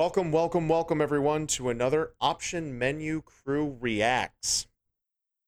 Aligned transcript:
Welcome, 0.00 0.32
welcome, 0.32 0.66
welcome, 0.66 1.02
everyone, 1.02 1.46
to 1.48 1.68
another 1.68 2.14
Option 2.22 2.78
Menu 2.78 3.20
Crew 3.20 3.76
Reacts. 3.78 4.66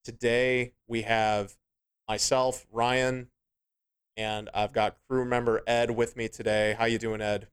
Today 0.05 0.75
we 0.87 1.01
have 1.03 1.55
myself, 2.07 2.67
Ryan, 2.71 3.29
and 4.15 4.51
I've 4.53 4.75
got 4.75 4.99
crew 5.09 5.25
member 5.25 5.63
Ed 5.67 5.93
with 5.93 6.19
me 6.19 6.29
today. 6.29 6.77
How 6.79 6.85
you 6.85 6.99
doing, 6.99 7.23
Ed? 7.23 7.49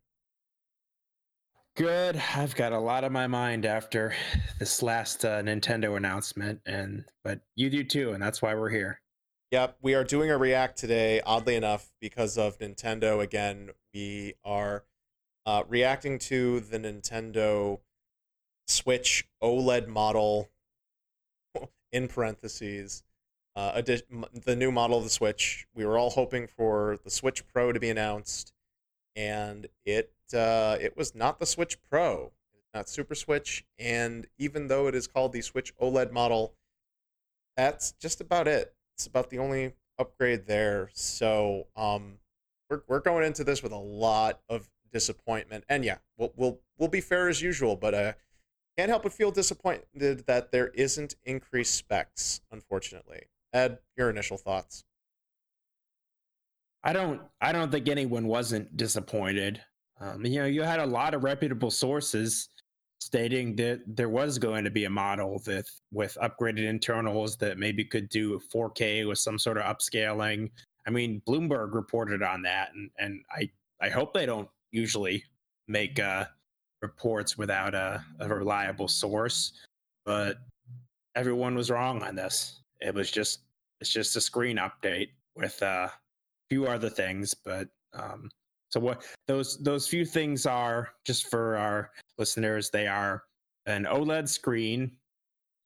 Good. 1.77 2.21
I've 2.35 2.53
got 2.53 2.73
a 2.73 2.79
lot 2.79 3.05
on 3.05 3.13
my 3.13 3.27
mind 3.27 3.65
after 3.65 4.13
this 4.59 4.83
last 4.83 5.23
uh, 5.23 5.41
Nintendo 5.41 5.95
announcement, 5.95 6.59
and 6.65 7.05
but 7.23 7.39
you 7.55 7.69
do 7.69 7.85
too, 7.85 8.11
and 8.11 8.21
that's 8.21 8.41
why 8.41 8.53
we're 8.55 8.71
here. 8.71 8.99
Yep, 9.51 9.77
we 9.81 9.93
are 9.93 10.03
doing 10.03 10.31
a 10.31 10.37
react 10.37 10.77
today. 10.77 11.21
Oddly 11.25 11.55
enough, 11.55 11.93
because 12.01 12.37
of 12.37 12.59
Nintendo 12.59 13.23
again, 13.23 13.69
we 13.93 14.33
are 14.43 14.83
uh, 15.49 15.63
reacting 15.67 16.19
to 16.19 16.59
the 16.59 16.77
Nintendo 16.77 17.79
Switch 18.67 19.27
OLED 19.41 19.87
model, 19.87 20.47
in 21.91 22.07
parentheses, 22.07 23.01
uh, 23.55 23.81
the 23.81 24.55
new 24.55 24.71
model 24.71 24.99
of 24.99 25.03
the 25.03 25.09
Switch. 25.09 25.65
We 25.73 25.87
were 25.87 25.97
all 25.97 26.11
hoping 26.11 26.45
for 26.45 26.99
the 27.03 27.09
Switch 27.09 27.47
Pro 27.47 27.71
to 27.71 27.79
be 27.79 27.89
announced, 27.89 28.53
and 29.15 29.65
it 29.85 30.13
uh, 30.35 30.77
it 30.79 30.95
was 30.95 31.15
not 31.15 31.39
the 31.39 31.47
Switch 31.47 31.79
Pro, 31.89 32.31
not 32.75 32.87
Super 32.87 33.15
Switch, 33.15 33.65
and 33.79 34.27
even 34.37 34.67
though 34.67 34.85
it 34.85 34.93
is 34.93 35.07
called 35.07 35.33
the 35.33 35.41
Switch 35.41 35.75
OLED 35.77 36.11
model, 36.11 36.53
that's 37.57 37.93
just 37.93 38.21
about 38.21 38.47
it. 38.47 38.75
It's 38.95 39.07
about 39.07 39.31
the 39.31 39.39
only 39.39 39.73
upgrade 39.97 40.45
there. 40.45 40.91
So 40.93 41.65
um, 41.75 42.19
we're 42.69 42.83
we're 42.87 42.99
going 42.99 43.25
into 43.25 43.43
this 43.43 43.63
with 43.63 43.71
a 43.71 43.77
lot 43.77 44.41
of 44.47 44.69
disappointment. 44.91 45.63
And 45.69 45.83
yeah, 45.85 45.97
we'll 46.17 46.33
we'll 46.35 46.59
we'll 46.77 46.89
be 46.89 47.01
fair 47.01 47.29
as 47.29 47.41
usual, 47.41 47.75
but 47.75 47.93
uh 47.93 48.13
can't 48.79 48.89
help 48.89 49.03
but 49.03 49.11
feel 49.11 49.29
disappointed 49.29 50.25
that 50.25 50.53
there 50.53 50.69
isn't 50.69 51.15
increased 51.25 51.75
specs, 51.75 52.39
unfortunately. 52.49 53.23
Ed, 53.51 53.79
your 53.97 54.09
initial 54.09 54.37
thoughts. 54.37 54.85
I 56.81 56.93
don't. 56.93 57.21
I 57.41 57.51
don't 57.51 57.71
think 57.71 57.89
anyone 57.89 58.27
wasn't 58.27 58.77
disappointed. 58.77 59.61
Um, 59.99 60.25
you 60.25 60.39
know, 60.39 60.45
you 60.45 60.61
had 60.61 60.79
a 60.79 60.85
lot 60.85 61.13
of 61.13 61.25
reputable 61.25 61.71
sources 61.71 62.47
stating 62.99 63.55
that 63.57 63.81
there 63.85 64.07
was 64.07 64.37
going 64.37 64.63
to 64.63 64.71
be 64.71 64.85
a 64.85 64.89
model 64.89 65.39
that 65.45 65.65
with 65.91 66.17
upgraded 66.21 66.65
internals 66.65 67.35
that 67.37 67.57
maybe 67.57 67.83
could 67.83 68.07
do 68.07 68.39
4K 68.53 69.07
with 69.07 69.17
some 69.17 69.37
sort 69.37 69.57
of 69.57 69.63
upscaling. 69.63 70.51
I 70.87 70.89
mean, 70.89 71.21
Bloomberg 71.27 71.73
reported 71.73 72.23
on 72.23 72.43
that, 72.43 72.69
and 72.73 72.89
and 72.97 73.21
I 73.29 73.49
I 73.81 73.89
hope 73.89 74.13
they 74.13 74.25
don't 74.25 74.47
usually 74.71 75.23
make 75.67 75.99
uh, 75.99 76.25
reports 76.81 77.37
without 77.37 77.75
a, 77.75 78.03
a 78.19 78.27
reliable 78.27 78.87
source, 78.87 79.53
but 80.05 80.37
everyone 81.15 81.55
was 81.55 81.69
wrong 81.69 82.01
on 82.03 82.15
this. 82.15 82.61
It 82.81 82.93
was 82.93 83.11
just 83.11 83.41
it's 83.81 83.91
just 83.91 84.15
a 84.15 84.21
screen 84.21 84.57
update 84.57 85.09
with 85.35 85.61
uh, 85.63 85.87
few 86.49 86.67
other 86.67 86.89
things, 86.89 87.33
but 87.33 87.67
um, 87.93 88.29
so 88.69 88.79
what 88.79 89.03
those 89.27 89.57
those 89.59 89.87
few 89.87 90.05
things 90.05 90.45
are 90.45 90.89
just 91.05 91.29
for 91.29 91.57
our 91.57 91.91
listeners, 92.17 92.69
they 92.69 92.87
are 92.87 93.23
an 93.65 93.85
OLED 93.85 94.27
screen. 94.27 94.91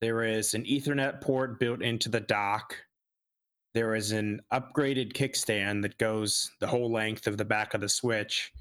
There 0.00 0.22
is 0.22 0.54
an 0.54 0.64
Ethernet 0.64 1.20
port 1.20 1.58
built 1.58 1.82
into 1.82 2.08
the 2.08 2.20
dock. 2.20 2.76
There 3.74 3.94
is 3.94 4.12
an 4.12 4.40
upgraded 4.52 5.12
kickstand 5.14 5.82
that 5.82 5.98
goes 5.98 6.50
the 6.60 6.66
whole 6.66 6.92
length 6.92 7.26
of 7.26 7.36
the 7.36 7.44
back 7.44 7.74
of 7.74 7.80
the 7.80 7.88
Switch 7.88 8.52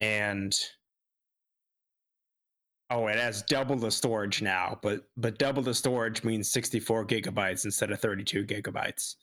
and 0.00 0.58
oh 2.90 3.06
it 3.06 3.16
has 3.16 3.42
double 3.42 3.76
the 3.76 3.90
storage 3.90 4.42
now 4.42 4.78
but 4.82 5.04
but 5.16 5.38
double 5.38 5.62
the 5.62 5.74
storage 5.74 6.24
means 6.24 6.50
64 6.50 7.06
gigabytes 7.06 7.64
instead 7.64 7.90
of 7.90 8.00
32 8.00 8.44
gigabytes 8.44 9.16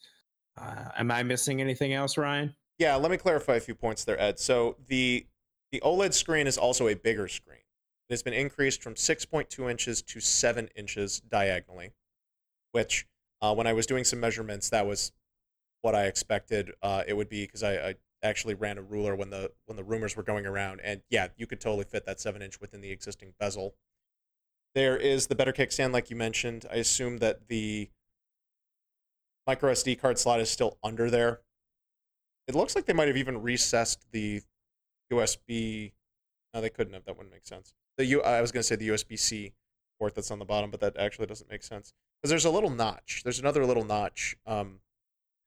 uh, 0.60 0.90
am 0.98 1.12
i 1.12 1.24
missing 1.24 1.62
anything 1.62 1.94
else 1.94 2.18
ryan 2.18 2.56
Yeah, 2.80 2.96
let 2.96 3.10
me 3.10 3.18
clarify 3.18 3.56
a 3.56 3.60
few 3.60 3.74
points 3.74 4.04
there, 4.04 4.22
Ed. 4.22 4.40
So 4.40 4.78
the 4.88 5.26
the 5.72 5.82
OLED 5.84 6.14
screen 6.14 6.46
is 6.48 6.58
also 6.58 6.88
a 6.88 6.94
bigger 6.96 7.28
screen. 7.28 7.66
It 8.08 8.14
has 8.14 8.24
been 8.24 8.34
increased 8.34 8.82
from 8.84 8.94
6.2 8.94 9.70
inches 9.70 10.02
to 10.04 10.20
7 10.20 10.70
inches 10.76 11.20
diagonally, 11.20 11.92
which 12.72 13.06
uh, 13.42 13.54
when 13.54 13.68
I 13.68 13.74
was 13.74 13.86
doing 13.86 14.04
some 14.04 14.20
measurements, 14.20 14.70
that 14.70 14.86
was 14.86 15.12
what 15.82 15.96
I 15.96 16.06
expected 16.06 16.72
uh, 16.84 17.04
it 17.08 17.18
would 17.18 17.30
be 17.30 17.46
because 17.46 17.64
I, 17.64 17.74
I 17.74 17.96
actually 18.24 18.56
ran 18.56 18.78
a 18.78 18.82
ruler 18.82 19.16
when 19.16 19.30
the 19.30 19.52
when 19.66 19.76
the 19.76 19.84
rumors 19.84 20.16
were 20.16 20.24
going 20.24 20.46
around, 20.46 20.82
and 20.84 21.02
yeah, 21.10 21.28
you 21.38 21.48
could 21.48 21.62
totally 21.62 21.86
fit 21.86 22.06
that 22.06 22.20
seven 22.20 22.42
inch 22.42 22.60
within 22.60 22.82
the 22.82 22.92
existing 22.92 23.34
bezel. 23.40 23.76
There 24.76 24.98
is 24.98 25.28
the 25.28 25.36
better 25.36 25.54
kickstand, 25.54 25.92
like 25.94 26.10
you 26.10 26.16
mentioned. 26.16 26.66
I 26.72 26.76
assume 26.76 27.18
that 27.18 27.48
the 27.48 27.90
micro 29.46 29.72
SD 29.72 30.00
card 30.00 30.20
slot 30.20 30.40
is 30.40 30.50
still 30.50 30.78
under 30.84 31.10
there. 31.10 31.42
It 32.48 32.56
looks 32.56 32.76
like 32.76 32.86
they 32.86 32.94
might 32.94 33.08
have 33.08 33.18
even 33.18 33.42
recessed 33.42 34.06
the 34.12 34.42
USB. 35.12 35.94
No, 36.54 36.62
they 36.62 36.70
couldn't 36.70 36.94
have. 36.94 37.06
That 37.06 37.18
wouldn't 37.18 37.34
make 37.34 37.46
sense. 37.46 37.74
The 37.98 38.06
U. 38.06 38.22
I 38.22 38.42
was 38.42 38.52
going 38.52 38.62
to 38.62 38.68
say 38.68 38.76
the 38.76 38.90
USB 38.90 39.18
C 39.18 39.54
port 40.00 40.16
that's 40.16 40.32
on 40.32 40.40
the 40.40 40.46
bottom, 40.46 40.70
but 40.70 40.80
that 40.82 40.98
actually 40.98 41.26
doesn't 41.26 41.50
make 41.50 41.64
sense 41.64 41.94
because 42.22 42.30
there's 42.30 42.46
a 42.46 42.52
little 42.52 42.70
notch. 42.70 43.22
There's 43.24 43.40
another 43.40 43.66
little 43.66 43.84
notch. 43.84 44.36
Um, 44.46 44.80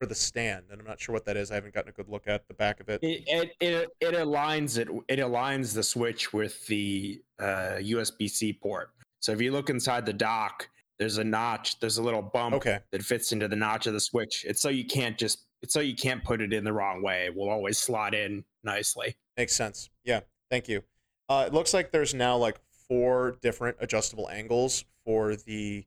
for 0.00 0.06
the 0.06 0.14
stand, 0.14 0.64
and 0.70 0.80
I'm 0.80 0.86
not 0.86 0.98
sure 0.98 1.12
what 1.12 1.26
that 1.26 1.36
is. 1.36 1.50
I 1.50 1.54
haven't 1.56 1.74
gotten 1.74 1.90
a 1.90 1.92
good 1.92 2.08
look 2.08 2.26
at 2.26 2.48
the 2.48 2.54
back 2.54 2.80
of 2.80 2.88
it. 2.88 3.00
it 3.02 3.22
it 3.28 3.50
it, 3.60 3.88
it 4.00 4.14
aligns 4.14 4.78
it 4.78 4.88
it 5.08 5.18
aligns 5.20 5.74
the 5.74 5.82
switch 5.82 6.32
with 6.32 6.66
the 6.66 7.20
uh, 7.38 7.76
usb-c 7.80 8.54
port 8.54 8.90
so 9.20 9.32
if 9.32 9.40
you 9.40 9.52
look 9.52 9.68
inside 9.70 10.04
the 10.06 10.12
dock 10.12 10.68
there's 10.98 11.18
a 11.18 11.24
notch 11.24 11.78
there's 11.80 11.98
a 11.98 12.02
little 12.02 12.22
bump 12.22 12.54
Okay. 12.54 12.78
that 12.92 13.02
fits 13.02 13.32
into 13.32 13.46
the 13.48 13.56
notch 13.56 13.86
of 13.86 13.92
the 13.92 14.00
switch 14.00 14.44
it's 14.48 14.60
so 14.62 14.68
you 14.68 14.84
can't 14.84 15.16
just 15.18 15.46
it's 15.62 15.72
so 15.74 15.80
you 15.80 15.94
can't 15.94 16.22
put 16.24 16.40
it 16.40 16.52
in 16.52 16.64
the 16.64 16.72
wrong 16.72 17.02
way 17.02 17.24
it 17.26 17.34
will 17.36 17.48
always 17.50 17.78
slot 17.78 18.14
in 18.14 18.42
nicely 18.64 19.16
Makes 19.36 19.54
sense. 19.56 19.88
Yeah, 20.04 20.20
thank 20.50 20.68
you. 20.68 20.82
Uh, 21.30 21.44
it 21.46 21.54
looks 21.54 21.72
like 21.72 21.92
there's 21.92 22.12
now 22.12 22.36
like 22.36 22.58
four 22.88 23.38
different 23.40 23.78
adjustable 23.80 24.28
angles 24.28 24.84
for 25.06 25.34
the 25.34 25.86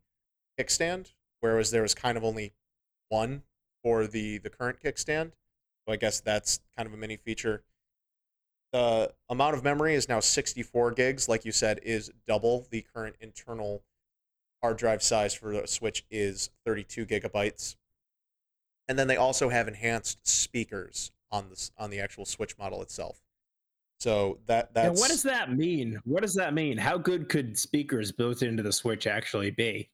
kickstand, 0.59 1.11
whereas 1.41 1.69
there 1.69 1.83
was 1.83 1.93
kind 1.93 2.17
of 2.17 2.23
only 2.23 2.53
one 3.09 3.43
for 3.83 4.07
the 4.07 4.39
the 4.39 4.49
current 4.49 4.79
kickstand. 4.83 5.31
So 5.85 5.93
I 5.93 5.97
guess 5.97 6.21
that's 6.21 6.59
kind 6.75 6.87
of 6.87 6.93
a 6.93 6.97
mini 6.97 7.17
feature. 7.17 7.63
The 8.71 9.13
amount 9.29 9.55
of 9.55 9.63
memory 9.63 9.93
is 9.93 10.09
now 10.09 10.19
64 10.19 10.91
gigs, 10.91 11.29
like 11.29 11.45
you 11.45 11.51
said, 11.51 11.79
is 11.83 12.11
double 12.27 12.65
the 12.71 12.83
current 12.95 13.15
internal 13.19 13.83
hard 14.63 14.77
drive 14.77 15.03
size 15.03 15.33
for 15.33 15.53
the 15.53 15.67
Switch 15.67 16.05
is 16.09 16.49
32 16.65 17.05
gigabytes. 17.05 17.75
And 18.87 18.97
then 18.97 19.07
they 19.07 19.17
also 19.17 19.49
have 19.49 19.67
enhanced 19.67 20.25
speakers 20.27 21.11
on 21.31 21.49
this 21.49 21.71
on 21.77 21.89
the 21.89 21.99
actual 21.99 22.25
Switch 22.25 22.57
model 22.57 22.81
itself. 22.81 23.21
So 23.99 24.39
that 24.47 24.75
Now, 24.75 24.89
what 24.91 25.09
does 25.09 25.23
that 25.23 25.53
mean 25.53 25.97
what 26.03 26.23
does 26.23 26.33
that 26.33 26.53
mean 26.53 26.77
how 26.77 26.97
good 26.97 27.29
could 27.29 27.57
speakers 27.57 28.11
built 28.11 28.41
into 28.41 28.61
the 28.61 28.73
switch 28.73 29.07
actually 29.07 29.51
be 29.51 29.89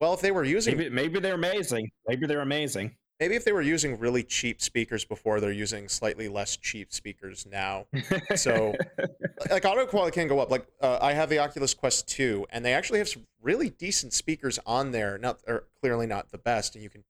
well 0.00 0.14
if 0.14 0.20
they 0.20 0.30
were 0.30 0.44
using 0.44 0.76
maybe 0.76 0.90
maybe 0.90 1.18
they're 1.18 1.34
amazing 1.34 1.90
maybe 2.06 2.28
they're 2.28 2.42
amazing 2.42 2.94
maybe 3.22 3.36
if 3.36 3.44
they 3.44 3.52
were 3.52 3.62
using 3.62 4.00
really 4.00 4.24
cheap 4.24 4.60
speakers 4.60 5.04
before, 5.04 5.38
they're 5.38 5.52
using 5.52 5.88
slightly 5.88 6.26
less 6.26 6.56
cheap 6.56 6.92
speakers 6.92 7.46
now. 7.48 7.86
So 8.34 8.74
like 9.50 9.64
audio 9.64 9.86
quality 9.86 10.12
can 10.12 10.26
go 10.26 10.40
up. 10.40 10.50
Like 10.50 10.66
uh, 10.80 10.98
I 11.00 11.12
have 11.12 11.28
the 11.28 11.38
Oculus 11.38 11.72
Quest 11.72 12.08
2, 12.08 12.46
and 12.50 12.64
they 12.64 12.72
actually 12.72 12.98
have 12.98 13.08
some 13.08 13.24
really 13.40 13.70
decent 13.70 14.12
speakers 14.12 14.58
on 14.66 14.90
there. 14.90 15.18
Not 15.18 15.38
or 15.46 15.66
clearly 15.80 16.04
not 16.04 16.32
the 16.32 16.38
best, 16.38 16.74
and 16.74 16.82
you 16.82 16.90
can 16.90 17.04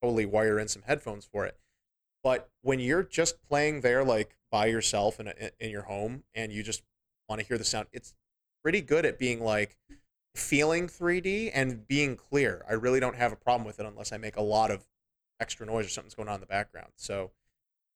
totally 0.00 0.24
wire 0.24 0.58
in 0.58 0.68
some 0.68 0.84
headphones 0.86 1.26
for 1.30 1.44
it. 1.44 1.58
But 2.24 2.48
when 2.62 2.80
you're 2.80 3.02
just 3.02 3.36
playing 3.46 3.82
there, 3.82 4.02
like 4.02 4.36
by 4.50 4.66
yourself 4.66 5.20
in 5.20 5.28
a, 5.28 5.34
in 5.60 5.68
your 5.68 5.82
home, 5.82 6.24
and 6.34 6.50
you 6.50 6.62
just 6.62 6.82
want 7.28 7.42
to 7.42 7.46
hear 7.46 7.58
the 7.58 7.64
sound, 7.64 7.88
it's 7.92 8.14
pretty 8.62 8.80
good 8.80 9.04
at 9.04 9.18
being 9.18 9.42
like 9.42 9.76
feeling 10.34 10.88
3D 10.88 11.50
and 11.52 11.86
being 11.86 12.16
clear. 12.16 12.64
I 12.66 12.72
really 12.72 13.00
don't 13.00 13.16
have 13.16 13.34
a 13.34 13.36
problem 13.36 13.66
with 13.66 13.78
it 13.78 13.84
unless 13.84 14.12
I 14.12 14.16
make 14.16 14.36
a 14.36 14.42
lot 14.42 14.70
of 14.70 14.86
extra 15.40 15.66
noise 15.66 15.86
or 15.86 15.90
something's 15.90 16.14
going 16.14 16.28
on 16.28 16.36
in 16.36 16.40
the 16.40 16.46
background. 16.46 16.88
So 16.96 17.30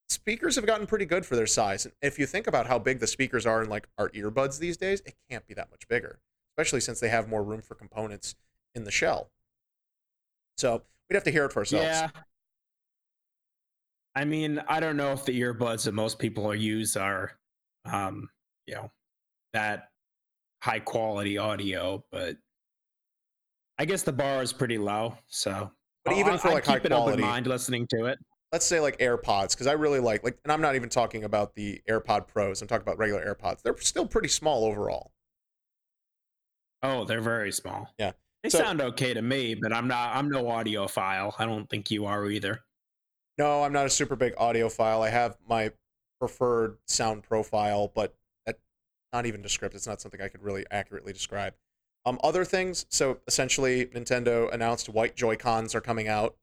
speakers 0.08 0.56
have 0.56 0.66
gotten 0.66 0.86
pretty 0.86 1.06
good 1.06 1.26
for 1.26 1.36
their 1.36 1.46
size. 1.46 1.84
And 1.84 1.94
if 2.02 2.18
you 2.18 2.26
think 2.26 2.46
about 2.46 2.66
how 2.66 2.78
big 2.78 3.00
the 3.00 3.06
speakers 3.06 3.46
are 3.46 3.62
in 3.62 3.68
like 3.68 3.88
our 3.98 4.10
earbuds 4.10 4.58
these 4.58 4.76
days, 4.76 5.02
it 5.06 5.14
can't 5.30 5.46
be 5.46 5.54
that 5.54 5.70
much 5.70 5.88
bigger, 5.88 6.18
especially 6.56 6.80
since 6.80 7.00
they 7.00 7.08
have 7.08 7.28
more 7.28 7.42
room 7.42 7.62
for 7.62 7.74
components 7.74 8.34
in 8.74 8.84
the 8.84 8.90
shell. 8.90 9.30
So 10.56 10.82
we'd 11.08 11.14
have 11.14 11.24
to 11.24 11.30
hear 11.30 11.44
it 11.44 11.52
for 11.52 11.60
ourselves. 11.60 11.84
Yeah. 11.84 12.10
I 14.14 14.24
mean, 14.24 14.62
I 14.68 14.80
don't 14.80 14.96
know 14.96 15.12
if 15.12 15.24
the 15.24 15.40
earbuds 15.40 15.84
that 15.84 15.92
most 15.92 16.18
people 16.18 16.54
use 16.54 16.96
are, 16.96 17.32
um, 17.86 18.28
you 18.66 18.74
know, 18.74 18.90
that 19.54 19.88
high 20.62 20.80
quality 20.80 21.38
audio, 21.38 22.04
but 22.12 22.36
I 23.78 23.86
guess 23.86 24.02
the 24.02 24.12
bar 24.12 24.42
is 24.42 24.52
pretty 24.52 24.76
low. 24.76 25.16
So, 25.28 25.72
But 26.04 26.14
oh, 26.14 26.18
even 26.18 26.32
I'll- 26.32 26.38
for 26.38 26.50
like 26.50 26.64
high 26.66 26.74
keep 26.78 26.86
an 26.86 26.92
open 26.92 27.20
mind 27.20 27.46
listening 27.46 27.86
to 27.90 28.06
it. 28.06 28.18
let's 28.52 28.66
say 28.66 28.80
like 28.80 28.98
AirPods, 28.98 29.50
because 29.50 29.66
I 29.66 29.72
really 29.72 30.00
like 30.00 30.24
like, 30.24 30.38
and 30.44 30.52
I'm 30.52 30.60
not 30.60 30.74
even 30.74 30.88
talking 30.88 31.24
about 31.24 31.54
the 31.54 31.80
AirPod 31.88 32.26
Pros. 32.28 32.60
I'm 32.60 32.68
talking 32.68 32.82
about 32.82 32.98
regular 32.98 33.24
AirPods. 33.24 33.62
They're 33.62 33.76
still 33.78 34.06
pretty 34.06 34.28
small 34.28 34.64
overall. 34.64 35.12
Oh, 36.82 37.04
they're 37.04 37.20
very 37.20 37.52
small. 37.52 37.88
Yeah. 37.98 38.12
They 38.42 38.48
So- 38.50 38.58
sound 38.58 38.80
okay 38.80 39.14
to 39.14 39.22
me, 39.22 39.54
but 39.54 39.72
I'm 39.72 39.86
not 39.86 40.16
I'm 40.16 40.28
no 40.28 40.44
audiophile. 40.44 41.34
I 41.38 41.44
don't 41.46 41.68
think 41.70 41.90
you 41.90 42.06
are 42.06 42.26
either. 42.28 42.64
No, 43.38 43.62
I'm 43.62 43.72
not 43.72 43.86
a 43.86 43.90
super 43.90 44.16
big 44.16 44.34
audiophile. 44.36 45.00
I 45.00 45.08
have 45.10 45.36
my 45.48 45.70
preferred 46.20 46.78
sound 46.86 47.22
profile, 47.22 47.90
but 47.94 48.14
that, 48.46 48.58
not 49.12 49.26
even 49.26 49.40
descriptive. 49.42 49.76
It's 49.78 49.86
not 49.86 50.00
something 50.00 50.20
I 50.20 50.28
could 50.28 50.42
really 50.42 50.66
accurately 50.70 51.12
describe. 51.12 51.54
Um, 52.04 52.18
other 52.24 52.44
things. 52.44 52.84
So 52.88 53.18
essentially, 53.26 53.86
Nintendo 53.86 54.52
announced 54.52 54.88
white 54.88 55.14
Joy 55.14 55.36
Cons 55.36 55.74
are 55.74 55.80
coming 55.80 56.08
out. 56.08 56.36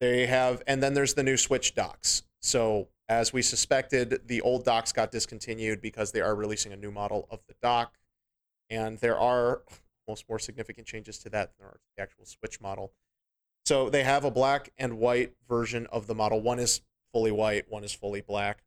They 0.00 0.26
have, 0.26 0.62
and 0.66 0.82
then 0.82 0.94
there's 0.94 1.14
the 1.14 1.22
new 1.22 1.36
Switch 1.36 1.74
docks. 1.74 2.22
So 2.40 2.88
as 3.08 3.32
we 3.32 3.42
suspected, 3.42 4.20
the 4.26 4.40
old 4.40 4.64
docks 4.64 4.92
got 4.92 5.10
discontinued 5.10 5.80
because 5.80 6.12
they 6.12 6.20
are 6.20 6.34
releasing 6.34 6.72
a 6.72 6.76
new 6.76 6.90
model 6.90 7.26
of 7.30 7.40
the 7.48 7.54
dock, 7.62 7.98
and 8.70 8.98
there 8.98 9.18
are 9.18 9.62
almost 10.06 10.28
more 10.28 10.38
significant 10.38 10.86
changes 10.86 11.18
to 11.18 11.28
that 11.30 11.50
than 11.50 11.54
there 11.58 11.68
are 11.68 11.80
the 11.96 12.02
actual 12.02 12.24
Switch 12.24 12.60
model. 12.60 12.92
So 13.64 13.90
they 13.90 14.04
have 14.04 14.24
a 14.24 14.30
black 14.30 14.70
and 14.78 14.98
white 14.98 15.34
version 15.48 15.86
of 15.86 16.06
the 16.06 16.14
model. 16.14 16.40
One 16.40 16.58
is 16.58 16.82
fully 17.12 17.32
white, 17.32 17.64
one 17.68 17.84
is 17.84 17.92
fully 17.92 18.20
black. 18.20 18.62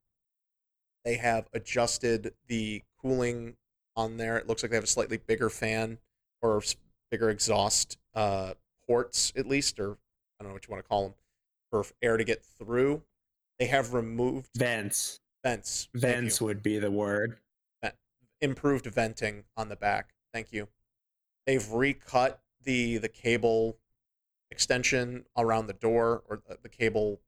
They 1.06 1.16
have 1.16 1.48
adjusted 1.54 2.34
the 2.48 2.84
cooling 3.02 3.56
on 4.00 4.18
there. 4.18 4.38
It 4.38 4.48
looks 4.48 4.64
like 4.64 4.72
they 4.72 4.78
have 4.78 4.84
a 4.84 4.88
slightly 4.88 5.18
bigger 5.18 5.50
fan 5.50 6.00
or 6.42 6.64
bigger 7.12 7.30
exhaust 7.30 7.98
uh, 8.16 8.54
ports, 8.88 9.34
at 9.36 9.46
least, 9.46 9.80
or 9.80 9.92
I 10.40 10.44
don't 10.44 10.50
know 10.50 10.54
what 10.54 10.68
you 10.68 10.72
want 10.72 10.84
to 10.84 10.88
call 10.88 11.04
them, 11.04 11.14
for 11.70 11.86
air 12.02 12.18
to 12.18 12.24
get 12.24 12.44
through. 12.44 13.04
They 13.60 13.66
have 13.66 13.94
removed 13.94 14.50
Vents. 14.56 15.20
vents. 15.44 15.90
Vents 15.94 16.42
would 16.42 16.64
be 16.64 16.80
the 16.80 16.92
word. 16.92 17.38
improved 18.42 18.86
venting 18.86 19.44
on 19.58 19.68
the 19.68 19.76
back. 19.76 20.14
Thank 20.34 20.54
you. 20.54 20.70
They've 21.46 21.70
recut 21.72 22.40
the 22.64 22.98
the 22.98 23.10
cable 23.10 23.78
extension 24.52 25.26
around 25.38 25.68
the 25.68 25.74
door 25.74 26.24
or 26.30 26.42
the, 26.64 26.70
cable 26.70 27.20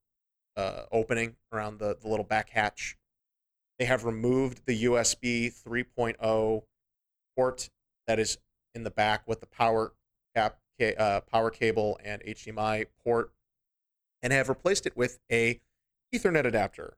uh, 0.58 0.84
opening 0.92 1.36
around 1.52 1.80
the, 1.80 1.98
the 2.02 2.08
little 2.08 2.26
back 2.26 2.50
hatch. 2.50 2.98
They 3.82 3.86
have 3.86 4.06
removed 4.06 4.68
the 4.68 4.84
USB 4.84 5.52
3.0 5.52 6.62
port 7.36 7.70
that 8.06 8.20
is 8.20 8.38
in 8.76 8.84
the 8.84 8.92
back 8.92 9.28
with 9.28 9.40
the 9.40 9.48
power 9.48 9.94
cap, 10.36 10.60
uh, 11.00 11.22
power 11.22 11.50
cable 11.50 12.00
and 12.04 12.22
HDMI 12.22 12.86
port, 13.04 13.32
and 14.22 14.32
have 14.32 14.50
replaced 14.50 14.86
it 14.86 14.96
with 14.96 15.18
a 15.32 15.60
Ethernet 16.14 16.46
adapter, 16.46 16.96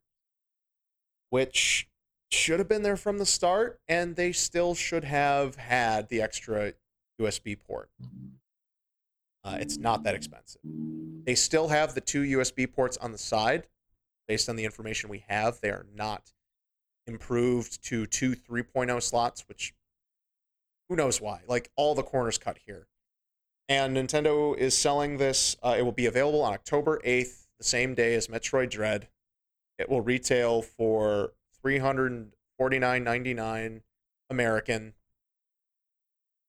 which 1.29 1.87
should 2.29 2.59
have 2.59 2.67
been 2.67 2.83
there 2.83 2.97
from 2.97 3.17
the 3.17 3.25
start, 3.25 3.79
and 3.87 4.17
they 4.17 4.33
still 4.33 4.75
should 4.75 5.05
have 5.05 5.55
had 5.55 6.09
the 6.09 6.21
extra 6.21 6.73
USB 7.17 7.57
port. 7.57 7.91
Uh, 9.41 9.55
it's 9.57 9.77
not 9.77 10.03
that 10.03 10.15
expensive. 10.15 10.59
They 11.23 11.35
still 11.35 11.69
have 11.69 11.95
the 11.95 12.01
two 12.01 12.23
USB 12.23 12.69
ports 12.69 12.97
on 12.97 13.13
the 13.13 13.17
side. 13.17 13.67
Based 14.27 14.49
on 14.49 14.57
the 14.57 14.65
information 14.65 15.09
we 15.09 15.23
have, 15.29 15.61
they 15.61 15.69
are 15.69 15.85
not 15.95 16.33
improved 17.07 17.83
to 17.85 18.05
two 18.05 18.35
3.0 18.35 19.01
slots, 19.01 19.47
which 19.47 19.73
who 20.89 20.95
knows 20.95 21.21
why. 21.21 21.41
Like 21.47 21.71
all 21.75 21.95
the 21.95 22.03
corners 22.03 22.37
cut 22.37 22.59
here. 22.65 22.87
And 23.69 23.95
Nintendo 23.95 24.57
is 24.57 24.77
selling 24.77 25.17
this. 25.17 25.55
Uh, 25.63 25.75
it 25.77 25.83
will 25.83 25.91
be 25.91 26.05
available 26.05 26.41
on 26.41 26.53
October 26.53 26.99
8th, 27.05 27.45
the 27.57 27.63
same 27.63 27.95
day 27.95 28.15
as 28.15 28.27
Metroid 28.27 28.69
Dread. 28.69 29.07
It 29.79 29.89
will 29.89 30.01
retail 30.01 30.61
for 30.61 31.31
$349.99 31.65 33.81
American. 34.29 34.93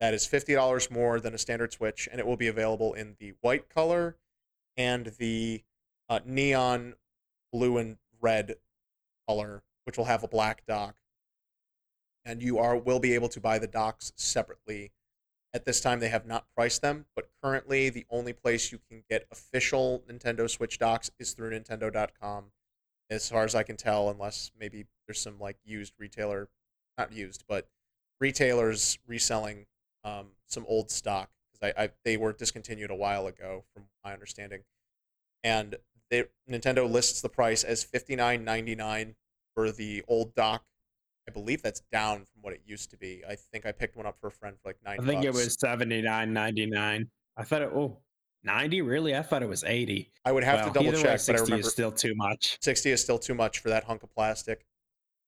That 0.01 0.13
is 0.13 0.27
$50 0.27 0.91
more 0.91 1.21
than 1.21 1.35
a 1.35 1.39
standard 1.39 1.73
Switch, 1.73 2.09
and 2.11 2.19
it 2.21 2.27
will 2.27 2.37
be 2.37 2.49
available 2.49 2.95
in 2.95 3.15
the 3.19 3.35
white 3.41 3.69
color 3.69 4.17
and 4.77 5.13
the 5.19 5.63
uh, 6.09 6.19
neon 6.27 6.95
blue 7.53 7.79
and 7.79 7.99
red 8.21 8.57
color, 9.29 9.63
which 9.85 9.97
will 9.97 10.07
have 10.07 10.23
a 10.23 10.29
black 10.29 10.65
dock. 10.67 10.97
And 12.25 12.43
you 12.43 12.59
are 12.59 12.77
will 12.77 13.01
be 13.01 13.15
able 13.15 13.29
to 13.29 13.41
buy 13.41 13.59
the 13.59 13.67
docks 13.67 14.13
separately. 14.17 14.93
At 15.53 15.65
this 15.65 15.81
time, 15.81 16.01
they 16.01 16.09
have 16.09 16.27
not 16.27 16.47
priced 16.57 16.83
them, 16.83 17.07
but 17.15 17.29
currently 17.43 17.89
the 17.89 18.07
only 18.11 18.33
place 18.33 18.73
you 18.73 18.81
can 18.89 19.05
get 19.09 19.27
official 19.31 20.03
Nintendo 20.11 20.51
Switch 20.51 20.79
docks 20.79 21.11
is 21.19 21.33
through 21.33 21.51
Nintendo.com, 21.51 22.47
as 23.11 23.29
far 23.29 23.45
as 23.45 23.55
I 23.55 23.63
can 23.63 23.77
tell, 23.77 24.09
unless 24.09 24.51
maybe 24.59 24.87
there's 25.07 25.21
some 25.21 25.39
like 25.39 25.59
used 25.65 25.95
retailer, 25.99 26.49
not 26.99 27.13
used, 27.13 27.45
but 27.47 27.69
retailers 28.21 28.99
reselling 29.07 29.67
um, 30.03 30.29
some 30.47 30.65
old 30.67 30.91
stock 30.91 31.31
because 31.53 31.75
I, 31.77 31.85
I 31.85 31.91
they 32.05 32.17
were 32.17 32.33
discontinued 32.33 32.91
a 32.91 32.95
while 32.95 33.27
ago, 33.27 33.65
from 33.73 33.85
my 34.05 34.13
understanding, 34.13 34.63
and 35.43 35.77
they 36.11 36.25
Nintendo 36.51 36.91
lists 36.91 37.21
the 37.21 37.29
price 37.29 37.65
as 37.65 37.85
fifty 37.85 38.17
nine 38.17 38.45
ninety 38.45 38.75
nine 38.75 39.17
for 39.55 39.71
the 39.71 40.03
old 40.09 40.35
dock. 40.35 40.65
I 41.29 41.33
believe 41.33 41.63
that's 41.63 41.81
down 41.91 42.19
from 42.19 42.43
what 42.43 42.53
it 42.53 42.61
used 42.67 42.91
to 42.91 42.99
be. 42.99 43.23
I 43.29 43.35
think 43.35 43.65
I 43.65 43.73
picked 43.73 43.97
one 43.97 44.07
up 44.07 44.19
for 44.21 44.27
a 44.27 44.33
friend 44.33 44.57
for 44.63 44.69
like 44.69 44.77
nine. 44.85 45.01
I 45.01 45.07
think 45.07 45.25
it 45.25 45.33
was 45.33 45.59
seventy 45.59 46.03
nine 46.03 46.33
ninety 46.33 46.67
nine. 46.67 47.09
I 47.37 47.45
thought 47.45 47.63
it 47.63 47.71
oh 47.75 47.99
90 48.45 48.83
really? 48.83 49.17
I 49.17 49.23
thought 49.23 49.43
it 49.43 49.49
was 49.49 49.65
80. 49.65 50.13
I 50.25 50.33
would 50.33 50.45
have 50.45 50.61
Well, 50.61 50.69
to 50.69 50.73
double 50.75 50.89
either 50.89 50.97
way, 50.99 51.03
check, 51.03 51.11
but 51.27 51.37
I 51.37 51.39
60 51.39 51.45
remember 51.45 51.67
is 51.67 51.73
still 51.73 51.93
too 51.93 52.15
much. 52.15 52.59
60 52.61 52.91
is 52.91 53.01
still 53.01 53.19
too 53.19 53.35
much 53.35 53.61
for 53.61 53.71
that 53.71 53.85
hunk 53.85 54.03
of 54.03 54.15
plastic. 54.15 54.67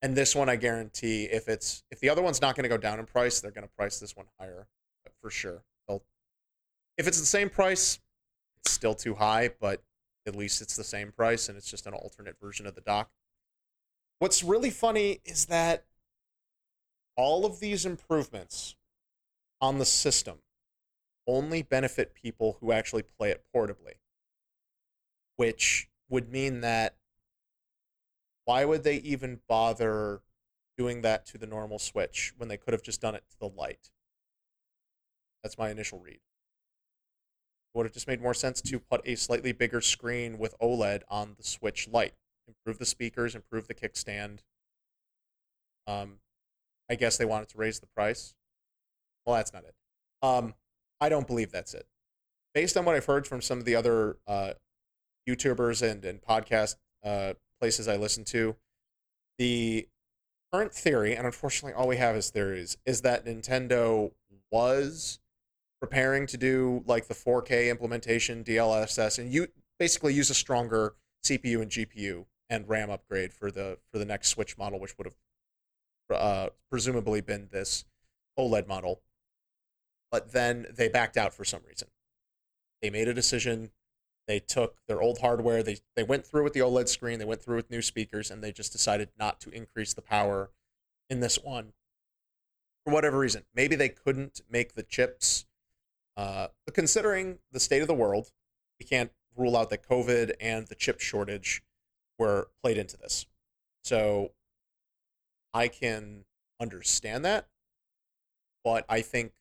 And 0.02 0.14
this 0.14 0.37
one, 0.37 0.50
I 0.50 0.56
guarantee, 0.56 1.25
if 1.25 1.49
it's 1.49 1.82
if 1.90 2.00
the 2.00 2.11
other 2.11 2.20
one's 2.22 2.43
not 2.43 2.55
going 2.55 2.64
to 2.64 2.69
go 2.69 2.76
down 2.76 2.99
in 2.99 3.06
price, 3.06 3.40
they're 3.40 3.50
going 3.50 3.67
to 3.67 3.75
price 3.75 3.99
this 3.99 4.14
one 4.14 4.26
higher 4.38 4.69
for 5.22 5.31
sure. 5.31 5.64
They'll, 5.88 6.02
if 6.99 7.08
it's 7.08 7.19
the 7.19 7.26
same 7.26 7.49
price, 7.49 7.99
it's 8.61 8.72
still 8.72 8.94
too 8.94 9.14
high, 9.14 9.50
but 9.61 9.82
at 10.26 10.37
least 10.37 10.61
it's 10.61 10.76
the 10.76 10.84
same 10.84 11.12
price 11.12 11.49
and 11.49 11.56
it's 11.56 11.70
just 11.70 11.87
an 11.87 11.94
alternate 11.94 12.37
version 12.40 12.67
of 12.67 12.75
the 12.75 12.81
dock. 12.82 13.11
What's 14.19 14.43
really 14.43 14.71
funny 14.71 15.21
is 15.25 15.47
that 15.47 15.85
all 17.17 17.45
of 17.45 17.61
these 17.61 17.85
improvements 17.85 18.75
on 19.61 19.79
the 19.79 19.85
system 19.85 20.39
only 21.27 21.63
benefit 21.63 22.15
people 22.15 22.59
who 22.61 22.73
actually 22.73 23.03
play 23.03 23.31
it 23.31 23.45
portably, 23.55 23.99
which 25.37 25.89
would 26.09 26.31
mean 26.31 26.61
that 26.61 26.97
why 28.45 28.65
would 28.65 28.85
they 28.85 28.97
even 28.97 29.41
bother 29.49 30.23
doing 30.79 31.03
that 31.03 31.27
to 31.27 31.39
the 31.39 31.47
normal 31.47 31.79
Switch 31.79 32.33
when 32.37 32.49
they 32.49 32.57
could 32.57 32.73
have 32.73 32.83
just 32.83 33.01
done 33.01 33.15
it 33.15 33.25
to 33.31 33.39
the 33.39 33.49
Lite? 33.49 33.91
That's 35.43 35.58
my 35.58 35.70
initial 35.70 35.99
read. 35.99 36.15
It 36.15 36.20
would 37.75 37.87
have 37.87 37.93
just 37.93 38.06
made 38.06 38.23
more 38.23 38.35
sense 38.35 38.63
to 38.63 38.79
put 38.79 39.01
a 39.05 39.17
slightly 39.17 39.53
bigger 39.53 39.81
screen 39.81 40.39
with 40.39 40.55
OLED 40.61 41.03
on 41.08 41.35
the 41.37 41.44
Switch 41.44 41.89
Lite. 41.89 42.15
Improve 42.48 42.79
the 42.79 42.86
speakers, 42.86 43.34
improve 43.34 43.67
the 43.69 43.74
kickstand. 43.74 44.41
Um, 45.86 46.19
I 46.91 46.94
guess 46.94 47.17
they 47.17 47.24
wanted 47.24 47.48
to 47.50 47.58
raise 47.58 47.81
the 47.81 47.86
price. 47.86 48.34
Well, 49.24 49.36
that's 49.36 49.53
not 49.53 49.65
it. 49.65 49.74
Um, 50.22 50.55
I 51.00 51.08
don't 51.08 51.26
believe 51.26 51.50
that's 51.50 51.74
it. 51.74 51.86
Based 52.55 52.76
on 52.76 52.84
what 52.84 52.94
I've 52.94 53.05
heard 53.05 53.26
from 53.26 53.43
some 53.43 53.58
of 53.58 53.65
the 53.65 53.74
other 53.74 54.17
uh, 54.26 54.53
YouTubers 55.29 55.88
and, 55.88 56.05
and 56.05 56.22
podcast 56.22 56.76
uh, 57.05 57.34
places 57.60 57.88
I 57.88 57.96
listen 57.96 58.24
to, 58.26 58.56
the 59.38 59.88
current 60.53 60.72
theory, 60.72 61.15
and 61.15 61.26
unfortunately 61.26 61.74
all 61.74 61.88
we 61.88 61.96
have 61.96 62.17
is 62.17 62.31
theories, 62.31 62.76
is 62.86 63.03
that 63.03 63.26
Nintendo 63.26 64.12
was 64.50 65.19
preparing 65.81 66.26
to 66.29 66.36
do 66.36 66.82
like 66.86 67.08
the 67.08 67.15
4K 67.15 67.69
implementation, 67.69 68.43
DLSS, 68.43 69.19
and 69.19 69.32
you 69.32 69.48
basically 69.79 70.15
use 70.15 70.31
a 70.31 70.34
stronger 70.34 70.94
CPU 71.24 71.60
and 71.60 71.70
GPU 71.70 72.24
and 72.48 72.69
RAM 72.69 72.91
upgrade 72.91 73.32
for 73.32 73.50
the 73.50 73.79
for 73.91 73.98
the 73.98 74.05
next 74.05 74.29
Switch 74.29 74.56
model, 74.56 74.79
which 74.79 74.96
would 74.98 75.06
have 75.06 76.19
uh, 76.19 76.48
presumably 76.70 77.20
been 77.20 77.48
this 77.50 77.84
OLED 78.38 78.67
model. 78.67 79.00
But 80.10 80.32
then 80.32 80.67
they 80.72 80.88
backed 80.88 81.17
out 81.17 81.34
for 81.34 81.44
some 81.44 81.62
reason. 81.67 81.88
They 82.81 82.91
made 82.91 83.08
a 83.08 83.15
decision. 83.15 83.70
They 84.29 84.38
took 84.38 84.76
their 84.86 85.00
old 85.00 85.19
hardware. 85.19 85.62
They 85.62 85.79
they 85.94 86.03
went 86.03 86.26
through 86.26 86.44
with 86.44 86.53
the 86.53 86.60
OLED 86.60 86.88
screen. 86.88 87.19
They 87.19 87.24
went 87.24 87.43
through 87.43 87.56
with 87.56 87.70
new 87.70 87.82
speakers, 87.82 88.31
and 88.31 88.43
they 88.43 88.53
just 88.53 88.72
decided 88.72 89.10
not 89.19 89.41
to 89.41 89.50
increase 89.50 89.94
the 89.94 90.03
power 90.03 90.50
in 91.08 91.20
this 91.20 91.38
one 91.43 91.72
for 92.84 92.93
whatever 92.93 93.19
reason. 93.19 93.44
Maybe 93.55 93.76
they 93.76 93.88
couldn't 93.88 94.41
make 94.50 94.74
the 94.74 94.82
chips. 94.82 95.46
Uh, 96.17 96.48
but 96.65 96.74
considering 96.74 97.38
the 97.53 97.60
state 97.60 97.82
of 97.82 97.88
the 97.88 97.94
world, 97.94 98.31
we 98.79 98.86
can't 98.86 99.10
rule 99.36 99.56
out 99.56 99.70
that 99.70 99.86
COVID 99.86 100.32
and 100.41 100.67
the 100.67 100.74
chip 100.74 101.00
shortage 101.00 101.62
were 102.19 102.49
played 102.63 102.79
into 102.79 102.96
this. 102.96 103.27
So 103.85 104.32
I 105.55 105.69
can 105.69 106.25
understand 106.61 107.25
that, 107.25 107.46
but 108.65 108.85
I 108.89 109.01
think 109.01 109.32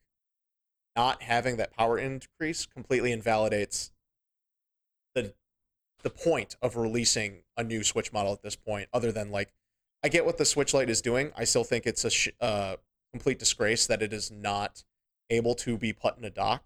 not 0.95 1.23
having 1.23 1.57
that 1.57 1.75
power 1.75 1.97
increase 1.97 2.65
completely 2.65 3.11
invalidates 3.11 3.91
the 5.13 5.33
the 6.03 6.09
point 6.09 6.55
of 6.61 6.77
releasing 6.77 7.41
a 7.57 7.63
new 7.63 7.83
Switch 7.83 8.13
model 8.13 8.31
at 8.31 8.43
this 8.43 8.55
point. 8.55 8.87
Other 8.93 9.11
than 9.11 9.31
like, 9.31 9.53
I 10.03 10.09
get 10.09 10.23
what 10.23 10.37
the 10.37 10.45
Switch 10.45 10.73
Lite 10.73 10.89
is 10.89 11.01
doing. 11.01 11.31
I 11.35 11.45
still 11.45 11.63
think 11.63 11.87
it's 11.87 12.05
a 12.05 12.11
sh- 12.11 12.29
uh, 12.39 12.75
complete 13.11 13.39
disgrace 13.39 13.87
that 13.87 14.03
it 14.03 14.13
is 14.13 14.29
not 14.29 14.83
able 15.31 15.55
to 15.55 15.77
be 15.77 15.93
put 15.93 16.17
in 16.17 16.23
a 16.23 16.29
dock. 16.29 16.65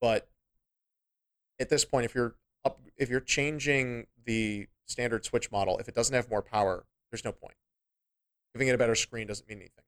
But 0.00 0.28
at 1.60 1.68
this 1.68 1.84
point, 1.84 2.06
if 2.06 2.14
you're 2.14 2.34
up, 2.64 2.80
if 2.96 3.08
you're 3.08 3.20
changing 3.20 4.06
the 4.24 4.66
standard 4.88 5.24
Switch 5.24 5.50
model, 5.50 5.78
if 5.78 5.88
it 5.88 5.94
doesn't 5.94 6.14
have 6.14 6.30
more 6.30 6.42
power, 6.42 6.84
there's 7.10 7.24
no 7.24 7.32
point. 7.32 7.54
Giving 8.54 8.68
it 8.68 8.74
a 8.74 8.78
better 8.78 8.94
screen 8.94 9.26
doesn't 9.26 9.48
mean 9.48 9.58
anything. 9.58 9.84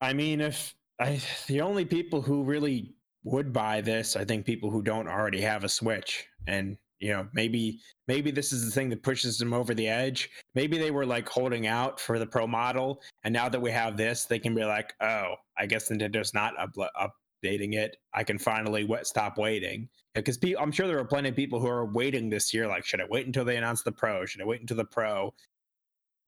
I 0.00 0.12
mean, 0.12 0.40
if 0.40 0.74
I 0.98 1.20
the 1.46 1.60
only 1.60 1.84
people 1.84 2.20
who 2.20 2.42
really 2.42 2.94
would 3.24 3.52
buy 3.52 3.80
this, 3.80 4.16
I 4.16 4.24
think 4.24 4.44
people 4.44 4.70
who 4.70 4.82
don't 4.82 5.08
already 5.08 5.40
have 5.40 5.64
a 5.64 5.68
Switch, 5.68 6.26
and 6.46 6.76
you 7.00 7.12
know, 7.12 7.28
maybe 7.32 7.80
maybe 8.08 8.30
this 8.30 8.52
is 8.52 8.64
the 8.64 8.70
thing 8.70 8.88
that 8.90 9.02
pushes 9.02 9.38
them 9.38 9.52
over 9.52 9.74
the 9.74 9.88
edge. 9.88 10.30
Maybe 10.54 10.78
they 10.78 10.90
were 10.90 11.06
like 11.06 11.28
holding 11.28 11.66
out 11.66 12.00
for 12.00 12.18
the 12.18 12.26
Pro 12.26 12.46
model, 12.46 13.02
and 13.24 13.32
now 13.32 13.48
that 13.48 13.60
we 13.60 13.70
have 13.70 13.96
this, 13.96 14.24
they 14.24 14.38
can 14.38 14.54
be 14.54 14.64
like, 14.64 14.94
oh, 15.00 15.34
I 15.58 15.66
guess 15.66 15.88
Nintendo's 15.88 16.34
not 16.34 16.54
up- 16.58 16.74
updating 17.44 17.74
it. 17.74 17.96
I 18.12 18.24
can 18.24 18.38
finally 18.38 18.88
stop 19.04 19.38
waiting 19.38 19.88
because 20.14 20.38
pe- 20.38 20.54
I'm 20.58 20.72
sure 20.72 20.86
there 20.86 20.98
are 20.98 21.04
plenty 21.04 21.28
of 21.28 21.36
people 21.36 21.60
who 21.60 21.68
are 21.68 21.84
waiting 21.84 22.30
this 22.30 22.54
year. 22.54 22.66
Like, 22.66 22.84
should 22.84 23.00
I 23.00 23.04
wait 23.08 23.26
until 23.26 23.44
they 23.44 23.56
announce 23.56 23.82
the 23.82 23.92
Pro? 23.92 24.24
Should 24.26 24.40
I 24.40 24.44
wait 24.44 24.60
until 24.60 24.76
the 24.76 24.84
Pro? 24.84 25.34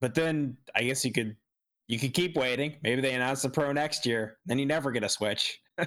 But 0.01 0.15
then 0.15 0.57
I 0.75 0.83
guess 0.83 1.05
you 1.05 1.13
could 1.13 1.37
you 1.89 1.99
could 1.99 2.13
keep 2.13 2.37
waiting. 2.37 2.77
Maybe 2.83 3.01
they 3.01 3.15
announce 3.15 3.43
the 3.43 3.49
Pro 3.49 3.73
next 3.73 4.07
year, 4.07 4.39
then 4.47 4.59
you 4.59 4.67
never 4.67 4.91
get 4.91 5.05
a 5.05 5.09
Switch. 5.09 5.61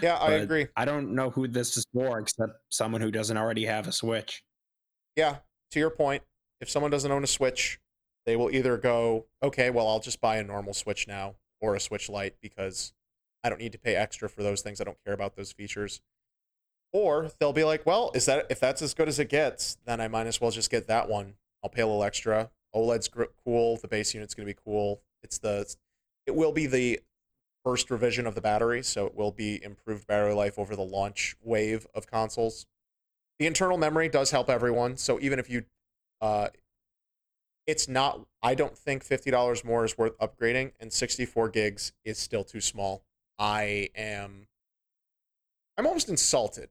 yeah, 0.00 0.16
I 0.16 0.32
agree. 0.32 0.68
I 0.76 0.84
don't 0.84 1.14
know 1.14 1.30
who 1.30 1.48
this 1.48 1.76
is 1.76 1.86
for 1.92 2.18
except 2.20 2.52
someone 2.70 3.00
who 3.00 3.10
doesn't 3.10 3.36
already 3.36 3.64
have 3.64 3.88
a 3.88 3.92
Switch. 3.92 4.44
Yeah, 5.16 5.38
to 5.72 5.78
your 5.78 5.90
point, 5.90 6.22
if 6.60 6.70
someone 6.70 6.90
doesn't 6.90 7.10
own 7.10 7.24
a 7.24 7.28
Switch, 7.28 7.80
they 8.26 8.36
will 8.36 8.50
either 8.50 8.76
go, 8.76 9.26
okay, 9.42 9.70
well, 9.70 9.86
I'll 9.86 10.00
just 10.00 10.20
buy 10.20 10.36
a 10.36 10.44
normal 10.44 10.74
Switch 10.74 11.06
now 11.06 11.34
or 11.60 11.74
a 11.74 11.80
Switch 11.80 12.08
Lite 12.08 12.36
because 12.40 12.92
I 13.42 13.48
don't 13.48 13.60
need 13.60 13.72
to 13.72 13.78
pay 13.78 13.96
extra 13.96 14.28
for 14.28 14.42
those 14.42 14.62
things. 14.62 14.80
I 14.80 14.84
don't 14.84 15.02
care 15.04 15.14
about 15.14 15.36
those 15.36 15.52
features. 15.52 16.00
Or 16.94 17.28
they'll 17.40 17.52
be 17.52 17.64
like, 17.64 17.84
well, 17.84 18.12
is 18.14 18.24
that 18.26 18.46
if 18.50 18.60
that's 18.60 18.80
as 18.80 18.94
good 18.94 19.08
as 19.08 19.18
it 19.18 19.28
gets, 19.28 19.76
then 19.84 20.00
I 20.00 20.06
might 20.06 20.28
as 20.28 20.40
well 20.40 20.52
just 20.52 20.70
get 20.70 20.86
that 20.86 21.08
one. 21.08 21.34
I'll 21.62 21.68
pay 21.68 21.82
a 21.82 21.86
little 21.86 22.04
extra. 22.04 22.50
OLED's 22.72 23.10
cool. 23.44 23.76
The 23.76 23.88
base 23.88 24.14
unit's 24.14 24.32
going 24.32 24.46
to 24.46 24.54
be 24.54 24.58
cool. 24.64 25.02
It's 25.22 25.38
the 25.38 25.74
it 26.24 26.36
will 26.36 26.52
be 26.52 26.66
the 26.66 27.00
first 27.64 27.90
revision 27.90 28.26
of 28.28 28.36
the 28.36 28.40
battery, 28.40 28.82
so 28.82 29.06
it 29.06 29.14
will 29.14 29.32
be 29.32 29.62
improved 29.62 30.06
battery 30.06 30.34
life 30.34 30.56
over 30.56 30.76
the 30.76 30.82
launch 30.82 31.36
wave 31.42 31.86
of 31.94 32.06
consoles. 32.06 32.66
The 33.40 33.46
internal 33.46 33.76
memory 33.76 34.08
does 34.08 34.30
help 34.30 34.48
everyone, 34.48 34.96
so 34.96 35.18
even 35.20 35.40
if 35.40 35.50
you 35.50 35.64
uh 36.20 36.48
it's 37.66 37.88
not 37.88 38.20
I 38.40 38.54
don't 38.54 38.78
think 38.78 39.04
$50 39.04 39.64
more 39.64 39.84
is 39.84 39.98
worth 39.98 40.16
upgrading 40.18 40.72
and 40.78 40.92
64 40.92 41.48
gigs 41.48 41.92
is 42.04 42.18
still 42.18 42.44
too 42.44 42.60
small. 42.60 43.02
I 43.36 43.88
am 43.96 44.46
I'm 45.76 45.86
almost 45.86 46.08
insulted 46.08 46.70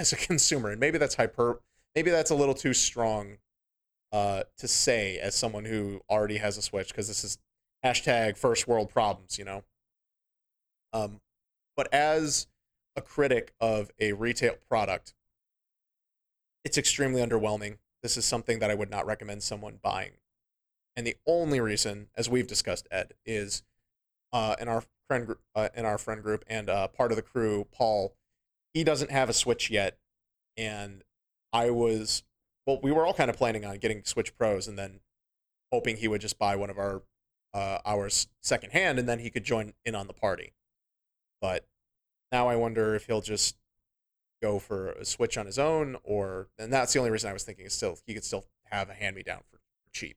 as 0.00 0.12
a 0.12 0.16
consumer 0.28 0.70
and 0.70 0.80
maybe 0.80 0.98
that's 0.98 1.14
hyper 1.14 1.60
maybe 1.94 2.10
that's 2.10 2.30
a 2.30 2.34
little 2.34 2.54
too 2.54 2.74
strong 2.74 3.38
uh, 4.12 4.42
to 4.58 4.68
say 4.68 5.18
as 5.18 5.34
someone 5.34 5.64
who 5.64 6.00
already 6.10 6.38
has 6.38 6.56
a 6.56 6.62
Switch 6.62 6.88
because 6.88 7.08
this 7.08 7.24
is 7.24 7.38
hashtag 7.84 8.36
first 8.36 8.66
world 8.66 8.90
problems, 8.90 9.38
you 9.38 9.44
know. 9.44 9.62
Um, 10.92 11.20
but 11.76 11.92
as 11.94 12.48
a 12.96 13.00
critic 13.00 13.52
of 13.60 13.90
a 14.00 14.12
retail 14.12 14.56
product, 14.68 15.14
it's 16.64 16.76
extremely 16.76 17.22
underwhelming. 17.22 17.78
This 18.02 18.16
is 18.16 18.24
something 18.24 18.58
that 18.58 18.70
I 18.70 18.74
would 18.74 18.90
not 18.90 19.06
recommend 19.06 19.42
someone 19.42 19.78
buying. 19.82 20.12
And 20.96 21.06
the 21.06 21.16
only 21.26 21.60
reason, 21.60 22.08
as 22.16 22.28
we've 22.28 22.46
discussed, 22.46 22.88
Ed, 22.90 23.14
is 23.24 23.62
uh, 24.32 24.56
in 24.60 24.68
our 24.68 24.82
friend 25.06 25.26
group, 25.26 25.40
uh, 25.54 25.68
in 25.74 25.84
our 25.84 25.98
friend 25.98 26.22
group, 26.22 26.44
and 26.48 26.68
uh, 26.68 26.88
part 26.88 27.12
of 27.12 27.16
the 27.16 27.22
crew, 27.22 27.66
Paul, 27.70 28.14
he 28.74 28.84
doesn't 28.84 29.10
have 29.10 29.28
a 29.28 29.32
Switch 29.32 29.70
yet, 29.70 29.98
and 30.56 31.02
I 31.52 31.70
was 31.70 32.22
well, 32.66 32.78
we 32.82 32.92
were 32.92 33.06
all 33.06 33.14
kind 33.14 33.30
of 33.30 33.36
planning 33.36 33.64
on 33.64 33.78
getting 33.78 34.04
Switch 34.04 34.36
Pros 34.36 34.68
and 34.68 34.78
then 34.78 35.00
hoping 35.72 35.96
he 35.96 36.08
would 36.08 36.20
just 36.20 36.38
buy 36.38 36.56
one 36.56 36.70
of 36.70 36.78
our 36.78 37.02
uh, 37.52 37.78
ours 37.84 38.28
secondhand 38.40 38.98
and 38.98 39.08
then 39.08 39.18
he 39.18 39.30
could 39.30 39.44
join 39.44 39.72
in 39.84 39.94
on 39.94 40.06
the 40.06 40.12
party. 40.12 40.52
But 41.40 41.66
now 42.30 42.48
I 42.48 42.56
wonder 42.56 42.94
if 42.94 43.06
he'll 43.06 43.22
just 43.22 43.56
go 44.42 44.58
for 44.58 44.92
a 44.92 45.04
Switch 45.04 45.36
on 45.36 45.46
his 45.46 45.58
own, 45.58 45.96
or 46.04 46.48
and 46.58 46.72
that's 46.72 46.92
the 46.92 46.98
only 46.98 47.10
reason 47.10 47.30
I 47.30 47.32
was 47.32 47.44
thinking 47.44 47.66
is 47.66 47.74
still 47.74 47.98
he 48.06 48.14
could 48.14 48.24
still 48.24 48.44
have 48.70 48.88
a 48.88 48.94
hand 48.94 49.16
me 49.16 49.22
down 49.22 49.40
for, 49.50 49.56
for 49.56 49.92
cheap. 49.92 50.16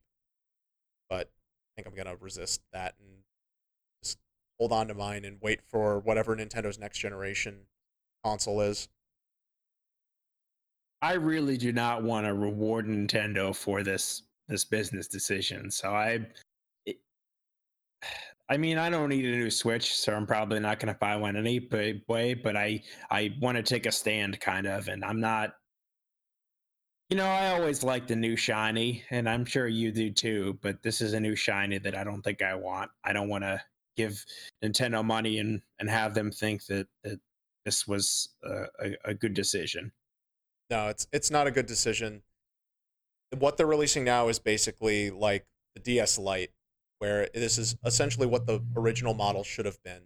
But 1.09 1.27
I 1.27 1.69
think 1.75 1.87
I'm 1.87 1.95
gonna 1.95 2.17
resist 2.19 2.61
that 2.71 2.95
and 2.99 3.23
just 4.03 4.19
hold 4.59 4.71
on 4.71 4.87
to 4.89 4.93
mine 4.93 5.25
and 5.25 5.39
wait 5.41 5.61
for 5.63 5.99
whatever 5.99 6.35
Nintendo's 6.35 6.77
next 6.77 6.99
generation 6.99 7.67
console 8.23 8.61
is. 8.61 8.87
I 11.01 11.13
really 11.13 11.57
do 11.57 11.73
not 11.73 12.03
want 12.03 12.25
to 12.25 12.33
reward 12.33 12.87
Nintendo 12.87 13.55
for 13.55 13.83
this 13.83 14.23
this 14.47 14.65
business 14.65 15.07
decision. 15.07 15.69
So 15.69 15.89
I 15.89 16.27
it, 16.85 16.97
I 18.49 18.57
mean, 18.57 18.77
I 18.77 18.89
don't 18.89 19.09
need 19.09 19.25
a 19.25 19.37
new 19.37 19.49
Switch, 19.51 19.95
so 19.95 20.13
I'm 20.13 20.27
probably 20.27 20.59
not 20.59 20.79
going 20.79 20.93
to 20.93 20.99
buy 20.99 21.15
one 21.17 21.35
anyway, 21.35 22.33
but 22.35 22.55
I 22.55 22.83
I 23.11 23.35
want 23.41 23.57
to 23.57 23.63
take 23.63 23.85
a 23.85 23.91
stand 23.91 24.39
kind 24.39 24.67
of 24.67 24.87
and 24.87 25.03
I'm 25.03 25.19
not 25.19 25.55
you 27.09 27.17
know, 27.17 27.25
I 27.25 27.51
always 27.51 27.83
like 27.83 28.07
the 28.07 28.15
new 28.15 28.35
shiny 28.35 29.03
and 29.11 29.29
I'm 29.29 29.45
sure 29.45 29.67
you 29.67 29.91
do 29.91 30.09
too, 30.09 30.57
but 30.61 30.81
this 30.81 31.01
is 31.01 31.13
a 31.13 31.19
new 31.19 31.35
shiny 31.35 31.77
that 31.79 31.95
I 31.95 32.03
don't 32.03 32.21
think 32.21 32.41
I 32.41 32.55
want. 32.55 32.89
I 33.03 33.13
don't 33.13 33.29
want 33.29 33.43
to 33.43 33.61
give 33.97 34.25
Nintendo 34.63 35.03
money 35.05 35.39
and 35.39 35.61
and 35.79 35.89
have 35.89 36.13
them 36.13 36.31
think 36.31 36.65
that 36.67 36.87
that 37.03 37.19
this 37.65 37.87
was 37.87 38.29
a, 38.43 38.65
a, 38.79 38.95
a 39.05 39.13
good 39.13 39.33
decision. 39.33 39.91
No, 40.69 40.87
it's 40.87 41.07
it's 41.11 41.31
not 41.31 41.47
a 41.47 41.51
good 41.51 41.65
decision. 41.65 42.23
What 43.37 43.57
they're 43.57 43.67
releasing 43.67 44.03
now 44.03 44.27
is 44.27 44.39
basically 44.39 45.09
like 45.09 45.45
the 45.75 45.81
DS 45.81 46.17
Lite, 46.17 46.51
where 46.99 47.29
this 47.33 47.57
is 47.57 47.75
essentially 47.85 48.27
what 48.27 48.45
the 48.45 48.63
original 48.75 49.13
model 49.13 49.43
should 49.43 49.65
have 49.65 49.81
been. 49.83 50.01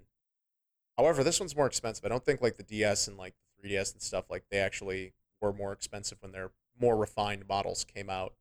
However, 0.97 1.23
this 1.23 1.39
one's 1.39 1.55
more 1.55 1.67
expensive. 1.67 2.05
I 2.05 2.09
don't 2.09 2.25
think 2.25 2.41
like 2.41 2.57
the 2.57 2.63
DS 2.63 3.07
and 3.07 3.17
like 3.17 3.35
the 3.61 3.69
3DS 3.69 3.93
and 3.93 4.01
stuff 4.01 4.25
like 4.29 4.45
they 4.49 4.57
actually 4.59 5.13
were 5.41 5.53
more 5.53 5.71
expensive 5.71 6.17
when 6.21 6.31
their 6.31 6.51
more 6.79 6.97
refined 6.97 7.47
models 7.47 7.85
came 7.85 8.09
out. 8.09 8.33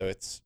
So 0.00 0.08
it's 0.08 0.42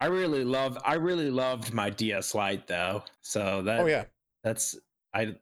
I 0.00 0.06
really 0.06 0.44
love 0.44 0.78
I 0.84 0.94
really 0.94 1.30
loved 1.30 1.72
my 1.72 1.90
DS 1.90 2.34
Lite 2.34 2.66
though. 2.66 3.04
So 3.20 3.40
oh, 3.40 3.62
that 3.62 3.80
Oh 3.80 3.86
yeah. 3.86 4.04
That's 4.44 4.76
I 5.14 5.36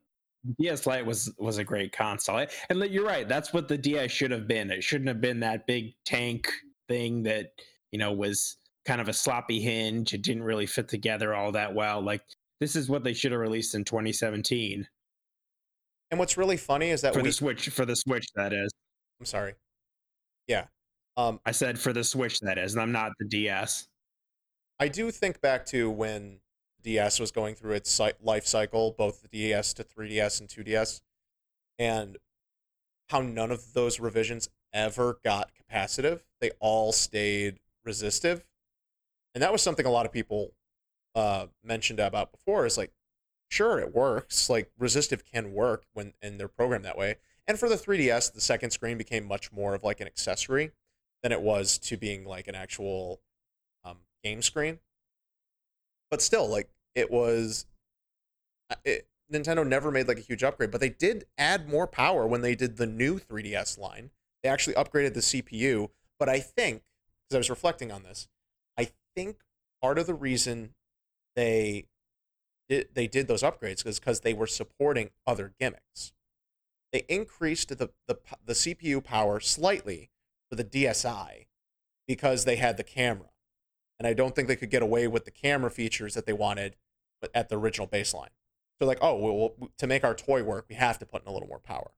DS 0.58 0.86
Lite 0.86 1.04
was 1.04 1.32
was 1.38 1.58
a 1.58 1.64
great 1.64 1.92
console, 1.92 2.46
and 2.68 2.80
you're 2.84 3.04
right. 3.04 3.28
That's 3.28 3.52
what 3.52 3.68
the 3.68 3.76
DS 3.76 4.10
should 4.10 4.30
have 4.30 4.48
been. 4.48 4.70
It 4.70 4.82
shouldn't 4.82 5.08
have 5.08 5.20
been 5.20 5.40
that 5.40 5.66
big 5.66 5.94
tank 6.04 6.50
thing 6.88 7.22
that 7.24 7.52
you 7.92 7.98
know 7.98 8.12
was 8.12 8.56
kind 8.86 9.00
of 9.00 9.08
a 9.08 9.12
sloppy 9.12 9.60
hinge. 9.60 10.14
It 10.14 10.22
didn't 10.22 10.42
really 10.42 10.66
fit 10.66 10.88
together 10.88 11.34
all 11.34 11.52
that 11.52 11.74
well. 11.74 12.00
Like 12.00 12.22
this 12.60 12.76
is 12.76 12.88
what 12.88 13.04
they 13.04 13.12
should 13.12 13.32
have 13.32 13.40
released 13.40 13.74
in 13.74 13.84
2017. 13.84 14.86
And 16.10 16.18
what's 16.18 16.36
really 16.36 16.56
funny 16.56 16.90
is 16.90 17.02
that 17.02 17.12
for 17.12 17.20
we, 17.20 17.28
the 17.28 17.32
Switch, 17.32 17.68
for 17.68 17.84
the 17.84 17.96
Switch, 17.96 18.26
that 18.34 18.52
is. 18.52 18.70
I'm 19.20 19.26
sorry. 19.26 19.54
Yeah. 20.46 20.64
Um, 21.16 21.40
I 21.46 21.52
said 21.52 21.78
for 21.78 21.92
the 21.92 22.02
Switch, 22.02 22.40
that 22.40 22.58
is, 22.58 22.72
and 22.72 22.82
I'm 22.82 22.92
not 22.92 23.12
the 23.18 23.28
DS. 23.28 23.86
I 24.78 24.88
do 24.88 25.10
think 25.10 25.40
back 25.40 25.66
to 25.66 25.90
when 25.90 26.38
DS 26.82 27.20
was 27.20 27.30
going 27.30 27.54
through 27.54 27.72
its 27.72 28.00
life 28.22 28.46
cycle, 28.46 28.94
both 28.96 29.22
the 29.22 29.28
DS 29.28 29.74
to 29.74 29.84
3DS 29.84 30.40
and 30.40 30.48
2DS, 30.48 31.00
and 31.78 32.16
how 33.08 33.20
none 33.20 33.50
of 33.50 33.72
those 33.72 33.98
revisions 34.00 34.48
ever 34.72 35.18
got 35.24 35.50
capacitive. 35.54 36.20
They 36.40 36.50
all 36.60 36.92
stayed 36.92 37.58
resistive. 37.84 38.44
And 39.34 39.42
that 39.42 39.52
was 39.52 39.62
something 39.62 39.86
a 39.86 39.90
lot 39.90 40.06
of 40.06 40.12
people 40.12 40.54
uh, 41.14 41.46
mentioned 41.62 42.00
about 42.00 42.32
before 42.32 42.66
is 42.66 42.78
like, 42.78 42.92
sure, 43.48 43.78
it 43.78 43.94
works. 43.94 44.48
Like, 44.48 44.70
resistive 44.78 45.24
can 45.24 45.52
work 45.52 45.84
when 45.92 46.12
and 46.22 46.38
they're 46.38 46.48
programmed 46.48 46.84
that 46.84 46.98
way. 46.98 47.16
And 47.46 47.58
for 47.58 47.68
the 47.68 47.76
3DS, 47.76 48.32
the 48.32 48.40
second 48.40 48.70
screen 48.70 48.96
became 48.96 49.26
much 49.26 49.52
more 49.52 49.74
of 49.74 49.82
like 49.82 50.00
an 50.00 50.06
accessory 50.06 50.70
than 51.22 51.32
it 51.32 51.40
was 51.42 51.78
to 51.78 51.96
being 51.96 52.24
like 52.24 52.48
an 52.48 52.54
actual 52.54 53.20
um, 53.84 53.98
game 54.22 54.42
screen 54.42 54.78
but 56.10 56.20
still, 56.22 56.48
like 56.48 56.68
it 56.94 57.10
was, 57.10 57.66
uh, 58.70 58.76
it, 58.84 59.06
Nintendo 59.32 59.66
never 59.66 59.90
made 59.90 60.08
like 60.08 60.18
a 60.18 60.22
huge 60.22 60.42
upgrade, 60.42 60.70
but 60.70 60.80
they 60.80 60.88
did 60.88 61.24
add 61.38 61.68
more 61.68 61.86
power 61.86 62.26
when 62.26 62.42
they 62.42 62.54
did 62.54 62.76
the 62.76 62.86
new 62.86 63.18
3DS 63.18 63.78
line. 63.78 64.10
They 64.42 64.48
actually 64.48 64.74
upgraded 64.74 65.14
the 65.14 65.20
CPU, 65.20 65.90
but 66.18 66.28
I 66.28 66.40
think 66.40 66.82
because 67.28 67.36
I 67.36 67.38
was 67.38 67.50
reflecting 67.50 67.92
on 67.92 68.02
this, 68.02 68.28
I 68.78 68.90
think 69.14 69.36
part 69.80 69.98
of 69.98 70.06
the 70.06 70.14
reason 70.14 70.74
they 71.36 71.86
did, 72.68 72.88
they 72.94 73.06
did 73.06 73.28
those 73.28 73.42
upgrades 73.42 73.86
is 73.86 74.00
because 74.00 74.20
they 74.20 74.34
were 74.34 74.46
supporting 74.46 75.10
other 75.26 75.54
gimmicks. 75.60 76.12
They 76.92 77.04
increased 77.08 77.68
the, 77.68 77.90
the 78.08 78.18
the 78.44 78.52
CPU 78.52 79.02
power 79.04 79.38
slightly 79.38 80.10
for 80.48 80.56
the 80.56 80.64
DSi 80.64 81.46
because 82.08 82.44
they 82.44 82.56
had 82.56 82.76
the 82.76 82.82
camera 82.82 83.28
and 84.00 84.06
I 84.06 84.14
don't 84.14 84.34
think 84.34 84.48
they 84.48 84.56
could 84.56 84.70
get 84.70 84.82
away 84.82 85.06
with 85.06 85.26
the 85.26 85.30
camera 85.30 85.70
features 85.70 86.14
that 86.14 86.24
they 86.24 86.32
wanted 86.32 86.74
at 87.34 87.50
the 87.50 87.58
original 87.58 87.86
baseline. 87.86 88.30
So 88.78 88.86
like, 88.86 88.98
oh, 89.02 89.14
well, 89.14 89.70
to 89.76 89.86
make 89.86 90.04
our 90.04 90.14
toy 90.14 90.42
work, 90.42 90.64
we 90.70 90.74
have 90.76 90.98
to 91.00 91.06
put 91.06 91.22
in 91.22 91.28
a 91.28 91.32
little 91.32 91.48
more 91.48 91.58
power. 91.58 91.90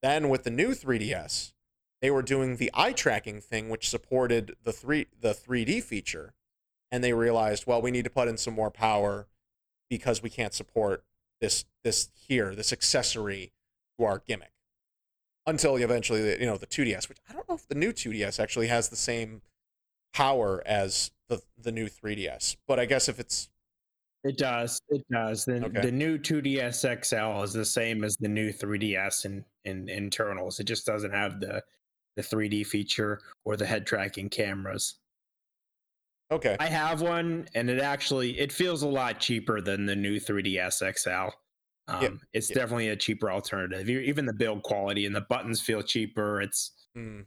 Then 0.00 0.30
with 0.30 0.44
the 0.44 0.50
new 0.50 0.70
3DS, 0.70 1.52
they 2.00 2.10
were 2.10 2.22
doing 2.22 2.56
the 2.56 2.70
eye 2.72 2.94
tracking 2.94 3.42
thing, 3.42 3.68
which 3.68 3.90
supported 3.90 4.56
the 4.64 4.72
three 4.72 5.08
the 5.20 5.34
3D 5.34 5.82
feature, 5.82 6.32
and 6.90 7.04
they 7.04 7.12
realized, 7.12 7.66
well, 7.66 7.82
we 7.82 7.90
need 7.90 8.04
to 8.04 8.10
put 8.10 8.26
in 8.26 8.38
some 8.38 8.54
more 8.54 8.70
power 8.70 9.28
because 9.90 10.22
we 10.22 10.30
can't 10.30 10.54
support 10.54 11.04
this 11.42 11.66
this 11.84 12.08
here 12.14 12.54
this 12.54 12.72
accessory 12.72 13.52
to 13.98 14.06
our 14.06 14.22
gimmick 14.26 14.52
until 15.46 15.76
eventually 15.76 16.40
you 16.40 16.46
know 16.46 16.56
the 16.56 16.66
2DS, 16.66 17.10
which 17.10 17.18
I 17.28 17.34
don't 17.34 17.46
know 17.46 17.56
if 17.56 17.68
the 17.68 17.74
new 17.74 17.92
2DS 17.92 18.40
actually 18.40 18.68
has 18.68 18.88
the 18.88 18.96
same 18.96 19.42
power 20.12 20.62
as 20.66 21.10
the 21.28 21.40
the 21.58 21.72
new 21.72 21.88
3DS, 21.88 22.56
but 22.66 22.78
I 22.80 22.84
guess 22.86 23.08
if 23.08 23.18
it's 23.20 23.48
it 24.24 24.36
does. 24.38 24.80
It 24.88 25.04
does. 25.10 25.44
The, 25.44 25.64
Okay. 25.64 25.80
the 25.80 25.90
new 25.90 26.16
2DS 26.16 26.84
XL 27.04 27.42
is 27.42 27.52
the 27.52 27.64
same 27.64 28.04
as 28.04 28.16
the 28.18 28.28
new 28.28 28.52
3DS 28.52 29.24
in, 29.24 29.44
in 29.64 29.88
internals. 29.88 30.60
It 30.60 30.64
just 30.64 30.86
doesn't 30.86 31.10
have 31.12 31.40
the 31.40 31.62
the 32.14 32.22
3D 32.22 32.64
feature 32.66 33.20
or 33.44 33.56
the 33.56 33.66
head 33.66 33.84
tracking 33.86 34.28
cameras. 34.28 34.96
okay, 36.30 36.56
I 36.60 36.66
have 36.68 37.02
one, 37.02 37.48
and 37.54 37.68
it 37.68 37.80
actually 37.80 38.38
it 38.38 38.52
feels 38.52 38.82
a 38.82 38.88
lot 38.88 39.18
cheaper 39.18 39.60
than 39.60 39.86
the 39.86 39.96
new 39.96 40.20
3DS 40.20 40.82
XL. 40.98 41.34
Um, 41.88 42.20
it's 42.32 42.48
yeah. 42.48 42.54
definitely 42.54 42.88
a 42.90 42.96
cheaper 42.96 43.30
alternative. 43.30 43.88
Even 43.90 44.24
the 44.26 44.32
build 44.32 44.62
quality 44.62 45.04
and 45.04 45.14
the 45.16 45.22
buttons 45.22 45.60
feel 45.60 45.82
cheaper. 45.82 46.40
It's 46.40 46.72
Hmm. 46.94 47.22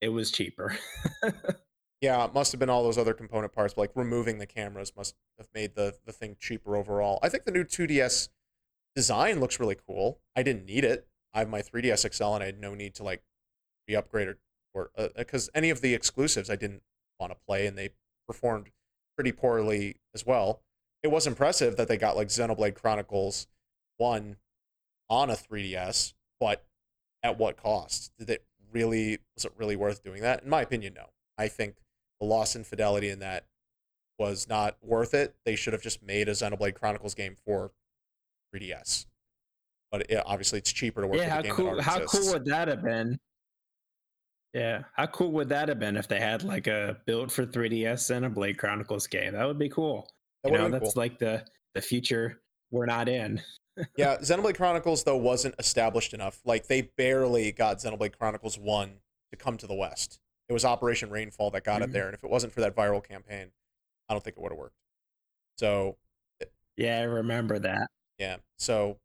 it 0.00 0.10
was 0.10 0.30
cheaper. 0.30 0.76
yeah, 2.00 2.24
it 2.24 2.34
must 2.34 2.52
have 2.52 2.58
been 2.58 2.70
all 2.70 2.82
those 2.82 2.98
other 2.98 3.14
component 3.14 3.52
parts. 3.52 3.74
But 3.74 3.82
like 3.82 3.90
removing 3.94 4.38
the 4.38 4.46
cameras 4.46 4.92
must 4.96 5.14
have 5.38 5.48
made 5.54 5.74
the 5.74 5.94
the 6.04 6.12
thing 6.12 6.36
cheaper 6.38 6.76
overall. 6.76 7.18
I 7.22 7.28
think 7.28 7.44
the 7.44 7.52
new 7.52 7.64
2DS 7.64 8.28
design 8.94 9.40
looks 9.40 9.58
really 9.60 9.76
cool. 9.86 10.20
I 10.34 10.42
didn't 10.42 10.66
need 10.66 10.84
it. 10.84 11.06
I 11.32 11.40
have 11.40 11.48
my 11.48 11.62
3DS 11.62 12.12
XL, 12.14 12.34
and 12.34 12.42
I 12.42 12.46
had 12.46 12.60
no 12.60 12.74
need 12.74 12.94
to 12.94 13.02
like 13.02 13.22
re-upgrade 13.88 14.28
or 14.28 14.38
uh, 14.74 14.80
uh, 15.02 15.02
or 15.04 15.10
because 15.16 15.50
any 15.54 15.70
of 15.70 15.80
the 15.80 15.94
exclusives 15.94 16.50
I 16.50 16.56
didn't 16.56 16.82
want 17.18 17.32
to 17.32 17.38
play, 17.46 17.66
and 17.66 17.78
they 17.78 17.90
performed 18.26 18.68
pretty 19.16 19.32
poorly 19.32 19.96
as 20.14 20.26
well. 20.26 20.62
It 21.02 21.08
was 21.08 21.26
impressive 21.26 21.76
that 21.76 21.88
they 21.88 21.96
got 21.96 22.16
like 22.16 22.28
Xenoblade 22.28 22.74
Chronicles 22.74 23.46
One 23.96 24.36
on 25.08 25.30
a 25.30 25.34
3DS, 25.34 26.14
but 26.40 26.64
at 27.22 27.38
what 27.38 27.56
cost? 27.56 28.12
Did 28.18 28.30
it 28.30 28.44
really 28.72 29.18
was 29.34 29.44
it 29.44 29.52
really 29.56 29.76
worth 29.76 30.02
doing 30.02 30.22
that? 30.22 30.42
In 30.42 30.50
my 30.50 30.62
opinion, 30.62 30.94
no. 30.94 31.10
I 31.38 31.48
think 31.48 31.76
the 32.20 32.26
loss 32.26 32.56
in 32.56 32.64
fidelity 32.64 33.10
in 33.10 33.20
that 33.20 33.44
was 34.18 34.48
not 34.48 34.76
worth 34.82 35.14
it. 35.14 35.34
They 35.44 35.56
should 35.56 35.72
have 35.72 35.82
just 35.82 36.02
made 36.02 36.28
a 36.28 36.32
Xenoblade 36.32 36.74
Chronicles 36.74 37.14
game 37.14 37.36
for 37.44 37.72
3DS. 38.54 39.06
But 39.90 40.10
it, 40.10 40.22
obviously, 40.26 40.58
it's 40.58 40.72
cheaper 40.72 41.02
to 41.02 41.06
work 41.06 41.18
yeah, 41.18 41.28
how 41.28 41.42
cool 41.42 41.80
how 41.80 41.98
exists. 41.98 42.18
cool 42.18 42.32
would 42.32 42.44
that 42.46 42.68
have 42.68 42.82
been? 42.82 43.18
Yeah, 44.52 44.82
how 44.94 45.06
cool 45.06 45.32
would 45.32 45.48
that 45.50 45.68
have 45.68 45.78
been 45.78 45.96
if 45.96 46.08
they 46.08 46.18
had 46.18 46.42
like 46.42 46.66
a 46.66 46.96
build 47.04 47.30
for 47.30 47.44
3DS 47.44 48.10
and 48.14 48.24
a 48.24 48.30
Blade 48.30 48.58
Chronicles 48.58 49.06
game? 49.06 49.34
That 49.34 49.46
would 49.46 49.58
be 49.58 49.68
cool. 49.68 50.08
That 50.42 50.52
you 50.52 50.58
know, 50.58 50.68
that's 50.70 50.94
cool. 50.94 51.02
like 51.02 51.18
the 51.18 51.44
the 51.74 51.82
future 51.82 52.40
we're 52.70 52.86
not 52.86 53.08
in. 53.08 53.40
yeah, 53.96 54.16
Xenoblade 54.16 54.56
Chronicles 54.56 55.04
though 55.04 55.16
wasn't 55.16 55.54
established 55.58 56.14
enough. 56.14 56.40
Like 56.44 56.66
they 56.66 56.82
barely 56.96 57.52
got 57.52 57.78
Xenoblade 57.78 58.18
Chronicles 58.18 58.58
One 58.58 58.94
to 59.30 59.36
come 59.36 59.56
to 59.58 59.66
the 59.66 59.74
West. 59.74 60.18
It 60.48 60.52
was 60.52 60.64
Operation 60.64 61.10
Rainfall 61.10 61.50
that 61.52 61.64
got 61.64 61.82
it 61.82 61.90
Mhm. 61.90 61.92
there, 61.92 62.06
and 62.06 62.14
if 62.14 62.22
it 62.24 62.30
wasn't 62.30 62.52
for 62.52 62.60
that 62.60 62.74
viral 62.76 63.02
campaign, 63.02 63.52
I 64.08 64.14
don't 64.14 64.22
think 64.22 64.36
it 64.36 64.40
would 64.40 64.52
have 64.52 64.58
worked. 64.58 64.76
So 65.56 65.98
Yeah, 66.76 66.98
I 66.98 67.02
remember 67.02 67.58
that. 67.60 67.90
yeah, 68.18 68.38
so 68.56 69.00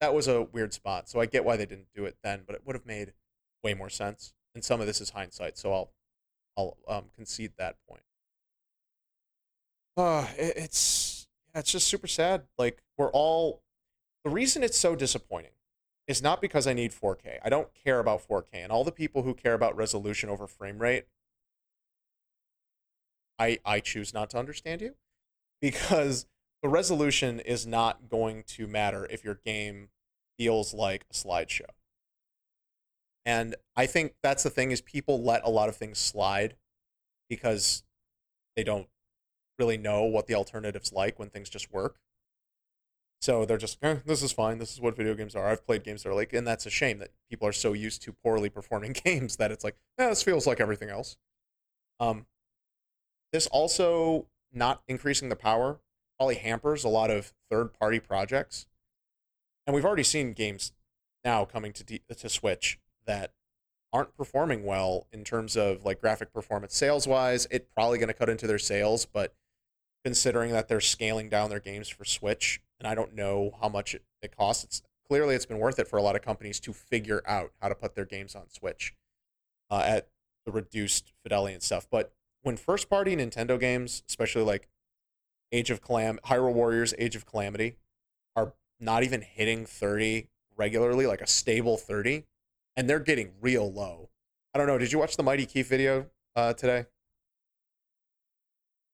that 0.00 0.14
was 0.14 0.28
a 0.28 0.42
weird 0.42 0.72
spot. 0.74 1.08
So 1.08 1.20
I 1.20 1.26
get 1.26 1.44
why 1.44 1.56
they 1.56 1.66
didn't 1.66 1.88
do 1.94 2.04
it 2.04 2.16
then, 2.22 2.44
but 2.46 2.54
it 2.54 2.64
would 2.66 2.76
have 2.76 2.86
made 2.86 3.14
way 3.62 3.74
more 3.74 3.90
sense. 3.90 4.34
And 4.54 4.64
some 4.64 4.80
of 4.80 4.86
this 4.86 5.00
is 5.00 5.10
hindsight, 5.10 5.58
so 5.58 5.72
I'll 5.72 5.92
I'll 6.56 6.78
um, 6.88 7.10
concede 7.10 7.52
that 7.58 7.76
point. 7.86 8.02
Uh, 9.96 10.26
it, 10.36 10.56
it's 10.56 11.28
it's 11.54 11.72
just 11.72 11.88
super 11.88 12.06
sad. 12.06 12.46
Like 12.58 12.82
we're 12.96 13.10
all 13.10 13.62
the 14.24 14.30
reason 14.30 14.62
it's 14.62 14.78
so 14.78 14.96
disappointing 14.96 15.52
is 16.06 16.22
not 16.22 16.40
because 16.40 16.66
I 16.66 16.72
need 16.72 16.92
4K. 16.92 17.38
I 17.44 17.48
don't 17.48 17.68
care 17.74 17.98
about 17.98 18.26
4K, 18.26 18.54
and 18.54 18.70
all 18.70 18.84
the 18.84 18.92
people 18.92 19.22
who 19.22 19.34
care 19.34 19.54
about 19.54 19.76
resolution 19.76 20.28
over 20.28 20.46
frame 20.46 20.78
rate, 20.78 21.06
I 23.38 23.58
I 23.64 23.80
choose 23.80 24.14
not 24.14 24.30
to 24.30 24.38
understand 24.38 24.80
you 24.80 24.94
because 25.60 26.26
the 26.62 26.68
resolution 26.68 27.40
is 27.40 27.66
not 27.66 28.08
going 28.08 28.44
to 28.48 28.66
matter 28.66 29.06
if 29.10 29.24
your 29.24 29.34
game 29.44 29.88
feels 30.38 30.72
like 30.74 31.04
a 31.10 31.14
slideshow. 31.14 31.70
And 33.24 33.56
I 33.74 33.86
think 33.86 34.14
that's 34.22 34.44
the 34.44 34.50
thing 34.50 34.70
is 34.70 34.80
people 34.80 35.22
let 35.22 35.44
a 35.44 35.50
lot 35.50 35.68
of 35.68 35.76
things 35.76 35.98
slide 35.98 36.54
because 37.28 37.82
they 38.54 38.62
don't 38.62 38.88
really 39.58 39.76
know 39.76 40.04
what 40.04 40.26
the 40.26 40.34
alternatives 40.34 40.92
like 40.92 41.18
when 41.18 41.28
things 41.28 41.48
just 41.48 41.72
work. 41.72 41.96
So 43.20 43.44
they're 43.44 43.56
just, 43.56 43.78
eh, 43.82 43.96
this 44.04 44.22
is 44.22 44.32
fine. 44.32 44.58
This 44.58 44.72
is 44.72 44.80
what 44.80 44.96
video 44.96 45.14
games 45.14 45.34
are. 45.34 45.48
I've 45.48 45.66
played 45.66 45.84
games 45.84 46.02
that 46.02 46.10
are 46.10 46.14
like, 46.14 46.32
and 46.32 46.46
that's 46.46 46.66
a 46.66 46.70
shame 46.70 46.98
that 46.98 47.10
people 47.30 47.48
are 47.48 47.52
so 47.52 47.72
used 47.72 48.02
to 48.02 48.12
poorly 48.12 48.48
performing 48.48 48.92
games 49.04 49.36
that 49.36 49.50
it's 49.50 49.64
like, 49.64 49.76
yeah, 49.98 50.08
this 50.08 50.22
feels 50.22 50.46
like 50.46 50.60
everything 50.60 50.90
else. 50.90 51.16
Um, 51.98 52.26
this 53.32 53.46
also 53.48 54.26
not 54.52 54.82
increasing 54.86 55.28
the 55.28 55.36
power 55.36 55.80
probably 56.18 56.36
hampers 56.36 56.84
a 56.84 56.88
lot 56.88 57.10
of 57.10 57.32
third 57.50 57.74
party 57.74 58.00
projects. 58.00 58.66
And 59.66 59.74
we've 59.74 59.84
already 59.84 60.02
seen 60.02 60.32
games 60.32 60.72
now 61.24 61.44
coming 61.44 61.72
to 61.74 61.84
D- 61.84 62.02
to 62.16 62.28
Switch 62.28 62.78
that 63.06 63.32
aren't 63.92 64.16
performing 64.16 64.64
well 64.64 65.06
in 65.12 65.24
terms 65.24 65.56
of 65.56 65.84
like 65.84 66.00
graphic 66.00 66.32
performance 66.32 66.74
sales 66.74 67.06
wise. 67.06 67.46
It 67.50 67.68
probably 67.74 67.98
going 67.98 68.08
to 68.08 68.14
cut 68.14 68.28
into 68.28 68.46
their 68.46 68.58
sales, 68.58 69.06
but 69.06 69.34
considering 70.04 70.52
that 70.52 70.68
they're 70.68 70.80
scaling 70.80 71.28
down 71.28 71.50
their 71.50 71.60
games 71.60 71.88
for 71.88 72.04
Switch, 72.04 72.60
and 72.78 72.86
I 72.86 72.94
don't 72.94 73.14
know 73.14 73.52
how 73.60 73.68
much 73.68 73.94
it, 73.94 74.02
it 74.22 74.36
costs, 74.36 74.64
it's 74.64 74.82
clearly 75.06 75.34
it's 75.34 75.46
been 75.46 75.58
worth 75.58 75.78
it 75.78 75.88
for 75.88 75.96
a 75.96 76.02
lot 76.02 76.16
of 76.16 76.22
companies 76.22 76.60
to 76.60 76.72
figure 76.72 77.22
out 77.26 77.52
how 77.60 77.68
to 77.68 77.74
put 77.74 77.94
their 77.94 78.04
games 78.04 78.34
on 78.34 78.48
Switch 78.50 78.94
uh, 79.70 79.82
at 79.84 80.08
the 80.44 80.52
reduced 80.52 81.12
fidelity 81.22 81.54
and 81.54 81.62
stuff. 81.62 81.86
But 81.90 82.12
when 82.42 82.56
first 82.56 82.88
party 82.88 83.16
Nintendo 83.16 83.58
games, 83.58 84.02
especially 84.08 84.42
like 84.42 84.68
Age 85.52 85.70
of 85.70 85.80
Calam, 85.80 86.18
Hyrule 86.26 86.52
Warriors, 86.52 86.94
Age 86.98 87.16
of 87.16 87.26
Calamity, 87.26 87.76
are 88.34 88.54
not 88.80 89.02
even 89.02 89.22
hitting 89.22 89.66
30 89.66 90.28
regularly, 90.56 91.06
like 91.06 91.20
a 91.20 91.26
stable 91.26 91.76
30, 91.76 92.24
and 92.76 92.88
they're 92.88 93.00
getting 93.00 93.32
real 93.40 93.72
low. 93.72 94.10
I 94.54 94.58
don't 94.58 94.66
know. 94.66 94.78
Did 94.78 94.92
you 94.92 94.98
watch 94.98 95.16
the 95.16 95.22
Mighty 95.22 95.46
Keef 95.46 95.68
video 95.68 96.06
uh, 96.34 96.52
today? 96.52 96.86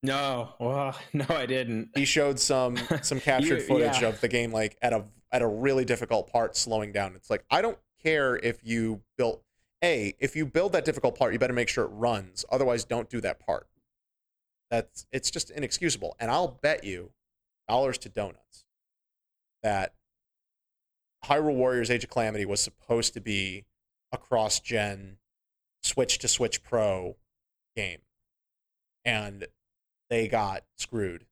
No, 0.02 0.54
well, 0.58 0.98
no, 1.12 1.26
I 1.28 1.46
didn't. 1.46 1.90
He 1.94 2.04
showed 2.04 2.38
some 2.40 2.76
some 3.02 3.20
captured 3.20 3.60
You- 3.60 3.66
footage 3.66 4.02
yeah. 4.02 4.08
of 4.08 4.20
the 4.20 4.28
game 4.28 4.52
like 4.52 4.76
at 4.82 4.92
a 4.92 5.04
at 5.30 5.42
a 5.42 5.46
really 5.46 5.84
difficult 5.84 6.30
part 6.30 6.56
slowing 6.56 6.92
down. 6.92 7.14
It's 7.16 7.30
like 7.30 7.44
I 7.50 7.62
don't 7.62 7.78
care 8.02 8.36
if 8.36 8.58
you 8.64 9.02
built 9.16 9.42
a 9.82 10.14
if 10.18 10.34
you 10.36 10.44
build 10.46 10.72
that 10.72 10.84
difficult 10.84 11.16
part, 11.18 11.32
you 11.32 11.38
better 11.38 11.52
make 11.52 11.68
sure 11.68 11.84
it 11.84 11.88
runs. 11.92 12.44
Otherwise, 12.50 12.84
don't 12.84 13.08
do 13.08 13.20
that 13.20 13.38
part. 13.40 13.68
That's 14.70 15.06
it's 15.12 15.30
just 15.30 15.50
inexcusable. 15.50 16.16
And 16.18 16.30
I'll 16.30 16.58
bet 16.62 16.84
you 16.84 17.12
dollars 17.68 17.98
to 17.98 18.08
donuts 18.08 18.64
that 19.62 19.94
Hyrule 21.24 21.54
Warriors 21.54 21.90
Age 21.90 22.02
of 22.04 22.10
Calamity 22.10 22.44
was 22.44 22.60
supposed 22.60 23.14
to 23.14 23.20
be 23.20 23.64
a 24.10 24.18
cross 24.18 24.58
gen 24.60 25.18
Switch 25.82 26.18
to 26.18 26.28
Switch 26.28 26.62
Pro 26.62 27.16
game. 27.76 28.00
And 29.04 29.46
they 30.12 30.28
got 30.28 30.62
screwed 30.76 31.24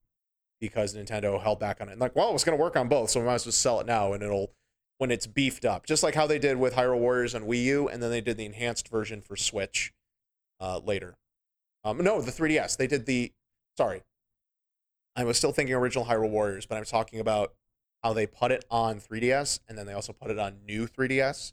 because 0.58 0.96
Nintendo 0.96 1.40
held 1.40 1.60
back 1.60 1.82
on 1.82 1.88
it. 1.90 1.92
And 1.92 2.00
like, 2.00 2.16
well, 2.16 2.34
it's 2.34 2.44
going 2.44 2.56
to 2.56 2.62
work 2.62 2.76
on 2.76 2.88
both, 2.88 3.10
so 3.10 3.20
we 3.20 3.26
might 3.26 3.34
as 3.34 3.44
well 3.44 3.52
sell 3.52 3.78
it 3.78 3.86
now, 3.86 4.14
and 4.14 4.22
it'll 4.22 4.52
when 4.96 5.10
it's 5.10 5.26
beefed 5.26 5.66
up, 5.66 5.84
just 5.84 6.02
like 6.02 6.14
how 6.14 6.26
they 6.26 6.38
did 6.38 6.56
with 6.58 6.74
Hyrule 6.74 6.98
Warriors 6.98 7.34
on 7.34 7.44
Wii 7.44 7.62
U, 7.64 7.88
and 7.88 8.02
then 8.02 8.10
they 8.10 8.22
did 8.22 8.38
the 8.38 8.46
enhanced 8.46 8.88
version 8.88 9.20
for 9.20 9.36
Switch 9.36 9.92
uh, 10.60 10.78
later. 10.78 11.16
Um, 11.84 11.98
no, 11.98 12.22
the 12.22 12.32
3DS. 12.32 12.78
They 12.78 12.86
did 12.86 13.04
the. 13.04 13.32
Sorry, 13.76 14.02
I 15.14 15.24
was 15.24 15.36
still 15.36 15.52
thinking 15.52 15.74
original 15.74 16.06
Hyrule 16.06 16.30
Warriors, 16.30 16.64
but 16.64 16.78
I'm 16.78 16.84
talking 16.84 17.20
about 17.20 17.52
how 18.02 18.14
they 18.14 18.26
put 18.26 18.50
it 18.50 18.64
on 18.70 18.98
3DS, 18.98 19.60
and 19.68 19.76
then 19.76 19.84
they 19.84 19.92
also 19.92 20.14
put 20.14 20.30
it 20.30 20.38
on 20.38 20.56
new 20.66 20.86
3DS, 20.86 21.52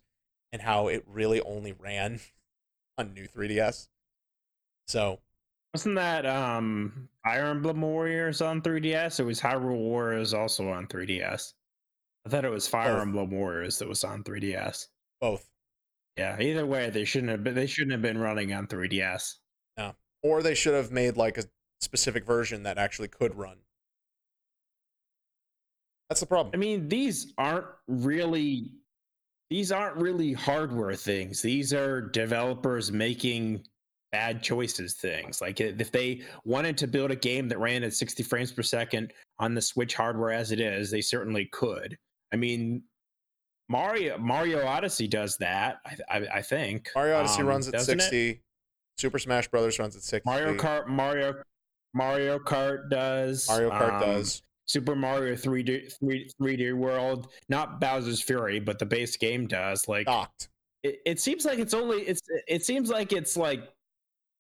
and 0.54 0.62
how 0.62 0.88
it 0.88 1.04
really 1.06 1.42
only 1.42 1.74
ran 1.74 2.22
on 2.98 3.14
new 3.14 3.28
3DS. 3.28 3.90
So 4.88 5.20
Wasn't 5.78 5.94
that 5.94 6.26
um 6.26 7.08
Fire 7.24 7.46
Emblem 7.52 7.82
Warriors 7.82 8.42
on 8.42 8.64
3DS? 8.64 9.20
It 9.20 9.26
was 9.26 9.40
Hyrule 9.40 9.78
Warriors 9.78 10.34
also 10.34 10.70
on 10.72 10.88
3DS. 10.88 11.54
I 12.26 12.30
thought 12.30 12.46
it 12.46 12.50
was 12.50 12.68
Fire 12.68 12.94
Both. 12.94 13.02
Emblem 13.04 13.30
Warriors 13.30 13.78
that 13.78 13.88
was 13.88 14.04
on 14.04 14.24
3DS. 14.24 14.88
both. 15.22 15.48
Yeah, 16.18 16.42
either 16.42 16.66
way, 16.66 16.90
they 16.90 17.06
shouldn't 17.06 17.30
have 17.30 17.44
been. 17.44 17.54
They 17.54 17.68
shouldn't 17.68 17.92
have 17.92 18.02
been 18.02 18.18
running 18.18 18.54
on 18.54 18.66
3DS. 18.66 19.36
Yeah. 19.78 19.92
or 20.24 20.42
they 20.42 20.56
should 20.56 20.74
have 20.74 20.92
made 20.92 21.16
like 21.16 21.38
a 21.38 21.44
specific 21.80 22.26
version 22.26 22.64
that 22.64 22.80
actually 22.80 23.10
could 23.10 23.36
run 23.36 23.58
That's 26.10 26.22
the 26.22 26.26
problem. 26.26 26.56
I 26.56 26.58
mean, 26.58 26.90
these 26.90 27.34
aren't 27.38 27.68
really 27.88 28.72
these 29.52 29.72
aren't 29.72 29.98
really 29.98 30.34
hardware 30.34 30.96
things. 30.96 31.44
These 31.44 31.72
are 31.72 32.02
developers 32.02 32.92
making 32.92 33.64
bad 34.12 34.42
choices 34.42 34.94
things. 34.94 35.42
Like 35.42 35.60
if 35.60 35.92
they 35.92 36.22
wanted 36.46 36.78
to 36.80 36.88
build 36.88 37.12
a 37.12 37.16
game 37.16 37.48
that 37.50 37.60
ran 37.60 37.84
at 37.84 37.94
60 37.94 38.24
frames 38.24 38.52
per 38.52 38.64
second 38.64 39.14
on 39.40 39.54
the 39.54 39.62
Switch 39.62 39.96
hardware 39.96 40.32
as 40.32 40.52
it 40.52 40.60
is, 40.60 40.92
they 40.92 41.02
certainly 41.02 41.46
could. 41.52 41.98
I 42.34 42.36
mean, 42.36 42.84
Mario 43.70 44.18
Mario 44.18 44.66
Odyssey 44.66 45.08
does 45.08 45.38
that. 45.38 45.78
I, 45.86 45.98
I, 46.10 46.28
I 46.36 46.42
think 46.42 46.90
Mario 46.96 47.18
Odyssey 47.18 47.42
um, 47.42 47.48
runs 47.48 47.68
at 47.68 47.82
60. 47.82 48.30
It? 48.30 48.40
Super 48.98 49.20
Smash 49.20 49.48
Brothers 49.50 49.78
runs 49.80 49.96
at 49.96 50.04
60. 50.04 50.30
Mario 50.30 50.56
Kart 50.56 50.88
Mario 50.88 51.36
Mario 51.94 52.40
Kart 52.40 52.90
does. 52.90 53.48
Mario 53.48 53.70
Kart 53.70 53.94
um, 53.96 54.02
does. 54.02 54.42
Super 54.66 54.96
Mario 54.96 55.34
3D 55.34 55.94
3, 55.98 56.30
3D 56.42 56.74
World, 56.74 57.30
not 57.48 57.80
Bowser's 57.80 58.22
Fury, 58.22 58.60
but 58.60 58.80
the 58.80 58.86
base 58.86 59.16
game 59.16 59.48
does. 59.48 59.88
Like 59.88 60.06
docked. 60.06 60.50
It, 60.84 61.00
it 61.06 61.20
seems 61.20 61.46
like 61.46 61.60
it's 61.60 61.74
only 61.74 62.02
it's 62.02 62.22
it 62.48 62.64
seems 62.64 62.90
like 62.90 63.14
it's 63.14 63.38
like 63.38 63.70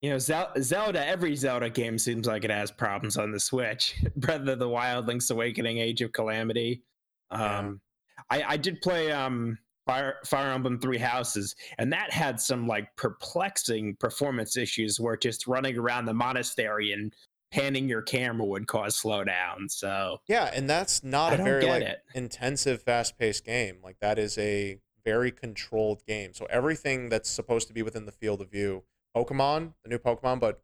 you 0.01 0.10
know 0.10 0.19
Zelda. 0.19 1.05
Every 1.05 1.36
Zelda 1.36 1.69
game 1.69 1.97
seems 1.97 2.27
like 2.27 2.43
it 2.43 2.51
has 2.51 2.71
problems 2.71 3.17
on 3.17 3.31
the 3.31 3.39
Switch. 3.39 3.95
Breath 4.15 4.47
of 4.47 4.60
the 4.60 4.69
Wild, 4.69 5.07
Link's 5.07 5.29
Awakening, 5.29 5.79
Age 5.79 6.01
of 6.01 6.12
Calamity. 6.12 6.83
Um, 7.31 7.81
yeah. 8.29 8.39
I 8.45 8.53
I 8.53 8.57
did 8.57 8.81
play 8.81 9.12
um 9.12 9.57
Fire 9.88 10.15
Fire 10.25 10.51
Emblem 10.51 10.79
Three 10.79 10.97
Houses, 10.97 11.55
and 11.77 11.91
that 11.93 12.12
had 12.12 12.39
some 12.39 12.67
like 12.67 12.95
perplexing 12.97 13.95
performance 13.95 14.57
issues 14.57 14.99
where 14.99 15.17
just 15.17 15.47
running 15.47 15.77
around 15.77 16.05
the 16.05 16.13
monastery 16.13 16.91
and 16.91 17.13
panning 17.51 17.88
your 17.88 18.01
camera 18.01 18.45
would 18.45 18.67
cause 18.67 19.01
slowdown. 19.01 19.69
So 19.69 20.17
yeah, 20.27 20.51
and 20.53 20.69
that's 20.69 21.03
not 21.03 21.33
I 21.33 21.36
a 21.38 21.43
very 21.43 21.65
like 21.65 21.83
it. 21.83 21.99
intensive, 22.13 22.83
fast 22.83 23.17
paced 23.17 23.45
game. 23.45 23.77
Like 23.83 23.97
that 24.01 24.19
is 24.19 24.38
a 24.38 24.79
very 25.05 25.31
controlled 25.31 26.03
game. 26.05 26.33
So 26.33 26.45
everything 26.49 27.07
that's 27.07 27.29
supposed 27.29 27.69
to 27.69 27.73
be 27.73 27.81
within 27.81 28.05
the 28.05 28.12
field 28.12 28.41
of 28.41 28.51
view, 28.51 28.83
Pokemon, 29.25 29.73
the 29.84 29.89
new 29.89 29.97
Pokemon, 29.97 30.39
but 30.39 30.62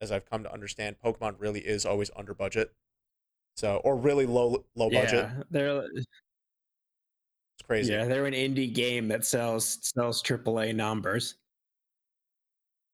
as 0.00 0.10
I've 0.10 0.28
come 0.28 0.42
to 0.42 0.52
understand, 0.52 0.96
Pokemon 1.04 1.36
really 1.38 1.60
is 1.60 1.86
always 1.86 2.10
under 2.16 2.34
budget. 2.34 2.72
So 3.56 3.80
or 3.84 3.96
really 3.96 4.26
low 4.26 4.64
low 4.74 4.90
budget. 4.90 5.12
Yeah, 5.12 5.42
they're 5.50 5.84
it's 5.94 6.06
crazy. 7.66 7.92
Yeah, 7.92 8.06
they're 8.06 8.26
an 8.26 8.34
indie 8.34 8.72
game 8.72 9.08
that 9.08 9.24
sells 9.24 9.78
sells 9.82 10.22
AAA 10.22 10.74
numbers. 10.74 11.36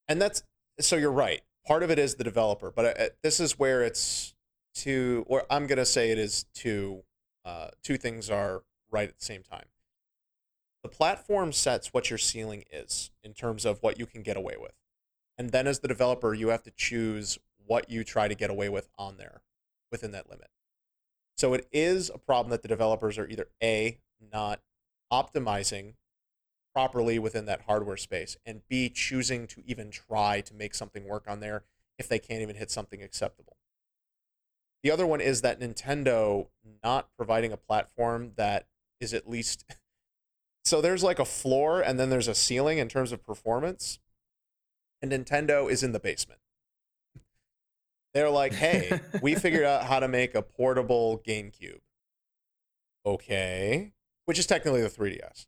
And 0.09 0.21
that's 0.21 0.43
so 0.81 0.97
you're 0.97 1.13
right 1.13 1.43
part 1.67 1.83
of 1.83 1.91
it 1.91 1.99
is 1.99 2.15
the 2.15 2.25
developer, 2.25 2.71
but 2.71 2.99
uh, 2.99 3.09
this 3.23 3.41
is 3.41 3.59
where 3.59 3.83
it's 3.83 4.35
two, 4.75 5.25
or 5.27 5.45
I'm 5.51 5.67
gonna 5.67 5.85
say 5.85 6.11
it 6.11 6.19
is 6.19 6.47
two. 6.55 7.03
Uh, 7.45 7.69
two 7.83 7.97
things 7.97 8.31
are 8.31 8.63
right 8.91 9.09
at 9.09 9.19
the 9.19 9.25
same 9.25 9.43
time. 9.43 9.67
The 10.83 10.89
platform 10.89 11.53
sets 11.53 11.93
what 11.93 12.11
your 12.11 12.19
ceiling 12.19 12.65
is 12.73 13.11
in 13.23 13.35
terms 13.35 13.65
of 13.65 13.83
what 13.83 13.99
you 13.99 14.07
can 14.07 14.23
get 14.23 14.37
away 14.37 14.55
with, 14.59 14.73
and 15.39 15.51
then 15.51 15.67
as 15.67 15.81
the 15.81 15.89
developer, 15.89 16.35
you 16.35 16.49
have 16.49 16.63
to 16.65 16.71
choose 16.71 17.39
what 17.67 17.91
you 17.91 18.05
try 18.05 18.29
to 18.29 18.35
get 18.35 18.51
away 18.51 18.69
with 18.69 18.89
on 18.99 19.17
there 19.17 19.43
within 19.91 20.13
that 20.13 20.29
limit. 20.29 20.49
So 21.37 21.53
it 21.53 21.67
is 21.73 22.11
a 22.13 22.19
problem 22.19 22.51
that 22.51 22.63
the 22.63 22.69
developers 22.69 23.19
are 23.19 23.29
either 23.29 23.49
a 23.63 23.99
not 24.33 24.61
optimizing 25.13 25.95
properly 26.75 27.19
within 27.19 27.47
that 27.47 27.63
hardware 27.63 27.97
space, 27.97 28.37
and 28.45 28.61
B, 28.69 28.91
choosing 28.91 29.47
to 29.47 29.63
even 29.67 29.91
try 29.91 30.43
to 30.43 30.55
make 30.55 30.75
something 30.75 31.07
work 31.07 31.25
on 31.27 31.41
there 31.41 31.65
if 31.99 32.07
they 32.07 32.19
can't 32.19 32.43
even 32.43 32.57
hit 32.57 32.71
something 32.71 33.03
acceptable. 33.03 33.57
The 34.83 34.91
other 34.91 35.07
one 35.07 35.23
is 35.23 35.41
that 35.41 35.59
Nintendo 35.59 36.49
not 36.85 37.09
providing 37.17 37.51
a 37.51 37.57
platform 37.57 38.33
that 38.37 38.67
is 39.01 39.15
at 39.15 39.29
least. 39.29 39.65
So 40.65 40.81
there's 40.81 41.05
like 41.05 41.21
a 41.21 41.25
floor 41.25 41.81
and 41.81 41.97
then 41.97 42.11
there's 42.11 42.27
a 42.27 42.35
ceiling 42.35 42.79
in 42.79 42.89
terms 42.89 43.13
of 43.13 43.25
performance. 43.25 44.01
And 45.03 45.13
Nintendo 45.13 45.71
is 45.71 45.83
in 45.83 45.93
the 45.93 46.01
basement. 46.01 46.41
They're 48.15 48.31
like, 48.31 48.55
hey, 48.55 49.01
we 49.21 49.35
figured 49.35 49.65
out 49.67 49.85
how 49.85 50.01
to 50.01 50.09
make 50.09 50.35
a 50.35 50.43
portable 50.43 51.23
GameCube. 51.27 51.81
Okay. 53.05 53.93
Which 54.25 54.39
is 54.39 54.47
technically 54.47 54.81
the 54.81 54.89
3DS 54.89 55.47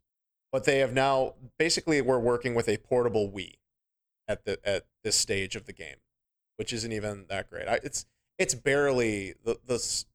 but 0.51 0.63
they 0.63 0.79
have 0.79 0.93
now 0.93 1.33
basically 1.57 2.01
we're 2.01 2.19
working 2.19 2.55
with 2.55 2.67
a 2.67 2.77
portable 2.77 3.29
Wii 3.29 3.55
at 4.27 4.45
the 4.45 4.59
at 4.63 4.85
this 5.03 5.15
stage 5.15 5.55
of 5.55 5.65
the 5.65 5.73
game, 5.73 5.97
which 6.57 6.73
isn't 6.73 6.91
even 6.91 7.25
that 7.29 7.49
great. 7.49 7.67
I, 7.67 7.79
it's 7.83 8.05
it's 8.37 8.55
barely 8.55 9.35
the 9.43 9.59
the. 9.65 10.05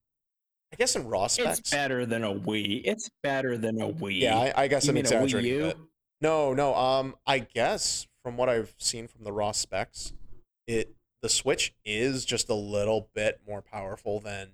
I 0.72 0.76
guess 0.76 0.96
in 0.96 1.06
raw 1.06 1.28
specs, 1.28 1.60
it's 1.60 1.70
better 1.70 2.04
than 2.04 2.24
a 2.24 2.34
Wii. 2.34 2.82
It's 2.84 3.08
better 3.22 3.56
than 3.56 3.80
a 3.80 3.92
Wii. 3.92 4.22
Yeah, 4.22 4.36
I, 4.36 4.64
I 4.64 4.68
guess 4.68 4.86
you 4.86 4.90
I'm 4.90 4.96
exaggerating. 4.96 5.74
No, 6.20 6.52
no. 6.52 6.74
Um, 6.74 7.14
I 7.26 7.40
guess 7.40 8.08
from 8.24 8.36
what 8.36 8.48
I've 8.48 8.74
seen 8.78 9.06
from 9.06 9.22
the 9.22 9.32
raw 9.32 9.52
specs, 9.52 10.12
it 10.66 10.94
the 11.22 11.28
Switch 11.28 11.74
is 11.84 12.24
just 12.24 12.48
a 12.48 12.54
little 12.54 13.08
bit 13.14 13.40
more 13.46 13.62
powerful 13.62 14.18
than 14.18 14.48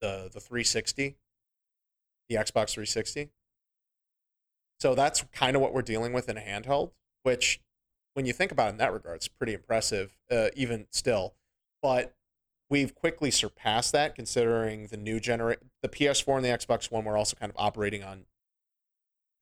the 0.00 0.30
the 0.32 0.40
360, 0.40 1.16
the 2.28 2.36
Xbox 2.36 2.70
360. 2.72 3.30
So 4.80 4.94
that's 4.94 5.24
kind 5.32 5.56
of 5.56 5.62
what 5.62 5.74
we're 5.74 5.82
dealing 5.82 6.12
with 6.12 6.28
in 6.28 6.36
a 6.36 6.40
handheld, 6.40 6.90
which, 7.22 7.60
when 8.14 8.26
you 8.26 8.32
think 8.32 8.52
about 8.52 8.68
it 8.68 8.70
in 8.70 8.76
that 8.78 8.92
regard, 8.92 9.16
it's 9.16 9.28
pretty 9.28 9.54
impressive, 9.54 10.16
uh, 10.30 10.48
even 10.54 10.86
still. 10.90 11.34
But 11.80 12.14
we've 12.68 12.94
quickly 12.94 13.30
surpassed 13.30 13.92
that, 13.92 14.14
considering 14.14 14.88
the 14.88 14.96
new 14.96 15.20
generation, 15.20 15.70
the 15.82 15.88
PS4 15.88 16.36
and 16.36 16.44
the 16.44 16.48
Xbox 16.48 16.90
One 16.90 17.04
were 17.04 17.16
also 17.16 17.36
kind 17.36 17.50
of 17.50 17.56
operating 17.56 18.02
on 18.02 18.26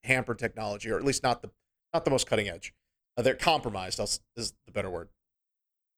hampered 0.03 0.39
technology, 0.39 0.89
or 0.89 0.97
at 0.97 1.03
least 1.03 1.23
not 1.23 1.41
the 1.41 1.49
not 1.93 2.05
the 2.05 2.11
most 2.11 2.25
cutting 2.27 2.47
edge. 2.49 2.73
Uh, 3.17 3.21
they're 3.21 3.35
compromised. 3.35 3.99
is 3.99 4.21
the 4.65 4.71
better 4.71 4.89
word. 4.89 5.09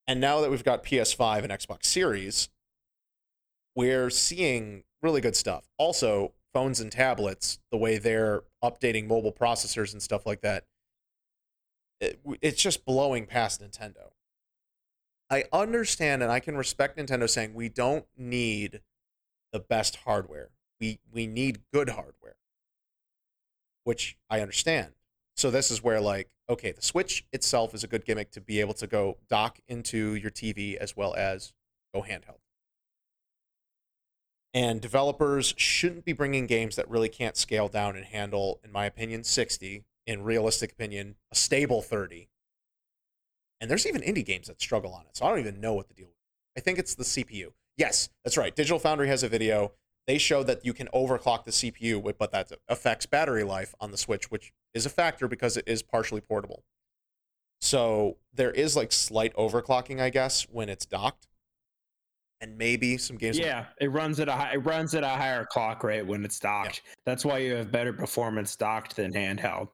And 0.08 0.20
now 0.22 0.42
that 0.42 0.52
we've 0.52 0.64
got 0.64 0.84
PS5 0.84 1.44
and 1.44 1.52
Xbox 1.52 1.86
Series, 1.86 2.50
we're 3.76 4.10
seeing 4.10 4.84
really 5.02 5.22
good 5.22 5.36
stuff. 5.36 5.66
Also, 5.78 6.34
phones 6.54 6.80
and 6.80 6.92
tablets, 6.92 7.60
the 7.72 7.78
way 7.78 7.98
they're 7.98 8.44
updating 8.64 9.08
mobile 9.08 9.34
processors 9.34 9.94
and 9.94 10.02
stuff 10.02 10.26
like 10.26 10.42
that, 10.42 10.66
it, 12.00 12.20
it's 12.42 12.62
just 12.62 12.86
blowing 12.86 13.26
past 13.26 13.62
Nintendo. 13.62 14.12
I 15.30 15.46
understand 15.52 16.22
and 16.22 16.32
I 16.32 16.40
can 16.40 16.56
respect 16.56 16.98
Nintendo 16.98 17.30
saying 17.30 17.54
we 17.54 17.70
don't 17.70 18.06
need 18.16 18.82
the 19.52 19.60
best 19.60 19.98
hardware. 19.98 20.50
We 20.80 21.00
we 21.12 21.26
need 21.26 21.62
good 21.74 21.90
hardware. 21.90 22.36
Which 23.84 24.18
I 24.30 24.42
understand. 24.42 24.94
So 25.36 25.52
this 25.52 25.70
is 25.72 25.84
where 25.84 26.00
like 26.02 26.30
okay, 26.50 26.72
the 26.72 26.82
Switch 26.82 27.26
itself 27.34 27.74
is 27.74 27.84
a 27.84 27.88
good 27.88 28.06
gimmick 28.06 28.32
to 28.32 28.42
be 28.42 28.60
able 28.60 28.74
to 28.76 28.88
go 28.88 29.18
dock 29.30 29.60
into 29.68 30.16
your 30.16 30.32
TV 30.32 30.76
as 30.76 30.96
well 30.96 31.14
as 31.16 31.54
go 31.94 32.02
handheld. 32.02 32.40
And 34.54 34.80
developers 34.80 35.54
shouldn't 35.58 36.06
be 36.06 36.14
bringing 36.14 36.48
games 36.48 36.76
that 36.78 36.90
really 36.90 37.10
can't 37.10 37.36
scale 37.36 37.68
down 37.68 37.98
and 37.98 38.06
handle, 38.06 38.62
in 38.64 38.72
my 38.72 38.86
opinion, 38.86 39.24
60. 39.24 39.84
In 40.08 40.24
realistic 40.24 40.72
opinion, 40.72 41.16
a 41.32 41.36
stable 41.36 41.82
30. 41.82 42.30
And 43.60 43.70
there's 43.70 43.88
even 43.88 44.02
indie 44.02 44.24
games 44.24 44.48
that 44.48 44.62
struggle 44.62 44.94
on 44.94 45.02
it. 45.02 45.18
So 45.18 45.26
I 45.26 45.30
don't 45.30 45.40
even 45.40 45.60
know 45.60 45.74
what 45.74 45.88
the 45.88 45.96
deal 45.96 46.08
is. 46.08 46.14
I 46.56 46.62
think 46.62 46.78
it's 46.78 46.96
the 46.96 47.04
CPU. 47.04 47.48
Yes, 47.76 48.10
that's 48.24 48.38
right. 48.38 48.56
Digital 48.56 48.80
Foundry 48.80 49.08
has 49.08 49.24
a 49.24 49.28
video. 49.28 49.74
They 50.08 50.20
show 50.20 50.44
that 50.44 50.64
you 50.64 50.74
can 50.74 50.88
overclock 50.94 51.44
the 51.44 51.52
CPU, 51.52 52.16
but 52.18 52.32
that 52.32 52.52
affects 52.70 53.08
battery 53.08 53.44
life 53.44 53.74
on 53.82 53.92
the 53.92 53.98
Switch, 53.98 54.30
which 54.30 54.54
is 54.76 54.86
a 54.86 54.90
factor 54.90 55.28
because 55.28 55.58
it 55.58 55.64
is 55.66 55.82
partially 55.82 56.22
portable. 56.22 56.64
So 57.62 58.18
there 58.34 58.52
is 58.52 58.76
like 58.76 58.92
slight 58.92 59.34
overclocking, 59.36 60.00
I 60.00 60.12
guess, 60.12 60.44
when 60.52 60.70
it's 60.70 60.86
docked 60.86 61.28
and 62.42 62.58
maybe 62.58 62.98
some 62.98 63.18
games. 63.18 63.40
Yeah, 63.40 63.66
it 63.80 63.92
runs 63.92 64.20
at 64.20 64.28
a 64.28 64.34
high, 64.34 64.54
it 64.54 64.58
runs 64.58 64.94
at 64.94 65.04
a 65.04 65.08
higher 65.08 65.46
clock 65.46 65.84
rate 65.84 66.06
when 66.06 66.24
it's 66.24 66.40
docked. 66.40 66.82
Yeah. 66.86 66.94
That's 67.06 67.26
why 67.26 67.40
you 67.40 67.56
have 67.56 67.72
better 67.72 67.94
performance 67.94 68.56
docked 68.56 68.98
than 68.98 69.14
handheld. 69.14 69.70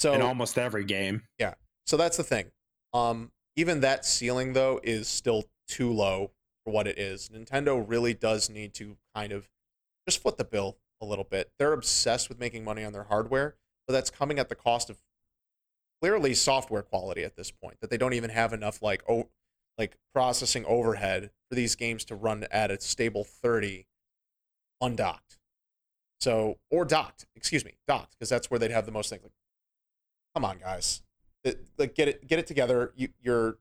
So 0.00 0.14
in 0.14 0.22
almost 0.22 0.58
every 0.58 0.84
game. 0.84 1.22
Yeah. 1.38 1.54
So 1.86 1.96
that's 1.96 2.16
the 2.16 2.24
thing. 2.24 2.46
Um, 2.94 3.30
even 3.54 3.80
that 3.80 4.06
ceiling 4.06 4.54
though 4.54 4.80
is 4.82 5.06
still 5.06 5.44
too 5.68 5.92
low 5.92 6.32
for 6.64 6.72
what 6.72 6.86
it 6.86 6.98
is. 6.98 7.28
Nintendo 7.28 7.84
really 7.86 8.14
does 8.14 8.48
need 8.48 8.72
to 8.74 8.96
kind 9.14 9.32
of 9.32 9.46
just 10.08 10.22
foot 10.22 10.38
the 10.38 10.44
bill 10.44 10.78
a 11.02 11.06
little 11.06 11.24
bit. 11.24 11.50
They're 11.58 11.72
obsessed 11.72 12.28
with 12.28 12.40
making 12.40 12.64
money 12.64 12.84
on 12.84 12.92
their 12.92 13.04
hardware, 13.04 13.56
but 13.90 13.96
that's 13.96 14.10
coming 14.10 14.38
at 14.38 14.48
the 14.48 14.54
cost 14.54 14.88
of 14.88 14.98
clearly 16.00 16.32
software 16.32 16.82
quality 16.82 17.24
at 17.24 17.34
this 17.34 17.50
point. 17.50 17.80
That 17.80 17.90
they 17.90 17.96
don't 17.98 18.14
even 18.14 18.30
have 18.30 18.52
enough 18.52 18.82
like 18.82 19.02
oh 19.08 19.28
like 19.76 19.96
processing 20.14 20.64
overhead 20.66 21.32
for 21.48 21.56
these 21.56 21.74
games 21.74 22.04
to 22.04 22.14
run 22.14 22.46
at 22.52 22.70
a 22.70 22.80
stable 22.80 23.24
30 23.24 23.86
undocked. 24.80 25.38
So, 26.20 26.58
or 26.70 26.84
docked, 26.84 27.26
excuse 27.34 27.64
me, 27.64 27.78
docked, 27.88 28.12
because 28.12 28.28
that's 28.28 28.48
where 28.48 28.60
they'd 28.60 28.70
have 28.70 28.86
the 28.86 28.92
most 28.92 29.10
things. 29.10 29.24
Like, 29.24 29.32
come 30.36 30.44
on, 30.44 30.58
guys, 30.58 31.02
it, 31.42 31.66
like 31.76 31.96
get 31.96 32.06
it, 32.06 32.28
get 32.28 32.38
it 32.38 32.46
together. 32.46 32.92
You, 32.94 33.08
you're, 33.20 33.58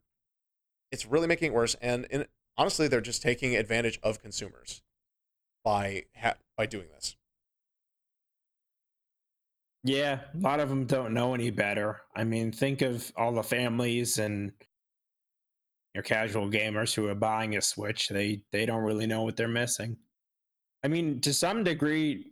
it's 0.92 1.08
really 1.08 1.28
making 1.28 1.48
it 1.48 1.56
worse, 1.56 1.76
and, 1.82 2.06
and 2.12 2.28
honestly, 2.58 2.88
they're 2.88 3.02
just 3.02 3.24
taking 3.24 3.56
advantage 3.56 4.00
of 4.04 4.22
consumers. 4.22 4.84
by 5.63 6.06
ha- 6.22 6.36
by 6.58 6.68
doing 6.68 6.88
this. 6.94 7.15
Yeah, 9.84 10.20
a 10.34 10.38
lot 10.38 10.60
of 10.60 10.70
them 10.70 10.86
don't 10.86 11.13
know 11.13 11.34
any 11.34 11.52
better. 11.52 12.02
I 12.15 12.24
mean, 12.26 12.52
think 12.52 12.82
of 12.82 13.12
all 13.15 13.32
the 13.32 13.44
families 13.44 14.18
and 14.20 14.52
your 15.94 16.04
casual 16.04 16.50
gamers 16.50 16.94
who 16.94 17.08
are 17.08 17.15
buying 17.15 17.56
a 17.56 17.62
Switch. 17.62 18.10
They 18.10 18.42
they 18.52 18.65
don't 18.65 18.84
really 18.84 19.08
know 19.08 19.24
what 19.24 19.38
they're 19.38 19.48
missing. 19.48 19.98
I 20.84 20.88
mean, 20.88 21.20
to 21.22 21.34
some 21.34 21.63
degree, 21.63 22.32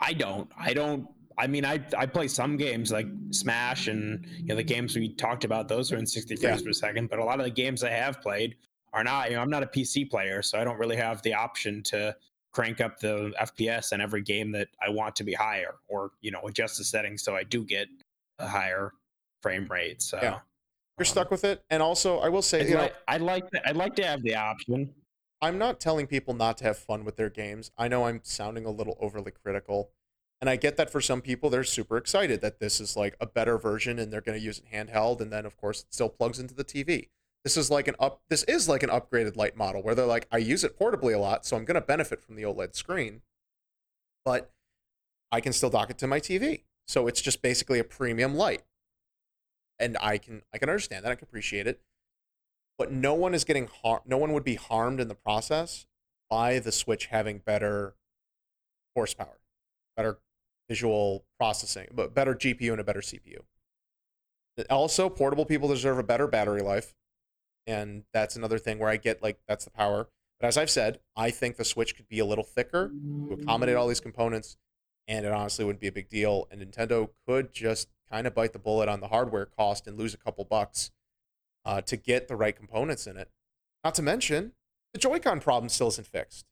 I 0.00 0.12
don't. 0.12 0.50
I 0.58 0.74
don't. 0.74 1.06
I 1.38 1.46
mean, 1.46 1.64
I 1.64 1.80
I 1.96 2.06
play 2.06 2.28
some 2.28 2.56
games 2.56 2.90
like 2.92 3.06
Smash 3.30 3.86
and 3.88 4.26
you 4.36 4.46
know 4.46 4.56
the 4.56 4.62
games 4.62 4.96
we 4.96 5.14
talked 5.14 5.44
about. 5.44 5.68
Those 5.68 5.92
are 5.92 5.96
in 5.96 6.06
sixty 6.06 6.36
frames 6.36 6.60
Yeah. 6.62 6.66
per 6.66 6.72
second. 6.72 7.08
But 7.10 7.20
a 7.20 7.24
lot 7.24 7.38
of 7.38 7.44
the 7.44 7.50
games 7.50 7.82
I 7.84 7.90
have 7.90 8.20
played 8.20 8.56
are 8.92 9.04
not. 9.04 9.30
You 9.30 9.36
know, 9.36 9.42
I'm 9.42 9.50
not 9.50 9.62
a 9.62 9.66
PC 9.66 10.10
player, 10.10 10.42
so 10.42 10.58
I 10.60 10.64
don't 10.64 10.78
really 10.78 10.96
have 10.96 11.22
the 11.22 11.34
option 11.34 11.82
to 11.84 12.14
crank 12.52 12.80
up 12.80 13.00
the 13.00 13.32
FPS 13.40 13.92
in 13.92 14.00
every 14.00 14.22
game 14.22 14.52
that 14.52 14.68
I 14.84 14.90
want 14.90 15.16
to 15.16 15.24
be 15.24 15.32
higher, 15.32 15.74
or 15.88 16.10
you 16.20 16.30
know, 16.30 16.42
adjust 16.46 16.78
the 16.78 16.84
settings 16.84 17.22
so 17.22 17.34
I 17.34 17.44
do 17.44 17.64
get 17.64 17.88
a 18.38 18.46
higher 18.46 18.92
frame 19.42 19.66
rate. 19.70 20.02
So 20.02 20.18
Yeah. 20.22 20.38
You're 20.98 21.06
um, 21.06 21.10
stuck 21.10 21.30
with 21.30 21.44
it, 21.44 21.62
and 21.70 21.82
also 21.82 22.18
I 22.18 22.28
will 22.28 22.42
say, 22.42 22.60
I'd, 22.60 22.68
you 22.68 22.74
know, 22.74 22.88
I'd 23.08 23.22
like 23.22 23.50
to, 23.50 23.68
I'd 23.68 23.76
like 23.76 23.96
to 23.96 24.06
have 24.06 24.22
the 24.22 24.34
option. 24.36 24.92
I'm 25.40 25.58
not 25.58 25.80
telling 25.80 26.06
people 26.06 26.34
not 26.34 26.58
to 26.58 26.64
have 26.64 26.78
fun 26.78 27.04
with 27.04 27.16
their 27.16 27.30
games. 27.30 27.72
I 27.76 27.88
know 27.88 28.06
I'm 28.06 28.20
sounding 28.22 28.64
a 28.64 28.70
little 28.70 28.96
overly 29.00 29.32
critical. 29.32 29.90
And 30.40 30.48
I 30.50 30.56
get 30.56 30.76
that 30.76 30.90
for 30.90 31.00
some 31.00 31.20
people, 31.20 31.50
they're 31.50 31.64
super 31.64 31.96
excited 31.96 32.40
that 32.40 32.58
this 32.58 32.80
is 32.80 32.96
like 32.96 33.16
a 33.20 33.26
better 33.26 33.58
version 33.58 33.98
and 33.98 34.12
they're 34.12 34.20
going 34.20 34.38
to 34.38 34.44
use 34.44 34.58
it 34.58 34.64
handheld. 34.72 35.20
And 35.20 35.32
then, 35.32 35.46
of 35.46 35.56
course, 35.56 35.82
it 35.82 35.94
still 35.94 36.08
plugs 36.08 36.38
into 36.38 36.54
the 36.54 36.64
TV. 36.64 37.08
This 37.44 37.56
is 37.56 37.70
like 37.70 37.88
an 37.88 37.96
up. 37.98 38.20
This 38.28 38.44
is 38.44 38.68
like 38.68 38.82
an 38.82 38.90
upgraded 38.90 39.36
Lite 39.36 39.56
model 39.56 39.82
where 39.82 39.94
they're 39.94 40.06
like, 40.06 40.28
I 40.30 40.38
use 40.38 40.64
it 40.64 40.78
portably 40.78 41.14
a 41.14 41.18
lot, 41.18 41.44
so 41.44 41.56
I'm 41.56 41.64
going 41.64 41.74
to 41.74 41.80
benefit 41.80 42.22
from 42.22 42.36
the 42.36 42.44
OLED 42.44 42.76
screen, 42.76 43.22
but 44.24 44.50
I 45.30 45.40
can 45.40 45.52
still 45.52 45.70
dock 45.70 45.90
it 45.90 45.98
to 45.98 46.06
my 46.06 46.20
TV. 46.20 46.62
So 46.86 47.06
it's 47.06 47.20
just 47.20 47.42
basically 47.42 47.78
a 47.78 47.84
premium 47.84 48.34
Lite, 48.34 48.62
and 49.78 49.96
I 50.00 50.18
can 50.18 50.42
I 50.54 50.58
can 50.58 50.68
understand 50.68 51.04
that. 51.04 51.12
I 51.12 51.14
can 51.16 51.24
appreciate 51.24 51.66
it 51.66 51.80
but 52.78 52.90
no 52.90 53.14
one 53.14 53.34
is 53.34 53.44
getting 53.44 53.68
har- 53.82 54.02
no 54.06 54.18
one 54.18 54.32
would 54.32 54.44
be 54.44 54.54
harmed 54.56 55.00
in 55.00 55.08
the 55.08 55.14
process 55.14 55.86
by 56.28 56.58
the 56.58 56.72
switch 56.72 57.06
having 57.06 57.38
better 57.38 57.94
horsepower 58.96 59.38
better 59.96 60.18
visual 60.68 61.24
processing 61.38 61.88
but 61.94 62.14
better 62.14 62.34
gpu 62.34 62.72
and 62.72 62.80
a 62.80 62.84
better 62.84 63.00
cpu 63.00 63.38
also 64.68 65.08
portable 65.08 65.44
people 65.44 65.68
deserve 65.68 65.98
a 65.98 66.02
better 66.02 66.26
battery 66.26 66.60
life 66.60 66.94
and 67.66 68.04
that's 68.12 68.36
another 68.36 68.58
thing 68.58 68.78
where 68.78 68.90
i 68.90 68.96
get 68.96 69.22
like 69.22 69.38
that's 69.46 69.64
the 69.64 69.70
power 69.70 70.08
but 70.40 70.46
as 70.46 70.56
i've 70.56 70.70
said 70.70 70.98
i 71.16 71.30
think 71.30 71.56
the 71.56 71.64
switch 71.64 71.96
could 71.96 72.08
be 72.08 72.18
a 72.18 72.24
little 72.24 72.44
thicker 72.44 72.90
to 73.28 73.34
accommodate 73.34 73.76
all 73.76 73.88
these 73.88 74.00
components 74.00 74.56
and 75.08 75.26
it 75.26 75.32
honestly 75.32 75.64
wouldn't 75.64 75.80
be 75.80 75.88
a 75.88 75.92
big 75.92 76.08
deal 76.08 76.46
and 76.50 76.60
nintendo 76.60 77.10
could 77.26 77.52
just 77.52 77.88
kind 78.10 78.26
of 78.26 78.34
bite 78.34 78.52
the 78.52 78.58
bullet 78.58 78.88
on 78.88 79.00
the 79.00 79.08
hardware 79.08 79.46
cost 79.46 79.86
and 79.86 79.98
lose 79.98 80.12
a 80.12 80.18
couple 80.18 80.44
bucks 80.44 80.90
uh, 81.64 81.80
to 81.82 81.96
get 81.96 82.28
the 82.28 82.36
right 82.36 82.54
components 82.54 83.06
in 83.06 83.16
it. 83.16 83.30
Not 83.84 83.94
to 83.96 84.02
mention, 84.02 84.52
the 84.92 84.98
Joy-Con 84.98 85.40
problem 85.40 85.68
still 85.68 85.88
isn't 85.88 86.06
fixed. 86.06 86.44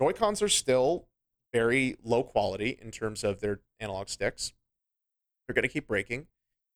Joy-Cons 0.00 0.42
are 0.42 0.48
still 0.48 1.08
very 1.52 1.96
low 2.02 2.22
quality 2.22 2.78
in 2.80 2.90
terms 2.90 3.24
of 3.24 3.40
their 3.40 3.60
analog 3.80 4.08
sticks. 4.08 4.52
They're 5.46 5.54
going 5.54 5.64
to 5.64 5.68
keep 5.68 5.88
breaking, 5.88 6.28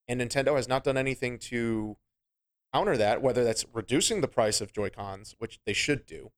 and 0.08 0.20
Nintendo 0.20 0.56
has 0.56 0.68
not 0.68 0.84
done 0.84 0.96
anything 0.96 1.38
to 1.38 1.96
counter 2.76 2.96
that. 2.96 3.22
Whether 3.22 3.44
that's 3.44 3.64
reducing 3.72 4.20
the 4.20 4.28
price 4.28 4.60
of 4.60 4.72
Joy-Cons, 4.72 5.34
which 5.38 5.60
they 5.66 5.72
should 5.72 6.06
do. 6.06 6.30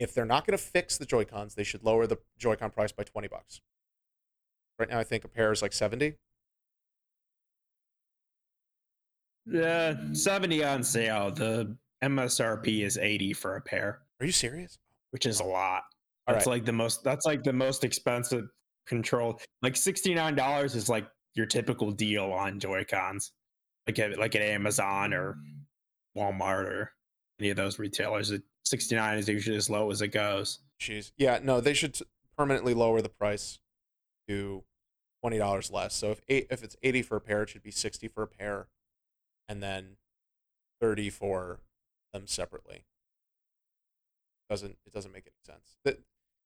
If 0.00 0.12
they're 0.14 0.24
not 0.24 0.46
going 0.46 0.56
to 0.58 0.62
fix 0.64 0.98
the 0.98 1.06
Joy-Cons, 1.06 1.54
they 1.54 1.62
should 1.64 1.84
lower 1.84 2.06
the 2.06 2.18
Joy-Con 2.38 2.70
price 2.70 2.90
by 2.92 3.04
twenty 3.04 3.28
bucks. 3.28 3.60
Right 4.78 4.88
now, 4.90 4.98
I 4.98 5.04
think 5.04 5.24
a 5.24 5.28
pair 5.28 5.52
is 5.52 5.62
like 5.62 5.72
seventy. 5.72 6.14
Yeah, 9.46 9.94
seventy 10.12 10.64
on 10.64 10.82
sale. 10.82 11.30
The 11.30 11.76
MSRP 12.02 12.82
is 12.84 12.98
eighty 12.98 13.32
for 13.32 13.56
a 13.56 13.60
pair, 13.60 14.00
Are 14.20 14.26
you 14.26 14.32
serious? 14.32 14.78
which 15.10 15.26
is 15.26 15.38
a 15.40 15.44
lot. 15.44 15.82
All 16.26 16.34
That's 16.34 16.46
right. 16.46 16.54
like 16.54 16.64
the 16.64 16.72
most. 16.72 17.04
That's 17.04 17.24
like 17.26 17.44
the 17.44 17.52
most 17.52 17.84
expensive 17.84 18.48
control. 18.86 19.38
Like 19.62 19.76
sixty 19.76 20.12
nine 20.14 20.34
dollars 20.34 20.74
is 20.74 20.88
like 20.88 21.06
your 21.34 21.46
typical 21.46 21.92
deal 21.92 22.32
on 22.32 22.58
Joy 22.58 22.84
Cons, 22.84 23.32
like 23.86 23.98
at, 24.00 24.18
like 24.18 24.34
at 24.34 24.42
Amazon 24.42 25.12
or 25.14 25.36
Walmart 26.16 26.66
or 26.66 26.92
any 27.40 27.50
of 27.50 27.56
those 27.56 27.78
retailers. 27.78 28.32
Sixty 28.64 28.94
nine 28.94 29.18
is 29.18 29.28
usually 29.28 29.56
as 29.56 29.68
low 29.68 29.90
as 29.90 30.00
it 30.00 30.08
goes. 30.08 30.60
Jeez. 30.80 31.12
Yeah, 31.16 31.38
no, 31.42 31.60
they 31.60 31.74
should 31.74 31.98
permanently 32.36 32.74
lower 32.74 33.02
the 33.02 33.08
price 33.08 33.58
to 34.28 34.64
twenty 35.22 35.38
dollars 35.38 35.70
less. 35.70 35.94
So 35.94 36.10
if 36.10 36.20
eight, 36.28 36.46
if 36.50 36.62
it's 36.62 36.76
eighty 36.82 37.02
for 37.02 37.16
a 37.16 37.20
pair, 37.20 37.42
it 37.42 37.50
should 37.50 37.62
be 37.62 37.70
sixty 37.70 38.08
for 38.08 38.22
a 38.22 38.28
pair, 38.28 38.68
and 39.48 39.62
then 39.62 39.96
thirty 40.80 41.10
for 41.10 41.60
them 42.12 42.26
separately. 42.26 42.84
Doesn't 44.48 44.76
it 44.86 44.92
doesn't 44.92 45.12
make 45.12 45.26
any 45.26 45.54
sense? 45.54 45.76
That 45.84 46.00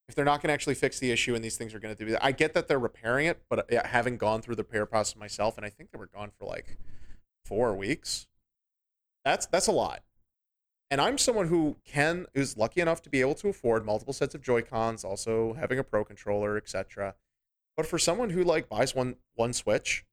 if 0.09 0.15
they're 0.15 0.25
not 0.25 0.41
going 0.41 0.49
to 0.49 0.55
actually 0.55 0.75
fix 0.75 0.99
the 0.99 1.11
issue 1.11 1.35
and 1.35 1.45
these 1.45 1.57
things 1.57 1.75
are 1.75 1.79
going 1.79 1.95
to 1.95 2.05
do 2.05 2.11
that, 2.13 2.25
I 2.25 2.33
get 2.33 2.55
that 2.55 2.67
they're 2.67 2.79
repairing 2.79 3.27
it, 3.27 3.43
but 3.51 3.67
yeah, 3.71 3.87
having 3.87 4.17
gone 4.17 4.41
through 4.41 4.55
the 4.55 4.63
repair 4.63 4.87
process 4.87 5.17
myself, 5.17 5.57
and 5.59 5.67
I 5.67 5.69
think 5.69 5.91
they 5.91 5.99
were 5.99 6.07
gone 6.07 6.31
for 6.39 6.47
like 6.47 6.79
four 7.45 7.75
weeks. 7.75 8.27
That's 9.29 9.45
that's 9.45 9.67
a 9.67 9.73
lot. 9.73 10.01
And 10.91 11.03
I'm 11.03 11.19
someone 11.19 11.49
who 11.49 11.77
can 11.85 12.25
is 12.33 12.57
lucky 12.57 12.81
enough 12.81 13.03
to 13.03 13.11
be 13.11 13.21
able 13.21 13.35
to 13.35 13.49
afford 13.49 13.85
multiple 13.85 14.15
sets 14.15 14.35
of 14.35 14.41
Joy 14.41 14.63
Cons, 14.63 15.05
also 15.05 15.53
having 15.53 15.79
a 15.79 15.85
Pro 15.85 16.03
controller, 16.03 16.57
etc. 16.57 17.15
But 17.77 17.85
for 17.85 17.99
someone 17.99 18.31
who 18.31 18.43
like 18.43 18.71
buys 18.71 18.95
one 18.95 19.17
one 19.35 19.53
Switch 19.53 20.07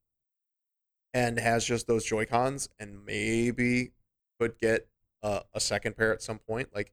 and 1.13 1.39
has 1.39 1.63
just 1.63 1.87
those 1.87 2.03
Joy 2.03 2.25
Cons 2.25 2.67
and 2.77 3.05
maybe 3.05 3.93
could 4.37 4.57
get 4.59 4.89
a, 5.23 5.43
a 5.53 5.61
second 5.61 5.95
pair 5.95 6.11
at 6.11 6.21
some 6.21 6.39
point, 6.39 6.75
like 6.75 6.91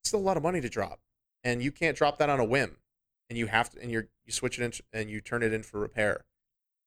it's 0.00 0.10
still 0.10 0.20
a 0.20 0.22
lot 0.22 0.36
of 0.36 0.44
money 0.44 0.60
to 0.60 0.68
drop, 0.68 1.00
and 1.42 1.60
you 1.60 1.72
can't 1.72 1.96
drop 1.96 2.18
that 2.18 2.30
on 2.30 2.38
a 2.38 2.44
whim, 2.44 2.76
and 3.28 3.36
you 3.36 3.48
have 3.48 3.70
to 3.70 3.82
and 3.82 3.90
you're 3.90 4.06
you 4.24 4.30
switch 4.30 4.60
it 4.60 4.62
in 4.62 4.72
and 4.92 5.10
you 5.10 5.20
turn 5.20 5.42
it 5.42 5.52
in 5.52 5.64
for 5.64 5.80
repair, 5.80 6.26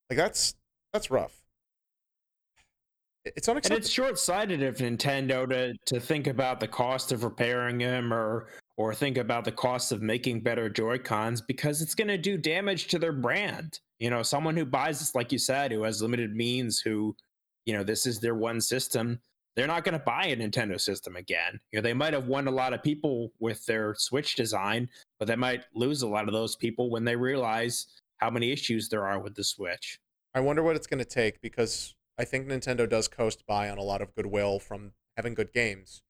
like 0.10 0.16
that's 0.16 0.56
that's 0.94 1.12
rough. 1.12 1.39
It- 3.26 3.34
It's 3.36 3.48
And 3.48 3.58
it's 3.66 3.90
short 3.90 4.18
sighted 4.18 4.64
of 4.64 4.78
Nintendo 4.78 5.48
to 5.50 5.74
to 5.94 6.00
think 6.00 6.28
about 6.28 6.60
the 6.60 6.68
cost 6.68 7.12
of 7.12 7.24
repairing 7.24 7.78
them 7.80 8.14
or 8.14 8.48
or 8.78 8.96
think 8.96 9.18
about 9.18 9.44
the 9.44 9.52
cost 9.52 9.92
of 9.92 10.02
making 10.02 10.42
better 10.42 10.70
Joy 10.70 10.98
Cons 11.00 11.42
because 11.42 11.82
it's 11.82 11.94
going 11.96 12.08
to 12.08 12.18
do 12.18 12.38
damage 12.38 12.88
to 12.88 12.98
their 13.00 13.12
brand. 13.12 13.82
You 14.00 14.10
know, 14.10 14.24
someone 14.24 14.56
who 14.56 14.64
buys 14.66 15.00
this, 15.00 15.14
like 15.16 15.34
you 15.34 15.38
said, 15.38 15.74
who 15.74 15.84
has 15.84 16.02
limited 16.02 16.34
means, 16.34 16.80
who, 16.80 17.14
you 17.66 17.74
know, 17.74 17.84
this 17.84 18.06
is 18.06 18.22
their 18.22 18.36
one 18.36 18.62
system, 18.62 19.20
they're 19.58 19.68
not 19.68 19.84
going 19.84 20.00
to 20.00 20.06
buy 20.06 20.28
a 20.28 20.36
Nintendo 20.38 20.80
system 20.80 21.18
again. 21.18 21.60
You 21.74 21.80
know, 21.80 21.82
they 21.84 21.94
might 21.94 22.14
have 22.14 22.28
won 22.28 22.48
a 22.48 22.52
lot 22.52 22.72
of 22.74 22.82
people 22.82 23.34
with 23.40 23.66
their 23.66 23.96
Switch 23.96 24.36
design, 24.36 24.88
but 25.20 25.28
they 25.28 25.36
might 25.36 25.66
lose 25.76 26.02
a 26.02 26.08
lot 26.08 26.30
of 26.30 26.34
those 26.34 26.56
people 26.56 26.90
when 26.90 27.04
they 27.04 27.18
realize 27.18 27.88
how 28.20 28.30
many 28.30 28.50
issues 28.54 28.88
there 28.88 29.06
are 29.06 29.20
with 29.20 29.36
the 29.36 29.44
Switch. 29.44 30.00
I 30.34 30.40
wonder 30.40 30.64
what 30.64 30.78
it's 30.78 30.88
going 30.88 31.00
to 31.00 31.06
take 31.06 31.42
because 31.42 31.96
I 32.20 32.26
think 32.26 32.48
Nintendo 32.48 32.88
does 32.88 33.08
coast 33.08 33.46
by 33.48 33.70
on 33.70 33.78
a 33.78 33.84
lot 33.84 34.02
of 34.02 34.14
goodwill 34.14 34.60
from 34.60 34.92
having 35.16 35.34
good 35.34 35.54
games. 35.54 36.04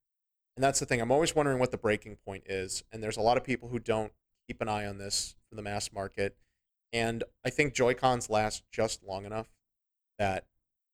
And 0.58 0.64
that's 0.64 0.80
the 0.80 0.86
thing. 0.88 1.00
I'm 1.00 1.12
always 1.12 1.36
wondering 1.36 1.60
what 1.60 1.72
the 1.72 1.78
breaking 1.78 2.18
point 2.26 2.44
is. 2.48 2.84
And 2.92 3.02
there's 3.04 3.16
a 3.16 3.22
lot 3.22 3.38
of 3.38 3.44
people 3.44 3.70
who 3.70 3.78
don't 3.78 4.12
keep 4.48 4.60
an 4.60 4.68
eye 4.68 4.88
on 4.88 4.98
this 4.98 5.36
for 5.48 5.56
the 5.56 5.62
mass 5.62 5.94
market. 5.94 6.36
And 6.92 7.24
I 7.46 7.52
think 7.52 7.76
Joy-Cons 7.76 8.30
last 8.30 8.64
just 8.72 9.04
long 9.04 9.26
enough 9.26 9.48
that 10.18 10.46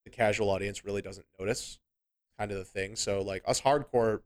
the 0.04 0.10
casual 0.10 0.50
audience 0.50 0.84
really 0.84 1.00
doesn't 1.02 1.26
notice 1.40 1.78
kind 2.38 2.52
of 2.52 2.58
the 2.58 2.64
thing. 2.64 2.94
So 2.94 3.22
like 3.22 3.42
us 3.46 3.62
hardcore 3.62 4.20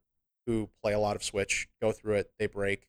who 0.47 0.69
play 0.83 0.93
a 0.93 0.99
lot 0.99 1.15
of 1.15 1.23
Switch, 1.23 1.69
go 1.81 1.93
through 1.93 2.17
it, 2.17 2.33
they 2.41 2.49
break. 2.49 2.89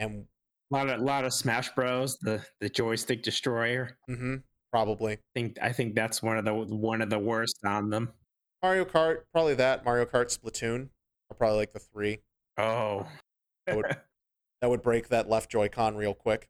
And 0.00 0.26
A 0.72 0.74
lot 0.74 0.88
of 0.88 1.00
lot 1.00 1.24
of 1.24 1.32
Smash 1.32 1.70
Bros. 1.74 2.18
The 2.18 2.44
the 2.60 2.68
joystick 2.68 3.22
destroyer. 3.22 3.96
mhm, 4.10 4.42
probably 4.72 5.14
I 5.14 5.18
think 5.34 5.58
I 5.60 5.72
think 5.72 5.94
that's 5.94 6.22
one 6.22 6.38
of 6.38 6.44
the 6.44 6.54
one 6.54 7.02
of 7.02 7.10
the 7.10 7.18
worst 7.18 7.58
on 7.64 7.90
them. 7.90 8.12
Mario 8.62 8.84
Kart, 8.84 9.22
probably 9.32 9.54
that. 9.54 9.84
Mario 9.84 10.04
Kart 10.04 10.36
Splatoon 10.36 10.88
are 11.30 11.36
probably 11.36 11.58
like 11.58 11.72
the 11.72 11.78
three. 11.78 12.20
Oh, 12.56 13.06
That 13.66 13.76
would 13.76 13.86
that 14.60 14.70
would 14.70 14.82
break 14.82 15.08
that 15.08 15.28
left 15.28 15.50
Joy-Con 15.50 15.96
real 15.96 16.14
quick. 16.14 16.48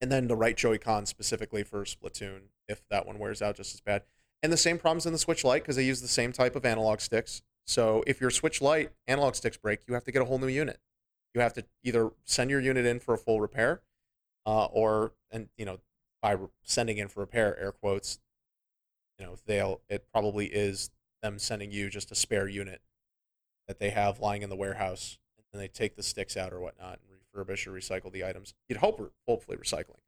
And 0.00 0.10
then 0.10 0.26
the 0.26 0.34
right 0.36 0.56
Joy-Con 0.56 1.06
specifically 1.06 1.62
for 1.62 1.84
Splatoon, 1.84 2.48
if 2.68 2.82
that 2.90 3.06
one 3.06 3.20
wears 3.20 3.40
out 3.40 3.56
just 3.56 3.74
as 3.74 3.80
bad. 3.80 4.02
And 4.42 4.52
the 4.52 4.56
same 4.56 4.78
problems 4.78 5.06
in 5.06 5.12
the 5.12 5.18
Switch 5.18 5.44
Lite 5.44 5.62
because 5.62 5.76
they 5.76 5.84
use 5.84 6.00
the 6.02 6.08
same 6.08 6.32
type 6.32 6.56
of 6.56 6.64
analog 6.64 7.00
sticks. 7.00 7.42
So 7.64 8.02
if 8.08 8.20
your 8.20 8.30
Switch 8.30 8.60
Lite 8.60 8.90
analog 9.06 9.36
sticks 9.36 9.56
break, 9.56 9.80
you 9.86 9.94
have 9.94 10.02
to 10.04 10.10
get 10.10 10.20
a 10.20 10.24
whole 10.24 10.38
new 10.38 10.48
unit. 10.48 10.80
You 11.32 11.40
have 11.40 11.54
to 11.54 11.64
either 11.84 12.10
send 12.24 12.50
your 12.50 12.60
unit 12.60 12.84
in 12.84 12.98
for 12.98 13.14
a 13.14 13.18
full 13.18 13.40
repair, 13.40 13.82
uh, 14.44 14.64
or 14.66 15.12
and 15.30 15.48
you 15.56 15.64
know 15.64 15.78
by 16.22 16.36
sending 16.62 16.96
in 16.96 17.08
for 17.08 17.20
repair, 17.20 17.58
air 17.58 17.72
quotes, 17.72 18.20
you 19.18 19.26
know 19.26 19.36
they'll 19.46 19.82
it 19.88 20.06
probably 20.12 20.46
is 20.46 20.90
them 21.22 21.38
sending 21.38 21.70
you 21.70 21.90
just 21.90 22.10
a 22.10 22.14
spare 22.14 22.48
unit 22.48 22.80
that 23.68 23.78
they 23.78 23.90
have 23.90 24.20
lying 24.20 24.42
in 24.42 24.48
the 24.48 24.56
warehouse, 24.56 25.18
and 25.52 25.60
they 25.60 25.68
take 25.68 25.96
the 25.96 26.02
sticks 26.02 26.36
out 26.36 26.52
or 26.52 26.60
whatnot 26.60 26.98
and 27.00 27.46
refurbish 27.46 27.66
or 27.66 27.72
recycle 27.72 28.10
the 28.12 28.24
items. 28.24 28.54
You'd 28.68 28.78
hope 28.78 29.12
hopefully 29.26 29.56
recycling, 29.56 30.00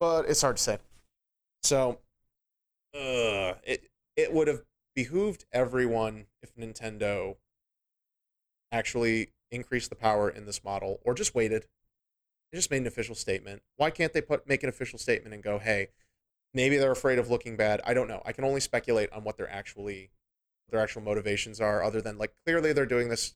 but 0.00 0.28
it's 0.28 0.42
hard 0.42 0.56
to 0.56 0.62
say. 0.62 0.78
So, 1.62 1.98
uh, 2.94 3.54
it 3.62 3.90
it 4.16 4.32
would 4.32 4.48
have 4.48 4.62
behooved 4.94 5.44
everyone 5.52 6.26
if 6.42 6.54
Nintendo 6.56 7.36
actually 8.70 9.28
increased 9.50 9.90
the 9.90 9.96
power 9.96 10.28
in 10.28 10.46
this 10.46 10.64
model 10.64 11.00
or 11.04 11.14
just 11.14 11.34
waited. 11.34 11.66
They 12.52 12.58
just 12.58 12.70
made 12.70 12.82
an 12.82 12.86
official 12.86 13.14
statement. 13.14 13.62
Why 13.76 13.90
can't 13.90 14.12
they 14.12 14.20
put 14.20 14.46
make 14.46 14.62
an 14.62 14.68
official 14.68 14.98
statement 14.98 15.34
and 15.34 15.42
go, 15.42 15.58
"Hey, 15.58 15.88
maybe 16.52 16.76
they're 16.76 16.92
afraid 16.92 17.18
of 17.18 17.30
looking 17.30 17.56
bad." 17.56 17.80
I 17.84 17.94
don't 17.94 18.08
know. 18.08 18.22
I 18.24 18.32
can 18.32 18.44
only 18.44 18.60
speculate 18.60 19.10
on 19.12 19.24
what 19.24 19.36
their 19.36 19.50
actually 19.50 20.10
their 20.68 20.80
actual 20.80 21.02
motivations 21.02 21.60
are 21.60 21.82
other 21.82 22.00
than 22.00 22.18
like 22.18 22.34
clearly 22.44 22.72
they're 22.72 22.86
doing 22.86 23.08
this 23.08 23.34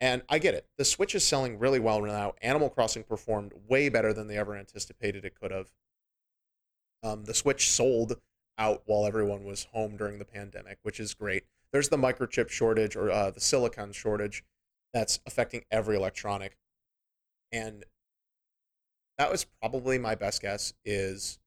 and 0.00 0.22
I 0.28 0.38
get 0.38 0.54
it. 0.54 0.66
The 0.76 0.84
Switch 0.84 1.14
is 1.14 1.24
selling 1.24 1.58
really 1.58 1.78
well 1.78 2.00
now. 2.02 2.34
Animal 2.42 2.68
Crossing 2.68 3.04
performed 3.04 3.52
way 3.68 3.88
better 3.88 4.12
than 4.12 4.26
they 4.26 4.36
ever 4.36 4.54
anticipated 4.54 5.24
it 5.24 5.38
could 5.40 5.50
have. 5.50 5.70
Um, 7.02 7.24
the 7.24 7.34
Switch 7.34 7.70
sold 7.70 8.20
out 8.58 8.82
while 8.86 9.06
everyone 9.06 9.44
was 9.44 9.68
home 9.72 9.96
during 9.96 10.18
the 10.18 10.24
pandemic, 10.24 10.78
which 10.82 11.00
is 11.00 11.14
great. 11.14 11.44
There's 11.72 11.88
the 11.88 11.96
microchip 11.96 12.50
shortage 12.50 12.96
or 12.96 13.10
uh, 13.10 13.30
the 13.30 13.40
silicon 13.40 13.92
shortage 13.92 14.44
that's 14.92 15.20
affecting 15.26 15.64
every 15.70 15.96
electronic. 15.96 16.56
And 17.52 17.84
that 19.18 19.30
was 19.30 19.46
probably 19.60 19.98
my 19.98 20.14
best 20.14 20.42
guess 20.42 20.74
is 20.84 21.38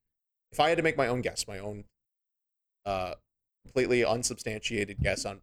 if 0.52 0.58
I 0.58 0.68
had 0.68 0.78
to 0.78 0.82
make 0.82 0.96
my 0.96 1.06
own 1.06 1.20
guess, 1.20 1.46
my 1.46 1.58
own 1.58 1.84
uh, 2.84 3.14
completely 3.64 4.04
unsubstantiated 4.04 4.98
guess 5.00 5.24
on 5.24 5.40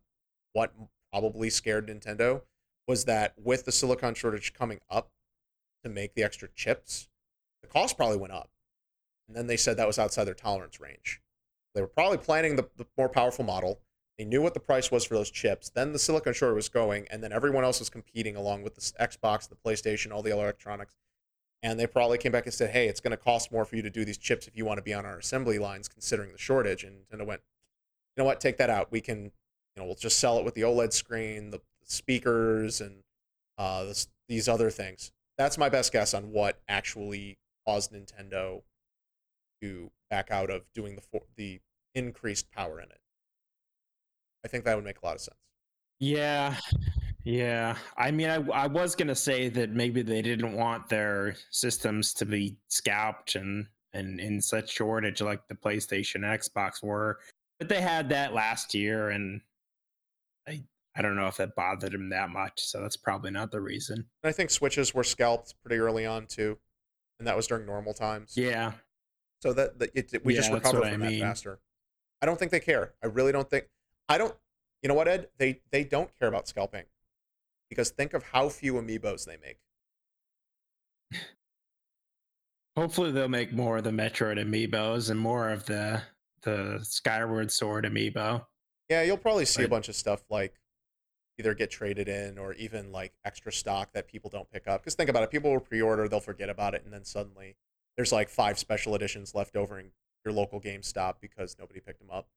what 0.53 0.73
probably 1.11 1.49
scared 1.49 1.87
Nintendo 1.87 2.41
was 2.87 3.05
that 3.05 3.33
with 3.41 3.65
the 3.65 3.71
silicon 3.71 4.13
shortage 4.13 4.53
coming 4.53 4.79
up 4.89 5.09
to 5.83 5.89
make 5.89 6.15
the 6.15 6.23
extra 6.23 6.49
chips, 6.55 7.07
the 7.61 7.67
cost 7.67 7.97
probably 7.97 8.17
went 8.17 8.33
up. 8.33 8.49
And 9.27 9.35
then 9.35 9.47
they 9.47 9.57
said 9.57 9.77
that 9.77 9.87
was 9.87 9.99
outside 9.99 10.23
their 10.23 10.33
tolerance 10.33 10.79
range. 10.79 11.21
They 11.75 11.81
were 11.81 11.87
probably 11.87 12.17
planning 12.17 12.55
the, 12.55 12.67
the 12.77 12.87
more 12.97 13.09
powerful 13.09 13.45
model. 13.45 13.79
They 14.17 14.25
knew 14.25 14.41
what 14.41 14.53
the 14.53 14.59
price 14.59 14.89
was 14.89 15.05
for 15.05 15.13
those 15.13 15.29
chips. 15.29 15.69
Then 15.69 15.93
the 15.93 15.99
silicon 15.99 16.33
shortage 16.33 16.55
was 16.55 16.69
going, 16.69 17.07
and 17.11 17.21
then 17.21 17.31
everyone 17.31 17.63
else 17.63 17.79
was 17.79 17.89
competing 17.89 18.35
along 18.35 18.63
with 18.63 18.75
the 18.75 18.81
Xbox, 18.81 19.47
the 19.47 19.55
PlayStation, 19.55 20.11
all 20.11 20.23
the 20.23 20.31
electronics. 20.31 20.95
And 21.67 21.77
they 21.77 21.85
probably 21.85 22.17
came 22.17 22.31
back 22.31 22.45
and 22.45 22.53
said, 22.53 22.69
hey, 22.69 22.87
it's 22.87 23.01
going 23.01 23.11
to 23.11 23.17
cost 23.17 23.51
more 23.51 23.65
for 23.65 23.75
you 23.75 23.81
to 23.81 23.89
do 23.89 24.05
these 24.05 24.17
chips 24.17 24.47
if 24.47 24.55
you 24.55 24.63
want 24.63 24.77
to 24.77 24.81
be 24.81 24.93
on 24.93 25.05
our 25.05 25.17
assembly 25.17 25.59
lines, 25.59 25.89
considering 25.89 26.31
the 26.31 26.37
shortage. 26.37 26.85
And 26.85 26.99
Nintendo 27.11 27.25
went, 27.25 27.41
you 28.15 28.23
know 28.23 28.25
what, 28.25 28.39
take 28.39 28.55
that 28.55 28.69
out. 28.69 28.89
We 28.89 29.01
can, 29.01 29.23
you 29.25 29.31
know, 29.75 29.83
we'll 29.83 29.95
just 29.95 30.17
sell 30.17 30.39
it 30.39 30.45
with 30.45 30.55
the 30.55 30.61
OLED 30.61 30.93
screen, 30.93 31.51
the 31.51 31.59
speakers, 31.83 32.79
and 32.79 33.03
uh, 33.57 33.83
this, 33.83 34.07
these 34.29 34.47
other 34.47 34.69
things. 34.69 35.11
That's 35.37 35.57
my 35.57 35.67
best 35.67 35.91
guess 35.91 36.13
on 36.13 36.31
what 36.31 36.57
actually 36.69 37.37
caused 37.67 37.91
Nintendo 37.91 38.61
to 39.61 39.91
back 40.09 40.31
out 40.31 40.49
of 40.49 40.63
doing 40.73 40.95
the 40.95 41.01
for- 41.01 41.25
the 41.35 41.59
increased 41.93 42.49
power 42.49 42.79
in 42.79 42.85
it. 42.85 43.01
I 44.45 44.47
think 44.47 44.63
that 44.63 44.75
would 44.75 44.85
make 44.85 45.01
a 45.03 45.05
lot 45.05 45.15
of 45.15 45.21
sense. 45.21 45.35
Yeah. 45.99 46.55
Yeah. 47.27 47.75
I 47.97 48.09
mean, 48.09 48.29
I, 48.29 48.35
I 48.53 48.67
was 48.67 48.95
going 48.95 49.09
to 49.09 49.15
say 49.15 49.49
that 49.49 49.71
maybe 49.71 50.01
they 50.01 50.21
didn't 50.21 50.53
want 50.53 50.87
their 50.87 51.35
systems 51.51 52.13
to 52.13 52.25
be 52.25 52.55
scalped 52.69 53.35
and, 53.35 53.67
and 53.91 54.21
in 54.21 54.39
such 54.41 54.71
shortage 54.71 55.19
like 55.19 55.45
the 55.49 55.55
PlayStation 55.55 56.21
Xbox 56.21 56.81
were. 56.81 57.19
But 57.59 57.67
they 57.67 57.81
had 57.81 58.07
that 58.09 58.33
last 58.33 58.73
year, 58.73 59.09
and 59.09 59.41
I, 60.47 60.63
I 60.95 61.01
don't 61.01 61.17
know 61.17 61.27
if 61.27 61.35
that 61.35 61.53
bothered 61.53 61.91
them 61.91 62.07
that 62.11 62.29
much. 62.29 62.61
So 62.61 62.79
that's 62.79 62.95
probably 62.95 63.31
not 63.31 63.51
the 63.51 63.59
reason. 63.59 64.05
I 64.23 64.31
think 64.31 64.49
Switches 64.49 64.93
were 64.93 65.03
scalped 65.03 65.53
pretty 65.65 65.81
early 65.81 66.05
on, 66.05 66.27
too. 66.27 66.57
And 67.19 67.27
that 67.27 67.35
was 67.35 67.47
during 67.47 67.65
normal 67.65 67.93
times. 67.93 68.37
Yeah. 68.37 68.71
So 69.41 69.51
that, 69.51 69.79
that 69.79 69.89
it, 69.93 70.23
we 70.23 70.33
yeah, 70.33 70.39
just 70.39 70.53
recovered 70.53 70.83
from 70.83 71.03
I 71.03 71.09
mean. 71.09 71.19
that 71.19 71.25
faster. 71.25 71.59
I 72.21 72.25
don't 72.25 72.39
think 72.39 72.51
they 72.51 72.61
care. 72.61 72.93
I 73.03 73.07
really 73.07 73.33
don't 73.33 73.49
think. 73.49 73.65
I 74.07 74.17
don't. 74.17 74.33
You 74.81 74.87
know 74.87 74.95
what, 74.95 75.09
Ed? 75.09 75.27
They 75.37 75.59
they 75.71 75.83
don't 75.83 76.09
care 76.17 76.27
about 76.27 76.47
scalping, 76.47 76.83
because 77.69 77.89
think 77.89 78.13
of 78.13 78.23
how 78.23 78.49
few 78.49 78.73
amiibos 78.73 79.25
they 79.25 79.37
make. 79.37 79.59
Hopefully, 82.75 83.11
they'll 83.11 83.27
make 83.27 83.53
more 83.53 83.77
of 83.77 83.83
the 83.83 83.89
Metroid 83.89 84.37
amiibos 84.37 85.09
and 85.09 85.19
more 85.19 85.49
of 85.49 85.65
the 85.65 86.01
the 86.43 86.79
Skyward 86.83 87.51
Sword 87.51 87.85
amiibo. 87.85 88.45
Yeah, 88.89 89.01
you'll 89.01 89.17
probably 89.17 89.45
see 89.45 89.63
but, 89.63 89.67
a 89.67 89.69
bunch 89.69 89.89
of 89.89 89.95
stuff 89.95 90.23
like 90.29 90.53
either 91.39 91.53
get 91.53 91.69
traded 91.69 92.07
in 92.07 92.37
or 92.37 92.53
even 92.53 92.91
like 92.91 93.13
extra 93.25 93.51
stock 93.51 93.91
that 93.93 94.07
people 94.07 94.29
don't 94.29 94.49
pick 94.51 94.67
up. 94.67 94.81
Because 94.81 94.95
think 94.95 95.09
about 95.09 95.23
it, 95.23 95.31
people 95.31 95.51
will 95.51 95.59
pre-order, 95.59 96.07
they'll 96.07 96.19
forget 96.19 96.49
about 96.49 96.73
it, 96.73 96.83
and 96.83 96.93
then 96.93 97.03
suddenly 97.03 97.55
there's 97.95 98.11
like 98.11 98.29
five 98.29 98.57
special 98.57 98.95
editions 98.95 99.35
left 99.35 99.55
over 99.55 99.79
in 99.79 99.91
your 100.25 100.33
local 100.33 100.59
GameStop 100.59 101.15
because 101.21 101.55
nobody 101.59 101.79
picked 101.79 101.99
them 101.99 102.09
up. 102.11 102.27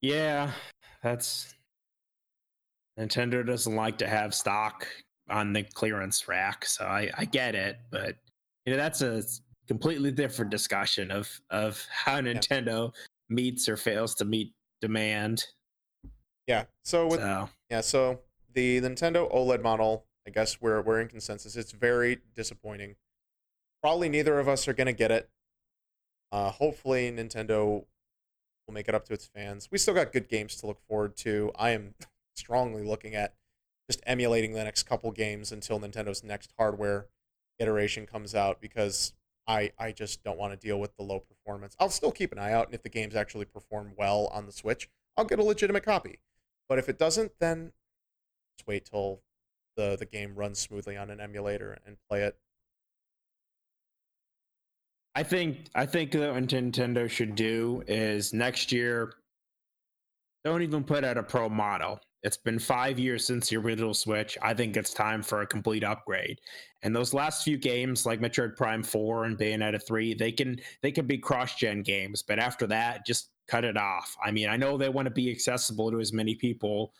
Yeah, 0.00 0.52
that's 1.02 1.54
Nintendo 2.98 3.46
doesn't 3.46 3.76
like 3.76 3.98
to 3.98 4.08
have 4.08 4.34
stock 4.34 4.86
on 5.30 5.52
the 5.52 5.62
clearance 5.62 6.26
rack, 6.26 6.64
so 6.64 6.84
I, 6.84 7.10
I 7.16 7.24
get 7.24 7.54
it, 7.54 7.78
but 7.90 8.16
you 8.64 8.72
know 8.72 8.76
that's 8.76 9.02
a 9.02 9.22
completely 9.66 10.10
different 10.10 10.50
discussion 10.50 11.10
of 11.10 11.40
of 11.50 11.86
how 11.90 12.20
Nintendo 12.20 12.92
yeah. 12.94 13.00
meets 13.28 13.68
or 13.68 13.76
fails 13.76 14.14
to 14.16 14.24
meet 14.24 14.52
demand. 14.80 15.44
Yeah. 16.46 16.64
So 16.84 17.06
with 17.06 17.20
so. 17.20 17.48
yeah, 17.70 17.82
so 17.82 18.20
the 18.54 18.80
Nintendo 18.80 19.32
OLED 19.32 19.62
model, 19.62 20.06
I 20.26 20.30
guess 20.30 20.60
we're 20.60 20.80
we're 20.82 21.00
in 21.00 21.08
consensus. 21.08 21.56
It's 21.56 21.72
very 21.72 22.18
disappointing 22.34 22.96
probably 23.80 24.08
neither 24.08 24.38
of 24.38 24.48
us 24.48 24.68
are 24.68 24.72
going 24.72 24.86
to 24.86 24.92
get 24.92 25.10
it. 25.10 25.28
Uh, 26.30 26.50
hopefully, 26.50 27.10
Nintendo 27.10 27.84
will 28.66 28.74
make 28.74 28.88
it 28.88 28.94
up 28.94 29.06
to 29.06 29.14
its 29.14 29.26
fans. 29.26 29.68
We 29.70 29.78
still 29.78 29.94
got 29.94 30.12
good 30.12 30.28
games 30.28 30.56
to 30.56 30.66
look 30.66 30.80
forward 30.88 31.16
to. 31.18 31.52
I 31.56 31.70
am 31.70 31.94
strongly 32.38 32.82
looking 32.82 33.14
at 33.14 33.34
just 33.88 34.00
emulating 34.06 34.52
the 34.52 34.64
next 34.64 34.84
couple 34.84 35.10
games 35.12 35.52
until 35.52 35.80
Nintendo's 35.80 36.22
next 36.22 36.52
hardware 36.58 37.06
iteration 37.58 38.06
comes 38.06 38.34
out 38.34 38.60
because 38.60 39.12
I, 39.46 39.72
I 39.78 39.92
just 39.92 40.22
don't 40.22 40.38
want 40.38 40.52
to 40.52 40.66
deal 40.66 40.78
with 40.78 40.96
the 40.96 41.02
low 41.02 41.20
performance. 41.20 41.74
I'll 41.80 41.88
still 41.88 42.12
keep 42.12 42.32
an 42.32 42.38
eye 42.38 42.52
out, 42.52 42.66
and 42.66 42.74
if 42.74 42.82
the 42.82 42.90
games 42.90 43.16
actually 43.16 43.46
perform 43.46 43.92
well 43.96 44.26
on 44.26 44.46
the 44.46 44.52
Switch, 44.52 44.88
I'll 45.16 45.24
get 45.24 45.38
a 45.38 45.44
legitimate 45.44 45.84
copy. 45.84 46.20
But 46.68 46.78
if 46.78 46.88
it 46.88 46.98
doesn't, 46.98 47.32
then 47.40 47.72
just 48.58 48.66
wait 48.66 48.84
till 48.84 49.22
the, 49.76 49.96
the 49.98 50.04
game 50.04 50.34
runs 50.34 50.58
smoothly 50.58 50.96
on 50.96 51.08
an 51.08 51.20
emulator 51.20 51.78
and 51.86 51.96
play 52.08 52.22
it 52.22 52.36
I 55.18 55.24
think 55.24 55.66
I 55.74 55.84
think 55.84 56.12
that 56.12 56.32
what 56.32 56.46
Nintendo 56.46 57.10
should 57.10 57.34
do 57.34 57.82
is 57.88 58.32
next 58.32 58.70
year 58.70 59.14
don't 60.44 60.62
even 60.62 60.84
put 60.84 61.02
out 61.02 61.18
a 61.18 61.24
pro 61.24 61.48
model. 61.48 61.98
It's 62.22 62.36
been 62.36 62.58
five 62.58 62.98
years 62.98 63.24
since 63.24 63.48
the 63.48 63.56
original 63.56 63.94
Switch. 63.94 64.36
I 64.42 64.52
think 64.52 64.76
it's 64.76 64.92
time 64.92 65.22
for 65.22 65.42
a 65.42 65.46
complete 65.46 65.84
upgrade. 65.84 66.40
And 66.82 66.94
those 66.94 67.14
last 67.14 67.44
few 67.44 67.56
games, 67.56 68.06
like 68.06 68.20
Metroid 68.20 68.56
Prime 68.56 68.82
Four 68.82 69.24
and 69.24 69.38
Bayonetta 69.38 69.80
Three, 69.86 70.14
they 70.14 70.32
can 70.32 70.60
they 70.82 70.90
can 70.90 71.06
be 71.06 71.18
cross-gen 71.18 71.82
games. 71.82 72.22
But 72.22 72.40
after 72.40 72.66
that, 72.68 73.06
just 73.06 73.30
cut 73.46 73.64
it 73.64 73.76
off. 73.76 74.16
I 74.22 74.32
mean, 74.32 74.48
I 74.48 74.56
know 74.56 74.76
they 74.76 74.88
want 74.88 75.06
to 75.06 75.14
be 75.14 75.30
accessible 75.30 75.90
to 75.92 76.00
as 76.00 76.12
many 76.12 76.34
people, 76.34 76.92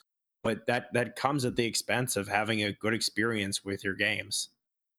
but 0.44 0.66
that 0.66 0.92
that 0.92 1.16
comes 1.16 1.44
at 1.44 1.56
the 1.56 1.66
expense 1.66 2.16
of 2.16 2.28
having 2.28 2.62
a 2.62 2.72
good 2.72 2.94
experience 2.94 3.64
with 3.64 3.82
your 3.82 3.94
games. 3.94 4.50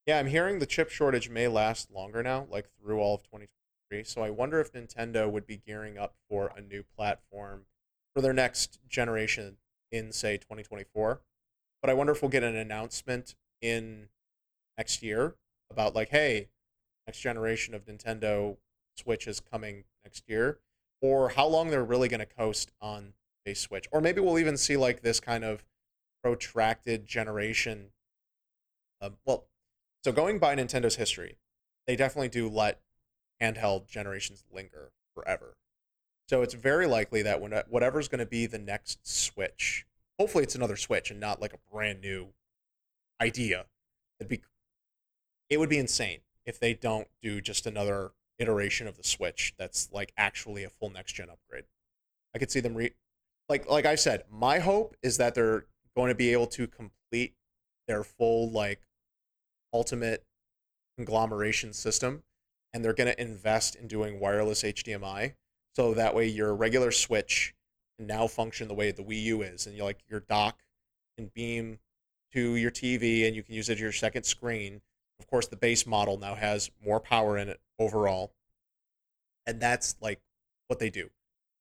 Yeah, 0.05 0.19
I'm 0.19 0.27
hearing 0.27 0.60
the 0.60 0.65
chip 0.65 0.89
shortage 0.89 1.29
may 1.29 1.47
last 1.47 1.91
longer 1.91 2.23
now, 2.23 2.47
like 2.49 2.67
through 2.82 2.99
all 2.99 3.15
of 3.15 3.23
2023. 3.23 4.03
So 4.03 4.21
I 4.21 4.32
wonder 4.32 4.60
if 4.60 4.73
Nintendo 4.73 5.32
would 5.32 5.45
be 5.45 5.62
gearing 5.65 5.97
up 5.97 6.15
for 6.27 6.51
a 6.58 6.62
new 6.62 6.84
platform 6.95 7.65
for 8.13 8.22
their 8.22 8.34
next 8.34 8.80
generation 8.88 9.57
in, 9.91 10.11
say, 10.11 10.37
2024. 10.37 11.21
But 11.81 11.89
I 11.89 11.93
wonder 11.93 12.13
if 12.13 12.21
we'll 12.21 12.29
get 12.29 12.43
an 12.43 12.55
announcement 12.55 13.35
in 13.61 14.09
next 14.77 15.01
year 15.01 15.35
about, 15.71 15.95
like, 15.95 16.09
hey, 16.09 16.49
next 17.07 17.19
generation 17.19 17.73
of 17.73 17.85
Nintendo 17.85 18.57
Switch 18.97 19.27
is 19.27 19.39
coming 19.39 19.85
next 20.03 20.23
year, 20.27 20.59
or 21.01 21.29
how 21.29 21.47
long 21.47 21.69
they're 21.69 21.83
really 21.83 22.09
going 22.09 22.19
to 22.19 22.25
coast 22.25 22.71
on 22.81 23.13
a 23.45 23.53
Switch. 23.53 23.87
Or 23.91 24.01
maybe 24.01 24.21
we'll 24.21 24.39
even 24.39 24.57
see, 24.57 24.77
like, 24.77 25.01
this 25.01 25.19
kind 25.19 25.43
of 25.43 25.63
protracted 26.21 27.05
generation. 27.05 27.91
Uh, 29.01 29.11
well, 29.25 29.45
so 30.03 30.11
going 30.11 30.39
by 30.39 30.55
Nintendo's 30.55 30.95
history, 30.95 31.37
they 31.87 31.95
definitely 31.95 32.29
do 32.29 32.49
let 32.49 32.81
handheld 33.41 33.87
generations 33.87 34.43
linger 34.51 34.91
forever. 35.15 35.55
So 36.30 36.43
it's 36.43 36.53
very 36.53 36.86
likely 36.86 37.23
that 37.23 37.41
when 37.41 37.53
uh, 37.53 37.63
whatever's 37.69 38.07
going 38.07 38.19
to 38.19 38.25
be 38.25 38.45
the 38.45 38.59
next 38.59 38.99
Switch, 39.07 39.88
hopefully 40.19 40.43
it's 40.43 40.53
another 40.53 40.75
Switch 40.75 41.09
and 41.09 41.19
not 41.19 41.41
like 41.41 41.53
a 41.53 41.73
brand 41.73 42.01
new 42.01 42.27
idea. 43.19 43.65
It'd 44.19 44.30
be 44.30 44.43
it 45.49 45.59
would 45.59 45.69
be 45.69 45.80
insane 45.80 46.19
if 46.45 46.59
they 46.59 46.75
don't 46.75 47.07
do 47.23 47.41
just 47.41 47.65
another 47.65 48.11
iteration 48.38 48.88
of 48.88 48.95
the 48.95 49.03
Switch 49.03 49.55
that's 49.57 49.89
like 49.91 50.13
actually 50.17 50.63
a 50.63 50.69
full 50.69 50.91
next 50.91 51.13
gen 51.13 51.32
upgrade. 51.32 51.63
I 52.36 52.38
could 52.38 52.51
see 52.51 52.59
them 52.59 52.75
re 52.75 52.91
like 53.49 53.67
like 53.67 53.88
I 53.88 53.95
said, 53.95 54.25
my 54.30 54.59
hope 54.59 54.95
is 55.01 55.17
that 55.17 55.34
they're 55.34 55.65
going 55.95 56.09
to 56.09 56.15
be 56.15 56.32
able 56.32 56.47
to 56.47 56.67
complete 56.67 57.34
their 57.88 58.03
full 58.03 58.51
like 58.51 58.82
ultimate 59.73 60.23
conglomeration 60.95 61.73
system 61.73 62.21
and 62.71 62.86
they're 62.86 62.93
going 62.93 63.11
to 63.11 63.19
invest 63.19 63.73
in 63.73 63.88
doing 63.88 64.19
wireless 64.19 64.61
HDMI 64.61 65.34
so 65.76 65.93
that 65.93 66.15
way 66.15 66.28
your 66.28 66.53
regular 66.55 66.91
switch 66.91 67.53
can 67.97 68.07
now 68.07 68.28
function 68.28 68.67
the 68.67 68.74
way 68.74 68.91
the 68.91 69.03
Wii 69.03 69.24
U 69.24 69.41
is 69.41 69.65
and 69.65 69.76
you 69.76 69.84
like 69.84 69.99
your 70.09 70.22
dock 70.22 70.59
can 71.17 71.32
beam 71.34 71.80
to 72.34 72.55
your 72.55 72.72
TV 72.72 73.28
and 73.28 73.36
you 73.36 73.43
can 73.43 73.55
use 73.55 73.70
it 73.70 73.74
as 73.74 73.80
your 73.80 73.91
second 73.91 74.24
screen. 74.24 74.82
Of 75.20 75.28
course, 75.28 75.47
the 75.47 75.55
base 75.55 75.86
model 75.86 76.17
now 76.17 76.36
has 76.36 76.72
more 76.84 76.99
power 76.99 77.38
in 77.38 77.49
it 77.49 77.59
overall. 77.78 78.34
And 79.45 79.59
that's 79.59 79.95
like 80.01 80.22
what 80.67 80.80
they 80.80 80.89
do. 80.89 81.09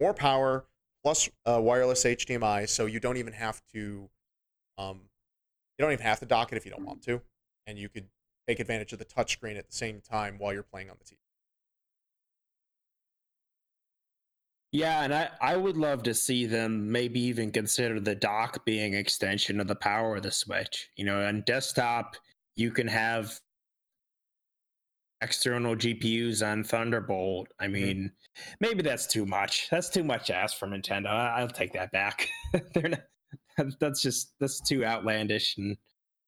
More 0.01 0.15
power 0.15 0.67
plus 1.03 1.29
uh, 1.47 1.61
wireless 1.61 2.05
HDMI 2.05 2.69
so 2.69 2.87
you 2.87 3.01
don't 3.01 3.17
even 3.17 3.33
have 3.33 3.63
to 3.73 4.09
um 4.77 5.01
you 5.79 5.85
don't 5.85 5.93
even 5.93 6.05
have 6.05 6.19
to 6.21 6.27
dock 6.27 6.53
it 6.53 6.57
if 6.57 6.65
you 6.65 6.73
don't 6.73 6.85
want 6.85 7.03
to 7.03 7.21
and 7.67 7.79
you 7.79 7.89
could 7.89 8.07
take 8.49 8.61
advantage 8.61 8.93
of 8.93 8.99
the 8.99 9.05
touchscreen 9.05 9.59
at 9.59 9.67
the 9.67 9.75
same 9.75 10.01
time 10.01 10.37
while 10.39 10.53
you're 10.53 10.63
playing 10.63 10.91
on 10.91 10.97
the 10.99 11.05
TV. 11.05 11.19
Yeah, 14.71 15.03
and 15.03 15.15
I, 15.15 15.31
I 15.41 15.57
would 15.57 15.79
love 15.79 16.03
to 16.03 16.15
see 16.15 16.45
them 16.45 16.93
maybe 16.93 17.21
even 17.21 17.51
consider 17.51 18.01
the 18.01 18.15
dock 18.15 18.67
being 18.67 18.95
extension 18.95 19.61
of 19.61 19.67
the 19.67 19.75
power 19.75 20.17
of 20.17 20.23
the 20.23 20.31
Switch. 20.31 20.91
You 20.97 21.07
know, 21.07 21.23
on 21.25 21.43
desktop, 21.47 22.17
you 22.55 22.71
can 22.71 22.87
have 22.87 23.41
external 25.23 25.75
GPUs 25.75 26.47
on 26.47 26.65
Thunderbolt. 26.65 27.49
I 27.59 27.69
mean, 27.69 27.97
mm-hmm. 27.97 28.53
maybe 28.61 28.83
that's 28.83 29.07
too 29.07 29.25
much. 29.25 29.69
That's 29.71 29.89
too 29.89 30.05
much 30.05 30.27
to 30.27 30.35
ask 30.35 30.59
from 30.59 30.71
Nintendo. 30.71 31.09
I, 31.09 31.43
will 31.43 31.49
take 31.49 31.73
that 31.73 31.91
back. 31.91 32.29
They're 32.75 32.91
not, 32.91 33.01
that's 33.81 34.03
just 34.03 34.35
that's 34.39 34.61
too 34.61 34.85
outlandish 34.85 35.57
and 35.57 35.77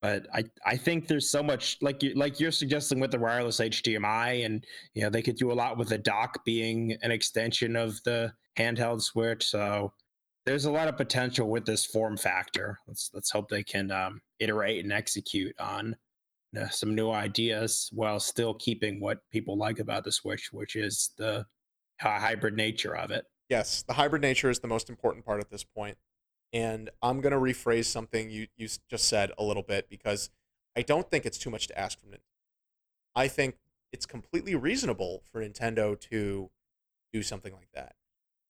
but 0.03 0.27
I, 0.33 0.45
I 0.65 0.77
think 0.77 1.09
there's 1.09 1.29
so 1.29 1.43
much 1.43 1.77
like 1.83 2.03
you 2.03 2.15
like 2.15 2.41
you're 2.41 2.53
suggesting 2.53 3.01
with 3.01 3.11
the 3.11 3.19
wireless 3.19 3.61
HDMI 3.61 4.47
and 4.47 4.65
you 4.95 5.03
know 5.03 5.11
they 5.11 5.23
could 5.23 5.37
do 5.37 5.53
a 5.53 5.55
lot 5.55 5.77
with 5.77 5.91
the 5.91 5.99
dock 5.99 6.45
being 6.45 6.97
an 7.03 7.11
extension 7.11 7.77
of 7.77 8.03
the 8.05 8.33
handheld 8.59 9.03
switch. 9.03 9.47
So 9.47 9.93
there's 10.47 10.65
a 10.65 10.71
lot 10.71 10.89
of 10.89 10.97
potential 10.97 11.51
with 11.51 11.67
this 11.67 11.85
form 11.85 12.17
factor. 12.17 12.79
Let's 12.89 13.11
let's 13.13 13.31
hope 13.31 13.49
they 13.49 13.63
can 13.63 13.91
um, 13.91 14.23
iterate 14.39 14.83
and 14.83 14.93
execute 14.93 15.55
on 15.61 15.97
you 16.53 16.61
know, 16.61 16.69
some 16.71 16.95
new 16.95 17.11
ideas 17.11 17.91
while 17.93 18.19
still 18.19 18.55
keeping 18.55 19.01
what 19.01 19.19
people 19.31 19.57
like 19.57 19.81
about 19.81 20.05
the 20.05 20.13
Switch, 20.13 20.51
which 20.53 20.77
is 20.77 21.11
the 21.19 21.45
uh, 22.03 22.19
hybrid 22.19 22.57
nature 22.57 22.97
of 22.97 23.11
it. 23.11 23.27
Yes, 23.51 23.83
the 23.83 23.93
hybrid 23.93 24.23
nature 24.23 24.49
is 24.49 24.61
the 24.61 24.69
most 24.69 24.89
important 24.89 25.27
part 25.27 25.41
at 25.41 25.51
this 25.51 25.65
point 25.65 25.99
and 26.53 26.91
I'm 27.03 27.21
going 27.21 27.33
to 27.33 27.39
rephrase 27.39 27.87
something 27.87 28.31
you, 28.31 28.49
you 28.57 28.69
just 28.89 29.09
said 29.09 29.33
a 29.39 29.45
little 29.45 29.63
bit 29.63 29.89
because 29.89 30.31
I 30.77 30.83
don't 30.83 31.09
think 31.11 31.27
it's 31.27 31.39
too 31.39 31.51
much 31.51 31.67
to 31.69 31.79
ask 31.79 31.99
from 32.01 32.11
Nintendo. 32.11 32.21
I 33.15 33.29
think 33.29 33.57
it's 33.93 34.07
completely 34.07 34.55
reasonable 34.55 35.23
for 35.31 35.41
Nintendo 35.41 35.99
to 36.11 36.51
do 37.13 37.23
something 37.23 37.53
like 37.53 37.71
that. 37.75 37.95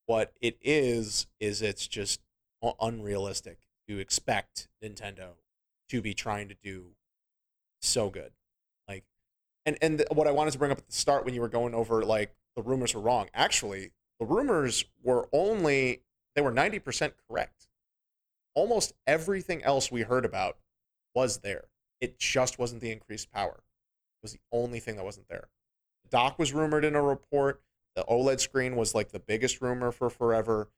What 0.07 0.33
it 0.41 0.59
is, 0.61 1.27
is 1.39 1.63
it's 1.63 1.87
just 1.87 2.21
unrealistic 2.81 3.59
to 3.89 3.99
expect 3.99 4.69
Nintendo 4.83 5.37
to 5.89 6.03
be 6.03 6.15
trying 6.15 6.49
to 6.49 6.57
do 6.63 6.93
so 7.81 8.11
good. 8.11 8.33
Like, 8.89 9.05
and, 9.65 9.79
and 9.81 10.05
what 10.13 10.27
I 10.27 10.33
wanted 10.33 10.53
to 10.53 10.59
bring 10.59 10.73
up 10.73 10.79
at 10.79 10.87
the 10.87 10.93
start 10.93 11.25
when 11.25 11.35
you 11.35 11.41
were 11.41 11.49
going 11.49 11.75
over, 11.75 12.05
like, 12.05 12.35
the 12.57 12.63
rumors 12.63 12.95
were 12.95 13.01
wrong. 13.01 13.29
Actually, 13.33 13.93
the 14.19 14.27
rumors 14.27 14.85
were 15.03 15.29
only, 15.33 16.03
they 16.35 16.43
were 16.43 16.53
90% 16.53 17.13
correct 17.29 17.69
almost 18.55 18.93
everything 19.07 19.63
else 19.63 19.91
we 19.91 20.03
heard 20.03 20.25
about 20.25 20.57
was 21.15 21.39
there. 21.39 21.65
It 22.01 22.19
just 22.19 22.59
wasn't 22.59 22.81
the 22.81 22.93
increased 22.93 23.31
power. 23.31 23.63
It 23.63 24.23
was 24.23 24.33
the 24.33 24.41
only 24.53 24.81
thing 24.81 24.97
that 24.97 25.05
wasn't 25.05 25.29
there. 25.29 25.49
The 26.05 26.11
dock 26.11 26.39
was 26.39 26.53
rumored 26.53 26.85
in 26.85 26.95
a 26.95 27.03
report. 27.03 27.63
The 27.97 28.05
OLED 28.05 28.41
screen 28.41 28.77
was 28.77 28.95
like 28.95 29.11
the 29.11 29.19
biggest 29.19 29.61
rumor 29.61 29.93
for 29.93 30.11
forever. 30.11 30.71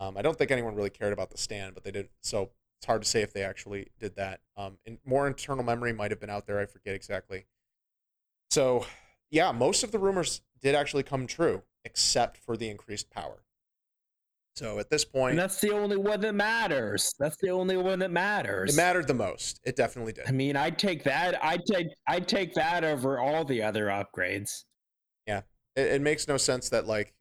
Um, 0.00 0.16
I 0.16 0.22
don't 0.22 0.36
think 0.36 0.50
anyone 0.50 0.74
really 0.74 0.90
cared 0.90 1.12
about 1.12 1.30
the 1.30 1.38
stand, 1.38 1.74
but 1.74 1.84
they 1.84 1.90
didn't. 1.90 2.10
So 2.22 2.50
it's 2.78 2.86
hard 2.86 3.02
to 3.02 3.08
say 3.08 3.22
if 3.22 3.32
they 3.32 3.42
actually 3.42 3.88
did 3.98 4.16
that. 4.16 4.40
Um, 4.56 4.78
and 4.86 4.98
more 5.04 5.26
internal 5.26 5.64
memory 5.64 5.92
might 5.92 6.10
have 6.10 6.20
been 6.20 6.30
out 6.30 6.46
there. 6.46 6.58
I 6.58 6.66
forget 6.66 6.94
exactly. 6.94 7.46
So 8.50 8.86
yeah, 9.30 9.52
most 9.52 9.82
of 9.82 9.92
the 9.92 9.98
rumors 9.98 10.42
did 10.60 10.74
actually 10.74 11.02
come 11.02 11.26
true, 11.26 11.62
except 11.84 12.36
for 12.36 12.56
the 12.56 12.68
increased 12.68 13.10
power. 13.10 13.42
So 14.56 14.78
at 14.78 14.88
this 14.88 15.04
point, 15.04 15.32
and 15.32 15.38
that's 15.38 15.60
the 15.60 15.72
only 15.72 15.96
one 15.96 16.20
that 16.20 16.34
matters. 16.34 17.12
That's 17.18 17.36
the 17.38 17.50
only 17.50 17.76
one 17.76 17.98
that 17.98 18.12
matters. 18.12 18.72
It 18.72 18.76
mattered 18.76 19.08
the 19.08 19.14
most. 19.14 19.60
It 19.64 19.74
definitely 19.74 20.12
did. 20.12 20.28
I 20.28 20.30
mean, 20.30 20.56
I'd 20.56 20.78
take 20.78 21.02
that. 21.04 21.42
I'd 21.44 21.66
take. 21.66 21.88
I'd 22.06 22.28
take 22.28 22.54
that 22.54 22.84
over 22.84 23.18
all 23.18 23.44
the 23.44 23.62
other 23.62 23.86
upgrades. 23.86 24.62
Yeah, 25.26 25.42
it, 25.74 25.86
it 25.88 26.02
makes 26.02 26.28
no 26.28 26.36
sense 26.36 26.68
that 26.68 26.86
like, 26.86 27.14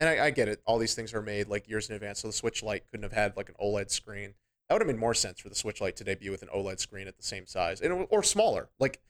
and 0.00 0.10
I, 0.10 0.26
I, 0.26 0.30
get 0.30 0.48
it. 0.48 0.60
All 0.66 0.78
these 0.78 0.96
things 0.96 1.14
are 1.14 1.22
made 1.22 1.46
like 1.46 1.68
years 1.68 1.88
in 1.88 1.94
advance, 1.94 2.20
so 2.20 2.28
the 2.28 2.32
Switch 2.32 2.60
Lite 2.60 2.90
couldn't 2.90 3.04
have 3.04 3.12
had 3.12 3.36
like 3.36 3.48
an 3.48 3.54
OLED 3.62 3.90
screen. 3.92 4.34
That 4.68 4.74
would 4.74 4.82
have 4.82 4.88
made 4.88 5.00
more 5.00 5.14
sense 5.14 5.38
for 5.38 5.48
the 5.48 5.54
Switch 5.54 5.80
Lite 5.80 5.94
to 5.96 6.04
debut 6.04 6.32
with 6.32 6.42
an 6.42 6.48
OLED 6.52 6.80
screen 6.80 7.06
at 7.06 7.16
the 7.16 7.22
same 7.22 7.46
size, 7.46 7.80
and, 7.80 8.08
or 8.10 8.24
smaller. 8.24 8.68
Like, 8.80 9.00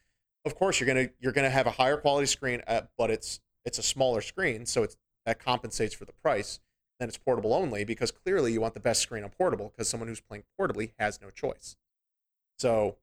of 0.44 0.55
course, 0.55 0.80
you're 0.80 0.86
gonna 0.86 1.09
you're 1.18 1.32
gonna 1.32 1.49
have 1.49 1.66
a 1.66 1.70
higher 1.72 1.96
quality 1.96 2.26
screen, 2.26 2.61
at, 2.66 2.90
but 2.99 3.11
it's 3.11 3.40
it's 3.64 3.78
a 3.78 3.82
smaller 3.82 4.20
screen, 4.20 4.66
so 4.66 4.82
it's 4.82 4.99
that 5.24 5.38
compensates 5.38 5.94
for 5.94 6.05
the 6.05 6.12
price 6.12 6.61
then 6.99 7.09
it's 7.09 7.18
portable 7.18 7.55
only 7.55 7.84
because 7.84 8.11
clearly 8.11 8.53
you 8.53 8.61
want 8.61 8.74
the 8.74 8.80
best 8.80 9.01
screen 9.01 9.24
on 9.24 9.30
portable 9.30 9.72
because 9.74 9.88
someone 9.88 10.09
who's 10.09 10.20
playing 10.20 10.44
portably 10.59 10.92
has 10.99 11.20
no 11.20 11.30
choice. 11.30 11.76
So, 12.59 12.96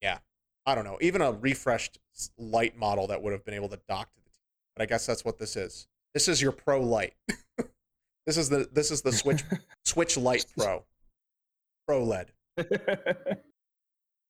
yeah, 0.00 0.18
I 0.64 0.74
don't 0.74 0.84
know. 0.84 0.98
Even 1.00 1.20
a 1.20 1.32
refreshed 1.32 1.98
Lite 2.38 2.76
model 2.76 3.06
that 3.08 3.22
would 3.22 3.32
have 3.32 3.44
been 3.44 3.54
able 3.54 3.68
to 3.68 3.80
dock 3.88 4.12
to 4.14 4.20
the 4.24 4.30
TV. 4.30 4.42
But 4.76 4.82
I 4.82 4.86
guess 4.86 5.04
that's 5.04 5.24
what 5.24 5.38
this 5.38 5.56
is. 5.56 5.88
This 6.14 6.28
is 6.28 6.40
your 6.40 6.52
Pro 6.52 6.80
Lite. 6.80 7.14
this 8.26 8.36
is 8.36 8.48
the 8.48 8.68
this 8.72 8.90
is 8.90 9.02
the 9.02 9.12
Switch 9.12 9.42
Switch 9.84 10.16
Lite 10.16 10.46
Pro. 10.56 10.84
Pro 11.86 12.04
LED. 12.04 12.32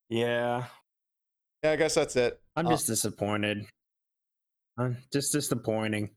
yeah. 0.09 0.64
Yeah, 1.62 1.70
I 1.70 1.76
guess 1.76 1.95
that's 1.95 2.16
it. 2.16 2.41
I'm 2.57 2.66
uh 2.66 2.70
just 2.70 2.89
uh, 2.89 2.93
disappointed. 2.93 3.66
I'm 4.76 4.97
just 5.12 5.32
disappointing. 5.32 6.11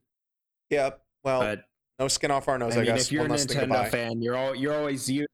Yeah. 0.70 0.92
Well, 1.24 1.42
but 1.42 1.66
no 2.00 2.08
skin 2.08 2.32
off 2.32 2.48
our 2.48 2.58
nose. 2.58 2.74
I, 2.74 2.82
I 2.82 2.84
mean, 2.84 2.94
guess. 2.94 3.06
If 3.06 3.12
you're 3.12 3.24
One 3.24 3.32
a 3.32 3.36
Nintendo 3.36 3.90
fan, 3.90 4.22
you're 4.22 4.36
all 4.38 4.56
you're 4.56 4.76
always 4.76 5.10
you. 5.10 5.26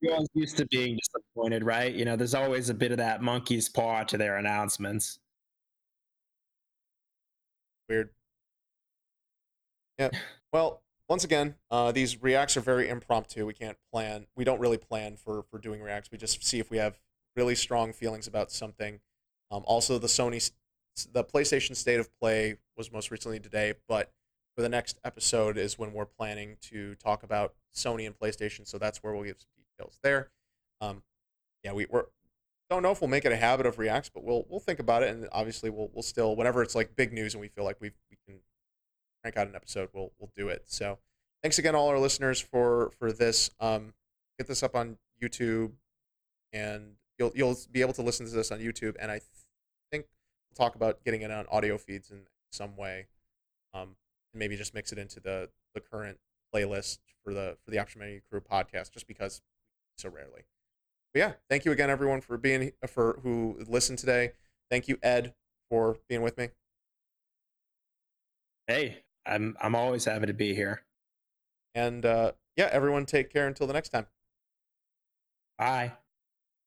You're 0.00 0.12
always 0.12 0.28
used 0.34 0.58
to 0.58 0.66
being 0.66 0.98
disappointed, 0.98 1.64
right? 1.64 1.92
You 1.92 2.04
know, 2.04 2.16
there's 2.16 2.34
always 2.34 2.68
a 2.68 2.74
bit 2.74 2.92
of 2.92 2.98
that 2.98 3.22
monkey's 3.22 3.68
paw 3.68 4.04
to 4.04 4.18
their 4.18 4.36
announcements. 4.36 5.18
Weird. 7.88 8.10
Yeah. 9.98 10.10
Well, 10.52 10.82
once 11.08 11.24
again, 11.24 11.54
uh, 11.70 11.92
these 11.92 12.22
reacts 12.22 12.56
are 12.56 12.60
very 12.60 12.88
impromptu. 12.88 13.46
We 13.46 13.54
can't 13.54 13.78
plan. 13.92 14.26
We 14.36 14.44
don't 14.44 14.60
really 14.60 14.76
plan 14.76 15.16
for 15.16 15.44
for 15.50 15.58
doing 15.58 15.80
reacts. 15.80 16.10
We 16.10 16.18
just 16.18 16.44
see 16.44 16.58
if 16.58 16.70
we 16.70 16.76
have 16.76 16.98
really 17.36 17.54
strong 17.54 17.92
feelings 17.92 18.26
about 18.26 18.50
something. 18.50 19.00
Um, 19.50 19.62
also, 19.66 19.98
the 19.98 20.08
Sony, 20.08 20.50
the 21.12 21.24
PlayStation 21.24 21.74
State 21.76 22.00
of 22.00 22.10
Play 22.20 22.56
was 22.76 22.92
most 22.92 23.10
recently 23.10 23.40
today, 23.40 23.74
but 23.88 24.12
for 24.56 24.62
the 24.62 24.68
next 24.68 24.98
episode 25.04 25.58
is 25.58 25.78
when 25.78 25.92
we're 25.92 26.06
planning 26.06 26.56
to 26.62 26.94
talk 26.94 27.22
about 27.22 27.54
Sony 27.74 28.06
and 28.06 28.18
PlayStation. 28.18 28.66
So 28.66 28.78
that's 28.78 29.02
where 29.02 29.14
we'll 29.14 29.24
give 29.24 29.38
some 29.38 29.50
details 29.78 29.98
there. 30.02 30.30
Um, 30.80 31.02
yeah, 31.62 31.72
we 31.72 31.86
we're, 31.90 32.06
don't 32.70 32.82
know 32.82 32.90
if 32.90 33.00
we'll 33.00 33.10
make 33.10 33.26
it 33.26 33.32
a 33.32 33.36
habit 33.36 33.66
of 33.66 33.78
reacts, 33.78 34.10
but 34.12 34.24
we'll 34.24 34.46
we'll 34.48 34.60
think 34.60 34.80
about 34.80 35.02
it, 35.02 35.10
and 35.10 35.28
obviously 35.30 35.70
we'll 35.70 35.90
we'll 35.92 36.02
still 36.02 36.34
whenever 36.34 36.62
it's 36.62 36.74
like 36.74 36.96
big 36.96 37.12
news 37.12 37.34
and 37.34 37.40
we 37.40 37.48
feel 37.48 37.64
like 37.64 37.76
we 37.80 37.90
we 38.10 38.16
can 38.26 38.40
crank 39.22 39.36
out 39.36 39.46
an 39.46 39.54
episode, 39.54 39.90
we'll 39.92 40.12
we'll 40.18 40.32
do 40.36 40.48
it. 40.48 40.64
So 40.66 40.98
thanks 41.42 41.58
again, 41.58 41.74
all 41.74 41.88
our 41.88 41.98
listeners 41.98 42.40
for 42.40 42.90
for 42.98 43.12
this. 43.12 43.50
Um, 43.60 43.92
get 44.38 44.48
this 44.48 44.62
up 44.62 44.74
on 44.74 44.96
YouTube, 45.22 45.72
and 46.52 46.94
you'll 47.18 47.32
you'll 47.34 47.56
be 47.70 47.82
able 47.82 47.92
to 47.94 48.02
listen 48.02 48.26
to 48.26 48.32
this 48.32 48.50
on 48.50 48.58
YouTube, 48.58 48.96
and 48.98 49.10
I 49.10 49.20
think 49.90 50.06
we'll 50.48 50.66
talk 50.66 50.76
about 50.76 51.04
getting 51.04 51.22
it 51.22 51.30
on 51.30 51.46
audio 51.50 51.76
feeds 51.76 52.10
in 52.10 52.22
some 52.50 52.76
way. 52.76 53.06
Um, 53.74 53.96
and 54.36 54.38
maybe 54.38 54.56
just 54.56 54.74
mix 54.74 54.92
it 54.92 54.98
into 54.98 55.18
the 55.18 55.48
the 55.74 55.80
current 55.80 56.18
playlist 56.54 56.98
for 57.24 57.32
the 57.32 57.56
for 57.64 57.70
the 57.70 57.78
Option 57.78 58.00
Menu 58.00 58.20
Crew 58.30 58.40
podcast, 58.40 58.92
just 58.92 59.06
because 59.06 59.40
so 59.96 60.10
rarely. 60.10 60.42
But 61.14 61.20
yeah, 61.20 61.32
thank 61.48 61.64
you 61.64 61.72
again, 61.72 61.88
everyone, 61.90 62.20
for 62.20 62.36
being 62.36 62.72
for 62.86 63.18
who 63.22 63.56
listened 63.66 63.98
today. 63.98 64.32
Thank 64.70 64.88
you, 64.88 64.98
Ed, 65.02 65.34
for 65.70 65.96
being 66.08 66.22
with 66.22 66.36
me. 66.36 66.50
Hey, 68.66 69.04
I'm 69.24 69.56
I'm 69.60 69.74
always 69.74 70.04
happy 70.04 70.26
to 70.26 70.34
be 70.34 70.54
here. 70.54 70.82
And 71.74 72.04
uh, 72.04 72.32
yeah, 72.56 72.68
everyone, 72.72 73.06
take 73.06 73.30
care 73.32 73.46
until 73.46 73.66
the 73.66 73.72
next 73.72 73.90
time. 73.90 74.06
Bye. 75.58 75.96